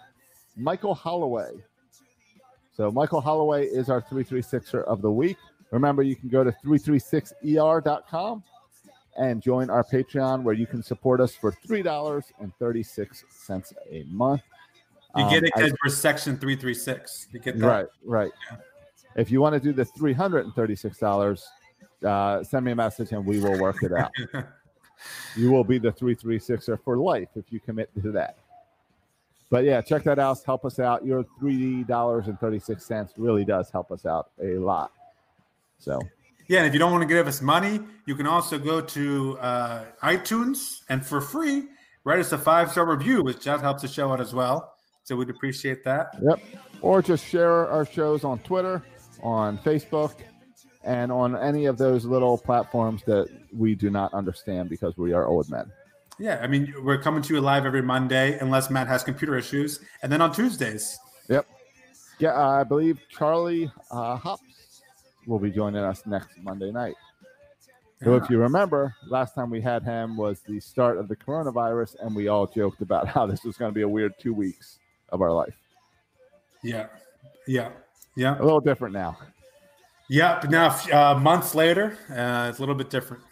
Michael 0.58 0.94
Holloway. 0.96 1.52
So, 2.76 2.92
Michael 2.92 3.22
Holloway 3.22 3.66
is 3.68 3.90
our 3.90 4.02
336er 4.02 4.84
of 4.86 5.02
the 5.02 5.12
week. 5.12 5.38
Remember, 5.72 6.02
you 6.04 6.16
can 6.16 6.30
go 6.30 6.44
to 6.44 6.52
336er.com 6.66 8.44
and 9.18 9.42
join 9.42 9.70
our 9.70 9.84
Patreon 9.84 10.42
where 10.44 10.56
you 10.56 10.66
can 10.66 10.82
support 10.82 11.20
us 11.22 11.36
for 11.36 11.52
$3.36 11.52 13.74
a 13.92 14.04
month. 14.10 14.42
You 15.16 15.24
Um, 15.24 15.30
get 15.30 15.44
it 15.44 15.52
I- 15.56 15.60
because 15.62 15.78
we're 15.86 15.92
section 15.92 16.38
three 16.38 16.56
three 16.56 16.74
six. 16.74 17.28
You 17.32 17.40
get 17.40 17.60
that. 17.60 17.68
Right, 17.68 17.86
right. 18.04 18.32
If 19.16 19.30
you 19.30 19.42
want 19.42 19.54
to 19.54 19.60
do 19.60 19.72
the 19.72 19.86
three 19.86 20.14
hundred 20.14 20.46
and 20.46 20.56
thirty-six 20.56 20.98
dollars, 20.98 21.48
uh, 22.04 22.44
send 22.44 22.66
me 22.66 22.72
a 22.72 22.76
message 22.76 23.12
and 23.12 23.24
we 23.24 23.40
will 23.40 23.60
work 23.60 23.84
it 23.84 23.94
out. 23.94 24.10
you 25.36 25.52
will 25.52 25.64
be 25.64 25.78
the 25.78 25.92
three 25.92 26.16
three 26.16 26.40
sixer 26.40 26.78
for 26.78 26.98
life 26.98 27.28
if 27.36 27.46
you 27.52 27.60
commit 27.60 27.92
to 28.02 28.12
that. 28.12 28.38
But 29.54 29.66
yeah, 29.66 29.82
check 29.82 30.02
that 30.06 30.18
out. 30.18 30.40
Help 30.44 30.66
us 30.66 30.80
out. 30.80 31.06
Your 31.06 31.24
three 31.40 31.84
dollars 31.84 32.28
and 32.28 32.40
thirty-six 32.40 32.88
cents 32.88 33.14
really 33.18 33.46
does 33.46 33.70
help 33.70 33.92
us 33.92 34.04
out 34.04 34.32
a 34.42 34.58
lot. 34.58 34.92
So 35.78 36.00
Yeah, 36.48 36.62
and 36.62 36.68
if 36.68 36.74
you 36.74 36.80
don't 36.80 36.92
want 36.92 37.04
to 37.04 37.08
give 37.08 37.28
us 37.28 37.40
money, 37.40 37.80
you 38.08 38.16
can 38.16 38.26
also 38.26 38.58
go 38.58 38.82
to 38.82 39.38
uh, 39.38 39.86
iTunes 40.02 40.80
and 40.90 41.06
for 41.06 41.22
free 41.22 41.66
write 42.04 42.18
us 42.18 42.32
a 42.32 42.38
five 42.40 42.72
star 42.72 42.88
review, 42.88 43.22
which 43.22 43.44
that 43.44 43.60
helps 43.60 43.84
the 43.84 43.88
show 43.88 44.12
out 44.12 44.20
as 44.20 44.34
well. 44.34 44.74
So 45.04 45.16
we'd 45.16 45.30
appreciate 45.30 45.84
that. 45.84 46.16
Yep. 46.20 46.40
Or 46.82 47.04
just 47.04 47.24
share 47.24 47.68
our 47.68 47.86
shows 47.86 48.24
on 48.24 48.40
Twitter, 48.40 48.82
on 49.22 49.60
Facebook, 49.60 50.16
and 50.84 51.12
on 51.12 51.38
any 51.38 51.66
of 51.68 51.78
those 51.78 52.06
little 52.06 52.40
platforms 52.40 53.04
that 53.06 53.30
we 53.56 53.76
do 53.76 53.92
not 53.92 54.16
understand 54.16 54.72
because 54.72 54.98
we 54.98 55.14
are 55.14 55.28
old 55.28 55.48
men. 55.52 55.72
Yeah, 56.20 56.40
I 56.42 56.48
mean 56.48 56.74
we're 56.84 57.02
coming 57.02 57.22
to 57.24 57.34
you 57.34 57.42
live 57.42 57.66
every 57.66 57.82
Monday, 57.82 58.38
unless 58.40 58.70
Matt 58.70 58.88
has 58.88 59.04
computer 59.04 59.38
issues, 59.38 59.80
and 60.02 60.12
then 60.12 60.22
on 60.22 60.32
Tuesdays. 60.32 60.98
Yep. 61.30 61.48
Yeah, 62.20 62.34
uh, 62.34 62.62
I 62.62 62.64
believe 62.64 63.00
Charlie 63.10 63.72
uh, 63.92 64.16
Hops 64.18 64.82
will 65.26 65.40
be 65.40 65.52
joining 65.52 65.82
us 65.84 66.06
next 66.06 66.30
Monday 66.42 66.72
night. 66.72 66.96
So 68.04 68.16
if 68.16 68.30
you 68.30 68.38
remember, 68.38 68.94
last 69.08 69.34
time 69.34 69.50
we 69.50 69.62
had 69.62 69.84
him 69.84 70.18
was 70.18 70.42
the 70.42 70.60
start 70.60 70.98
of 70.98 71.08
the 71.08 71.16
coronavirus, 71.16 71.96
and 72.02 72.14
we 72.14 72.28
all 72.28 72.46
joked 72.46 72.82
about 72.82 73.08
how 73.16 73.26
this 73.26 73.44
was 73.46 73.58
going 73.58 73.72
to 73.72 73.76
be 73.76 73.84
a 73.84 73.88
weird 73.88 74.14
two 74.20 74.34
weeks 74.34 74.80
of 75.10 75.22
our 75.22 75.32
life. 75.32 75.56
Yeah, 76.64 76.88
yeah, 77.48 77.70
yeah. 78.16 78.38
A 78.40 78.44
little 78.44 78.60
different 78.60 78.94
now. 78.94 79.18
Yeah, 80.10 80.40
but 80.42 80.50
now 80.50 80.78
uh, 80.92 81.18
months 81.18 81.56
later, 81.56 81.98
uh, 82.10 82.48
it's 82.50 82.60
a 82.60 82.62
little 82.62 82.76
bit 82.76 82.90
different. 82.90 83.24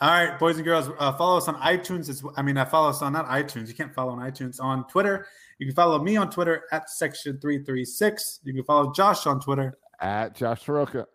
All 0.00 0.10
right, 0.10 0.38
boys 0.38 0.56
and 0.56 0.64
girls, 0.64 0.90
uh, 0.98 1.12
follow 1.12 1.38
us 1.38 1.48
on 1.48 1.54
iTunes. 1.56 2.08
As, 2.08 2.22
I 2.36 2.42
mean, 2.42 2.56
uh, 2.56 2.64
follow 2.64 2.88
us 2.88 3.00
on 3.02 3.12
not 3.12 3.26
iTunes. 3.28 3.68
You 3.68 3.74
can't 3.74 3.94
follow 3.94 4.12
on 4.12 4.18
iTunes. 4.18 4.60
On 4.60 4.86
Twitter, 4.88 5.26
you 5.58 5.66
can 5.66 5.74
follow 5.74 6.02
me 6.02 6.16
on 6.16 6.30
Twitter 6.30 6.64
at 6.72 6.90
section 6.90 7.38
three 7.40 7.62
three 7.64 7.84
six. 7.84 8.40
You 8.42 8.54
can 8.54 8.64
follow 8.64 8.92
Josh 8.92 9.26
on 9.26 9.40
Twitter 9.40 9.78
at 10.00 10.34
Josh 10.34 10.64
Soroka. 10.64 11.06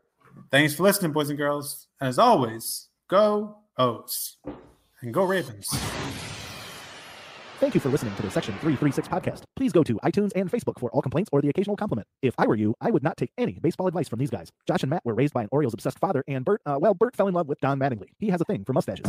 Thanks 0.50 0.74
for 0.74 0.84
listening, 0.84 1.12
boys 1.12 1.30
and 1.30 1.38
girls. 1.38 1.88
And 2.00 2.08
as 2.08 2.20
always, 2.20 2.88
go 3.10 3.58
O's 3.78 4.38
and 5.02 5.14
go 5.14 5.24
Ravens. 5.26 5.70
Thank 7.60 7.76
you 7.76 7.80
for 7.80 7.90
listening 7.90 8.16
to 8.16 8.22
the 8.22 8.32
Section 8.32 8.54
336 8.56 9.08
podcast. 9.08 9.44
Please 9.56 9.72
go 9.72 9.84
to 9.84 9.96
iTunes 10.04 10.32
and 10.36 10.52
Facebook 10.52 10.80
for 10.80 10.90
all 10.92 11.02
complaints 11.02 11.30
or 11.32 11.42
the 11.42 11.50
occasional 11.50 11.78
compliment. 11.78 12.08
If 12.22 12.34
I 12.38 12.46
were 12.46 12.56
you, 12.56 12.76
I 12.82 12.92
would 12.92 13.04
not 13.04 13.16
take 13.16 13.32
any 13.38 13.60
baseball 13.62 13.88
advice 13.88 14.10
from 14.10 14.20
these 14.20 14.30
guys. 14.30 14.50
Josh 14.68 14.84
and 14.84 14.90
Matt 14.90 15.06
were 15.06 15.14
raised 15.14 15.34
by 15.34 15.44
an 15.44 15.50
Orioles 15.52 15.74
obsessed 15.74 16.00
father, 16.00 16.24
and 16.28 16.44
Bert, 16.44 16.62
uh, 16.66 16.78
well, 16.82 16.94
Bert 16.94 17.16
fell 17.16 17.28
in 17.28 17.34
love 17.34 17.48
with 17.48 17.60
Don 17.62 17.80
Mattingly. 17.80 18.08
He 18.20 18.30
has 18.30 18.42
a 18.42 18.46
thing 18.46 18.66
for 18.66 18.74
mustaches. 18.74 19.06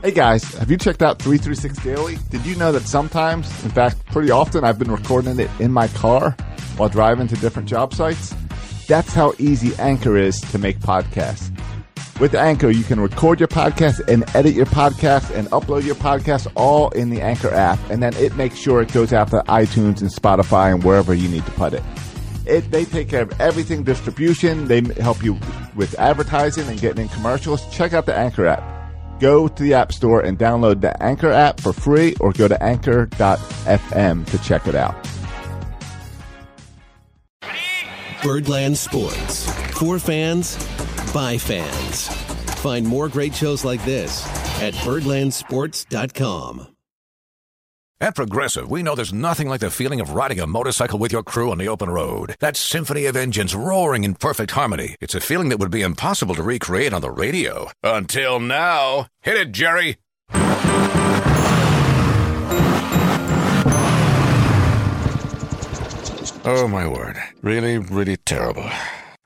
Hey 0.00 0.12
guys, 0.12 0.44
have 0.54 0.70
you 0.70 0.78
checked 0.78 1.02
out 1.02 1.18
336 1.18 1.82
Daily? 1.82 2.18
Did 2.30 2.46
you 2.46 2.54
know 2.54 2.70
that 2.70 2.82
sometimes, 2.84 3.46
in 3.64 3.70
fact, 3.70 4.06
pretty 4.06 4.30
often, 4.30 4.62
I've 4.62 4.78
been 4.78 4.92
recording 4.92 5.40
it 5.40 5.50
in 5.58 5.72
my 5.72 5.88
car 5.88 6.36
while 6.76 6.88
driving 6.88 7.26
to 7.26 7.34
different 7.36 7.68
job 7.68 7.92
sites? 7.92 8.32
That's 8.86 9.12
how 9.12 9.34
easy 9.38 9.74
Anchor 9.78 10.16
is 10.16 10.40
to 10.52 10.58
make 10.58 10.78
podcasts. 10.78 11.52
With 12.20 12.34
Anchor, 12.34 12.68
you 12.68 12.82
can 12.82 12.98
record 12.98 13.38
your 13.38 13.46
podcast 13.46 14.08
and 14.08 14.24
edit 14.34 14.54
your 14.54 14.66
podcast 14.66 15.32
and 15.32 15.48
upload 15.50 15.84
your 15.84 15.94
podcast 15.94 16.50
all 16.56 16.90
in 16.90 17.10
the 17.10 17.20
Anchor 17.20 17.50
app, 17.54 17.78
and 17.90 18.02
then 18.02 18.12
it 18.16 18.34
makes 18.34 18.56
sure 18.56 18.82
it 18.82 18.92
goes 18.92 19.12
out 19.12 19.28
to 19.30 19.44
iTunes 19.46 20.00
and 20.00 20.10
Spotify 20.10 20.74
and 20.74 20.82
wherever 20.82 21.14
you 21.14 21.28
need 21.28 21.44
to 21.46 21.52
put 21.52 21.74
it. 21.74 21.82
It, 22.44 22.72
they 22.72 22.84
take 22.84 23.08
care 23.08 23.22
of 23.22 23.40
everything 23.40 23.84
distribution. 23.84 24.66
They 24.66 24.80
help 25.00 25.22
you 25.22 25.38
with 25.76 25.96
advertising 25.98 26.66
and 26.66 26.80
getting 26.80 27.02
in 27.02 27.08
commercials. 27.08 27.64
Check 27.72 27.92
out 27.92 28.06
the 28.06 28.16
Anchor 28.16 28.46
app. 28.46 29.20
Go 29.20 29.46
to 29.46 29.62
the 29.62 29.74
App 29.74 29.92
Store 29.92 30.20
and 30.20 30.36
download 30.36 30.80
the 30.80 31.00
Anchor 31.00 31.30
app 31.30 31.60
for 31.60 31.72
free 31.72 32.16
or 32.18 32.32
go 32.32 32.48
to 32.48 32.60
anchor.fm 32.60 34.26
to 34.26 34.38
check 34.38 34.66
it 34.66 34.74
out. 34.74 34.96
Birdland 38.24 38.76
Sports. 38.76 39.48
For 39.78 40.00
fans, 40.00 40.56
by 41.12 41.38
fans. 41.38 42.08
Find 42.62 42.86
more 42.86 43.08
great 43.08 43.34
shows 43.34 43.64
like 43.64 43.84
this 43.84 44.26
at 44.60 44.74
birdlandsports.com. 44.74 46.68
At 48.00 48.14
Progressive, 48.14 48.70
we 48.70 48.84
know 48.84 48.94
there's 48.94 49.12
nothing 49.12 49.48
like 49.48 49.58
the 49.60 49.72
feeling 49.72 50.00
of 50.00 50.12
riding 50.12 50.38
a 50.38 50.46
motorcycle 50.46 51.00
with 51.00 51.10
your 51.10 51.24
crew 51.24 51.50
on 51.50 51.58
the 51.58 51.66
open 51.66 51.90
road. 51.90 52.36
That 52.38 52.56
symphony 52.56 53.06
of 53.06 53.16
engines 53.16 53.56
roaring 53.56 54.04
in 54.04 54.14
perfect 54.14 54.52
harmony. 54.52 54.94
It's 55.00 55.16
a 55.16 55.20
feeling 55.20 55.48
that 55.48 55.58
would 55.58 55.72
be 55.72 55.82
impossible 55.82 56.36
to 56.36 56.44
recreate 56.44 56.92
on 56.92 57.00
the 57.02 57.10
radio. 57.10 57.72
Until 57.82 58.38
now. 58.38 59.08
Hit 59.20 59.36
it, 59.36 59.50
Jerry. 59.50 59.96
Oh, 66.44 66.68
my 66.70 66.86
word. 66.86 67.16
Really, 67.42 67.78
really 67.78 68.16
terrible. 68.16 68.70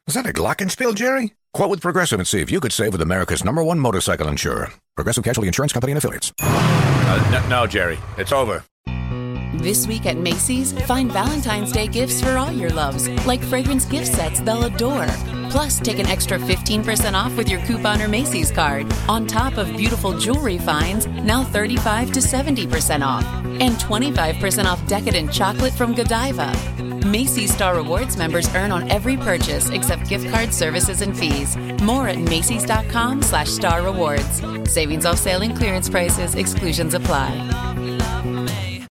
Was 0.07 0.14
that 0.14 0.26
a 0.26 0.33
Glockenspiel, 0.33 0.95
Jerry? 0.95 1.35
Quote 1.55 1.69
with 1.69 1.83
Progressive 1.83 2.19
and 2.19 2.27
see 2.27 2.41
if 2.41 2.51
you 2.51 2.61
could 2.61 2.73
save 2.73 2.93
with 2.93 3.03
America's 3.03 3.45
number 3.45 3.63
one 3.63 3.79
motorcycle 3.79 4.27
insurer. 4.27 4.73
Progressive 4.97 5.23
Casualty 5.23 5.49
Insurance 5.49 5.73
Company 5.75 5.93
and 5.93 5.99
Affiliates. 5.99 6.33
Uh, 6.41 7.29
no, 7.31 7.49
no, 7.49 7.67
Jerry. 7.67 7.99
It's 8.17 8.33
over. 8.33 8.65
This 9.57 9.87
week 9.87 10.07
at 10.07 10.17
Macy's, 10.17 10.73
find 10.87 11.13
Valentine's 11.13 11.71
Day 11.71 11.87
gifts 11.87 12.23
for 12.23 12.39
all 12.39 12.51
your 12.51 12.71
loves, 12.71 13.09
like 13.27 13.43
fragrance 13.43 13.85
gift 13.85 14.07
sets 14.07 14.41
they'll 14.41 14.65
adore. 14.65 15.07
Plus, 15.51 15.79
take 15.79 15.99
an 15.99 16.07
extra 16.07 16.39
15% 16.39 17.13
off 17.13 17.37
with 17.37 17.51
your 17.51 17.61
coupon 17.67 18.01
or 18.01 18.09
Macy's 18.09 18.51
card, 18.51 18.91
on 19.07 19.27
top 19.27 19.59
of 19.59 19.77
beautiful 19.77 20.19
jewelry 20.19 20.57
finds, 20.57 21.07
now 21.07 21.45
35 21.45 22.13
to 22.13 22.21
70% 22.21 23.07
off, 23.07 23.27
and 23.61 23.75
25% 23.75 24.65
off 24.65 24.85
decadent 24.87 25.31
chocolate 25.31 25.75
from 25.75 25.95
Godiva. 25.95 26.51
Macy's 27.05 27.53
Star 27.53 27.75
Rewards 27.77 28.17
members 28.17 28.53
earn 28.55 28.73
on 28.73 28.91
every 28.91 29.17
purchase 29.17 29.71
except 29.71 30.09
gift 30.09 30.29
card 30.31 30.53
services 30.53 31.03
and 31.03 31.17
fees. 31.17 31.57
More 31.83 32.09
at 32.09 32.19
Macy's.com 32.19 33.23
slash 33.23 33.51
star 33.51 33.83
rewards. 33.83 34.43
Savings 34.71 35.07
off 35.07 35.19
sale 35.19 35.43
and 35.43 35.57
clearance 35.57 35.89
prices, 35.89 36.35
exclusions 36.35 36.95
apply. 36.95 37.31